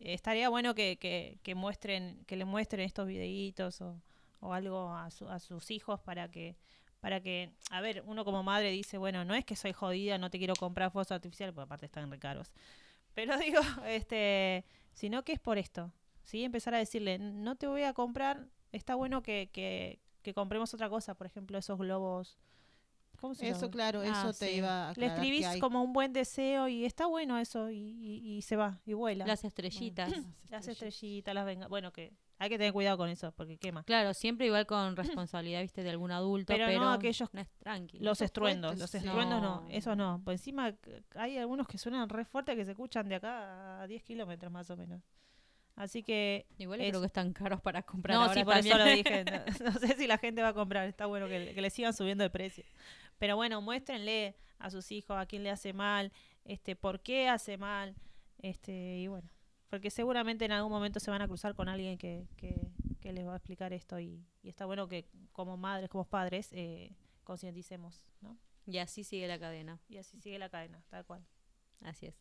Eh, 0.00 0.14
Estaría 0.14 0.48
bueno 0.48 0.74
que, 0.74 0.98
que, 0.98 1.38
que 1.42 1.54
muestren, 1.54 2.24
que 2.26 2.36
le 2.36 2.44
muestren 2.44 2.82
estos 2.84 3.06
videitos 3.06 3.80
o, 3.80 4.02
o 4.40 4.52
algo 4.52 4.90
a, 4.94 5.10
su- 5.10 5.28
a 5.28 5.38
sus 5.40 5.70
hijos 5.70 6.00
para 6.00 6.30
que, 6.30 6.56
para 7.00 7.20
que, 7.20 7.52
a 7.70 7.80
ver, 7.80 8.02
uno 8.06 8.24
como 8.24 8.42
madre 8.42 8.70
dice, 8.70 8.98
bueno, 8.98 9.24
no 9.24 9.34
es 9.34 9.44
que 9.44 9.56
soy 9.56 9.72
jodida, 9.72 10.18
no 10.18 10.30
te 10.30 10.38
quiero 10.38 10.54
comprar 10.56 10.90
fuegos 10.90 11.12
artificiales, 11.12 11.54
porque 11.54 11.66
aparte 11.66 11.86
están 11.86 12.10
re 12.10 12.18
caros. 12.18 12.52
Pero 13.14 13.36
digo, 13.38 13.60
este, 13.86 14.64
sino 14.94 15.24
que 15.24 15.32
es 15.34 15.40
por 15.40 15.58
esto, 15.58 15.92
¿sí? 16.24 16.44
Empezar 16.44 16.74
a 16.74 16.78
decirle, 16.78 17.18
no 17.18 17.56
te 17.56 17.66
voy 17.68 17.82
a 17.84 17.94
comprar, 17.94 18.48
está 18.72 18.94
bueno 18.96 19.22
que, 19.22 19.50
que, 19.52 20.00
que 20.22 20.34
compremos 20.34 20.74
otra 20.74 20.88
cosa, 20.90 21.14
por 21.14 21.26
ejemplo, 21.26 21.58
esos 21.58 21.78
globos. 21.78 22.38
¿Cómo 23.20 23.34
se 23.34 23.48
Eso, 23.48 23.60
llama? 23.62 23.70
claro, 23.72 24.02
eso 24.02 24.12
Ah, 24.14 24.32
te 24.38 24.48
sí. 24.50 24.56
iba 24.56 24.90
a 24.90 24.92
Le 24.94 25.06
escribís 25.06 25.46
hay- 25.46 25.60
como 25.60 25.82
un 25.82 25.92
buen 25.92 26.12
deseo 26.12 26.68
y 26.68 26.84
está 26.84 27.06
bueno 27.06 27.38
eso 27.38 27.70
y, 27.70 27.76
y- 27.78 28.36
y 28.36 28.42
se 28.42 28.56
va 28.56 28.80
y 28.86 28.92
vuela. 28.94 29.26
las 29.26 29.44
estrellitas. 29.44 30.12
Las 30.50 30.68
estrellitas, 30.68 31.34
las 31.34 31.44
venga. 31.46 31.66
Bueno, 31.68 31.92
que 31.92 32.12
hay 32.38 32.48
que 32.50 32.58
tener 32.58 32.72
cuidado 32.72 32.96
con 32.98 33.08
eso 33.08 33.32
porque 33.32 33.56
quema. 33.58 33.82
Claro, 33.84 34.12
siempre 34.14 34.46
igual 34.46 34.66
con 34.66 34.94
responsabilidad, 34.94 35.62
viste, 35.62 35.82
de 35.82 35.90
algún 35.90 36.10
adulto, 36.12 36.52
Pero 36.52 36.66
pero, 36.66 36.80
no 36.80 36.92
aquellos- 36.92 37.32
no 37.32 37.40
es. 37.40 37.48
Los 38.00 38.20
estruendos, 38.20 38.78
los 38.78 38.94
estruendos 38.94 39.40
no. 39.42 39.62
No. 39.62 39.68
eso 39.70 39.96
no. 39.96 40.20
Por 40.24 40.32
encima 40.34 40.74
hay 41.14 41.38
algunos 41.38 41.66
que 41.66 41.78
suenan 41.78 42.08
re 42.08 42.24
fuerte 42.24 42.54
que 42.54 42.64
se 42.64 42.72
escuchan 42.72 43.08
de 43.08 43.16
acá 43.16 43.80
a 43.82 43.86
10 43.86 44.02
kilómetros 44.04 44.52
más 44.52 44.68
o 44.70 44.76
menos. 44.76 45.00
Así 45.74 46.02
que 46.02 46.46
Igual 46.56 46.80
es- 46.80 46.88
creo 46.88 47.00
que 47.02 47.06
están 47.06 47.34
caros 47.34 47.60
para 47.60 47.82
comprar 47.82 48.16
No, 48.16 48.22
ahora 48.22 48.32
sí, 48.34 48.44
por 48.44 48.56
eso 48.56 48.78
lo 48.78 48.84
dije. 48.84 49.24
No, 49.60 49.70
no 49.70 49.78
sé 49.78 49.94
si 49.96 50.06
la 50.06 50.16
gente 50.16 50.40
va 50.40 50.48
a 50.48 50.54
comprar. 50.54 50.86
Está 50.88 51.04
bueno 51.06 51.28
que, 51.28 51.38
le- 51.38 51.54
que 51.54 51.60
le 51.60 51.68
sigan 51.70 51.92
subiendo 51.92 52.24
el 52.24 52.30
precio. 52.30 52.64
Pero 53.18 53.36
bueno, 53.36 53.60
muéstrenle 53.62 54.36
a 54.58 54.70
sus 54.70 54.90
hijos 54.92 55.16
a 55.16 55.26
quién 55.26 55.42
le 55.42 55.50
hace 55.50 55.72
mal, 55.72 56.12
este, 56.44 56.76
por 56.76 57.00
qué 57.00 57.28
hace 57.28 57.56
mal, 57.58 57.94
este, 58.38 58.98
y 58.98 59.06
bueno, 59.08 59.28
porque 59.68 59.90
seguramente 59.90 60.44
en 60.44 60.52
algún 60.52 60.70
momento 60.72 61.00
se 61.00 61.10
van 61.10 61.22
a 61.22 61.26
cruzar 61.28 61.54
con 61.54 61.68
alguien 61.68 61.98
que, 61.98 62.28
que, 62.36 62.70
que 63.00 63.12
les 63.12 63.26
va 63.26 63.32
a 63.34 63.36
explicar 63.36 63.72
esto 63.72 63.98
y, 63.98 64.24
y 64.42 64.48
está 64.48 64.64
bueno 64.66 64.88
que 64.88 65.08
como 65.32 65.56
madres, 65.56 65.88
como 65.90 66.04
padres, 66.04 66.48
eh, 66.52 66.92
concienticemos, 67.24 68.04
¿no? 68.20 68.38
Y 68.66 68.78
así 68.78 69.04
sigue 69.04 69.28
la 69.28 69.38
cadena. 69.38 69.80
Y 69.88 69.98
así 69.98 70.20
sigue 70.20 70.38
la 70.38 70.48
cadena, 70.48 70.82
tal 70.88 71.04
cual. 71.04 71.24
Así 71.82 72.06
es. 72.06 72.14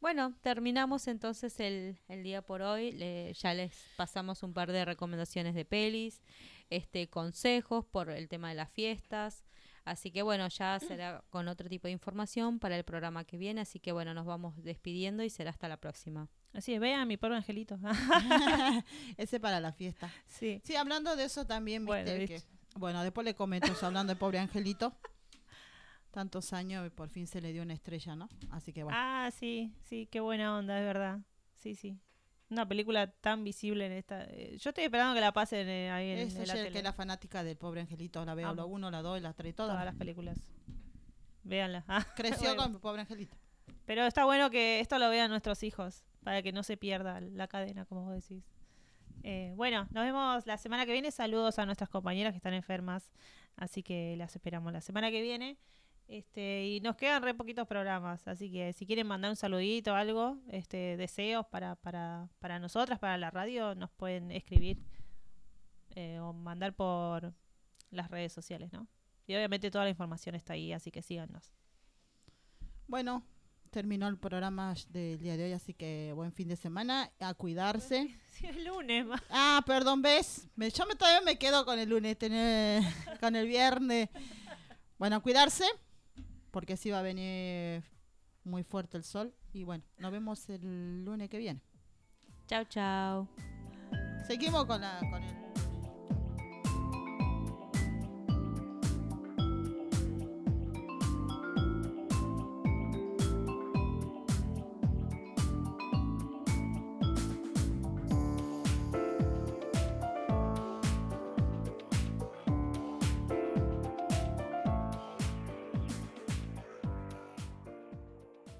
Bueno, 0.00 0.34
terminamos 0.40 1.06
entonces 1.06 1.60
el, 1.60 1.98
el 2.08 2.22
día 2.22 2.42
por 2.42 2.62
hoy. 2.62 2.92
Le- 2.92 3.32
ya 3.34 3.54
les 3.54 3.72
pasamos 3.96 4.42
un 4.42 4.52
par 4.52 4.72
de 4.72 4.84
recomendaciones 4.84 5.54
de 5.54 5.64
pelis, 5.64 6.22
este 6.70 7.08
consejos 7.08 7.84
por 7.84 8.10
el 8.10 8.28
tema 8.28 8.48
de 8.48 8.56
las 8.56 8.70
fiestas. 8.70 9.44
Así 9.86 10.10
que 10.10 10.20
bueno, 10.22 10.48
ya 10.48 10.78
será 10.80 11.22
con 11.30 11.46
otro 11.48 11.68
tipo 11.68 11.86
de 11.86 11.92
información 11.92 12.58
para 12.58 12.76
el 12.76 12.84
programa 12.84 13.24
que 13.24 13.38
viene. 13.38 13.60
Así 13.62 13.78
que 13.78 13.92
bueno, 13.92 14.12
nos 14.14 14.26
vamos 14.26 14.60
despidiendo 14.62 15.22
y 15.22 15.30
será 15.30 15.50
hasta 15.50 15.68
la 15.68 15.76
próxima. 15.78 16.28
Así 16.52 16.74
es, 16.74 16.80
vean 16.80 17.06
mi 17.06 17.16
pobre 17.16 17.36
angelito. 17.36 17.78
Ese 19.16 19.38
para 19.40 19.60
la 19.60 19.72
fiesta. 19.72 20.12
sí. 20.26 20.60
Sí, 20.64 20.74
hablando 20.76 21.14
de 21.16 21.24
eso 21.24 21.46
también, 21.46 21.86
viste, 21.86 22.02
Bueno, 22.04 22.26
que- 22.26 22.42
bueno, 22.74 23.02
después 23.04 23.24
le 23.24 23.34
comento, 23.34 23.72
hablando 23.80 24.12
de 24.12 24.18
pobre 24.18 24.38
angelito, 24.40 24.92
tantos 26.10 26.52
años 26.52 26.86
y 26.86 26.90
por 26.90 27.08
fin 27.08 27.26
se 27.26 27.40
le 27.40 27.52
dio 27.52 27.62
una 27.62 27.74
estrella, 27.74 28.16
¿no? 28.16 28.28
Así 28.50 28.72
que 28.72 28.82
bueno. 28.82 28.98
Ah, 29.00 29.30
sí, 29.32 29.72
sí, 29.84 30.08
qué 30.10 30.20
buena 30.20 30.56
onda, 30.56 30.78
es 30.78 30.84
verdad. 30.84 31.20
Sí, 31.58 31.74
sí. 31.74 31.98
Una 32.48 32.66
película 32.68 33.10
tan 33.10 33.42
visible 33.42 33.86
en 33.86 33.92
esta. 33.92 34.24
eh, 34.24 34.56
yo 34.58 34.70
estoy 34.70 34.84
esperando 34.84 35.14
que 35.14 35.20
la 35.20 35.32
pasen 35.32 35.68
eh, 35.68 35.90
ahí 35.90 36.10
en, 36.10 36.18
es 36.20 36.36
en 36.36 36.46
la 36.46 36.54
tele. 36.54 36.70
que 36.72 36.82
la 36.82 36.92
fanática 36.92 37.42
del 37.42 37.56
pobre 37.56 37.80
angelito, 37.80 38.24
la 38.24 38.34
veo, 38.34 38.46
Amo. 38.48 38.54
la 38.56 38.64
uno, 38.64 38.90
la 38.90 39.02
dos, 39.02 39.20
la 39.20 39.32
tres, 39.32 39.54
Todas 39.56 39.72
todas. 39.72 39.84
las 39.84 39.94
películas. 39.96 40.38
Véanla. 41.42 41.84
Ah, 41.88 42.06
Creció 42.14 42.48
bueno. 42.50 42.62
con 42.64 42.74
el 42.74 42.80
pobre 42.80 43.00
angelito. 43.02 43.36
Pero 43.84 44.04
está 44.06 44.24
bueno 44.24 44.50
que 44.50 44.80
esto 44.80 44.98
lo 44.98 45.08
vean 45.10 45.30
nuestros 45.30 45.62
hijos, 45.62 46.04
para 46.22 46.42
que 46.42 46.52
no 46.52 46.62
se 46.62 46.76
pierda 46.76 47.20
la 47.20 47.46
cadena, 47.48 47.84
como 47.84 48.04
vos 48.04 48.14
decís. 48.14 48.44
Eh, 49.22 49.52
bueno, 49.56 49.88
nos 49.90 50.04
vemos 50.04 50.46
la 50.46 50.56
semana 50.56 50.86
que 50.86 50.92
viene. 50.92 51.10
Saludos 51.10 51.58
a 51.58 51.66
nuestras 51.66 51.88
compañeras 51.90 52.32
que 52.32 52.36
están 52.36 52.54
enfermas, 52.54 53.10
así 53.56 53.82
que 53.82 54.14
las 54.16 54.34
esperamos 54.36 54.72
la 54.72 54.80
semana 54.80 55.10
que 55.10 55.20
viene. 55.22 55.56
Este, 56.08 56.66
y 56.66 56.80
nos 56.80 56.94
quedan 56.96 57.22
re 57.22 57.34
poquitos 57.34 57.66
programas, 57.66 58.28
así 58.28 58.50
que 58.50 58.72
si 58.72 58.86
quieren 58.86 59.08
mandar 59.08 59.30
un 59.30 59.36
saludito 59.36 59.92
o 59.92 59.94
algo, 59.96 60.38
este, 60.48 60.96
deseos 60.96 61.44
para, 61.46 61.74
para, 61.74 62.28
para 62.38 62.60
nosotras, 62.60 63.00
para 63.00 63.18
la 63.18 63.30
radio, 63.30 63.74
nos 63.74 63.90
pueden 63.90 64.30
escribir 64.30 64.78
eh, 65.96 66.20
o 66.20 66.32
mandar 66.32 66.74
por 66.74 67.34
las 67.90 68.08
redes 68.10 68.32
sociales, 68.32 68.72
¿no? 68.72 68.86
Y 69.26 69.34
obviamente 69.34 69.70
toda 69.70 69.84
la 69.84 69.90
información 69.90 70.36
está 70.36 70.52
ahí, 70.52 70.72
así 70.72 70.92
que 70.92 71.02
síganos. 71.02 71.50
Bueno, 72.86 73.24
terminó 73.70 74.06
el 74.06 74.16
programa 74.16 74.74
del 74.90 75.18
día 75.18 75.36
de 75.36 75.44
hoy, 75.44 75.52
así 75.52 75.74
que 75.74 76.12
buen 76.14 76.32
fin 76.32 76.48
de 76.48 76.56
semana, 76.56 77.10
a 77.20 77.34
cuidarse. 77.34 78.16
Sí, 78.36 78.46
el 78.46 78.66
lunes, 78.66 79.06
ma. 79.06 79.22
Ah, 79.30 79.62
perdón, 79.64 80.02
¿ves? 80.02 80.46
Me, 80.56 80.68
yo 80.70 80.84
me, 80.84 80.94
todavía 80.94 81.22
me 81.22 81.38
quedo 81.38 81.64
con 81.64 81.78
el 81.78 81.88
lunes, 81.88 82.18
tener, 82.18 82.82
con 83.18 83.34
el 83.34 83.46
viernes. 83.48 84.10
Bueno, 84.98 85.16
a 85.16 85.20
cuidarse, 85.20 85.64
porque 86.56 86.72
así 86.72 86.90
va 86.90 87.00
a 87.00 87.02
venir 87.02 87.84
muy 88.42 88.62
fuerte 88.62 88.96
el 88.96 89.04
sol. 89.04 89.34
Y 89.52 89.64
bueno, 89.64 89.84
nos 89.98 90.10
vemos 90.10 90.48
el 90.48 91.04
lunes 91.04 91.28
que 91.28 91.36
viene. 91.36 91.60
Chao, 92.46 92.64
chao. 92.64 93.28
Seguimos 94.26 94.64
con, 94.64 94.80
la, 94.80 95.00
con 95.00 95.22
el... 95.22 95.45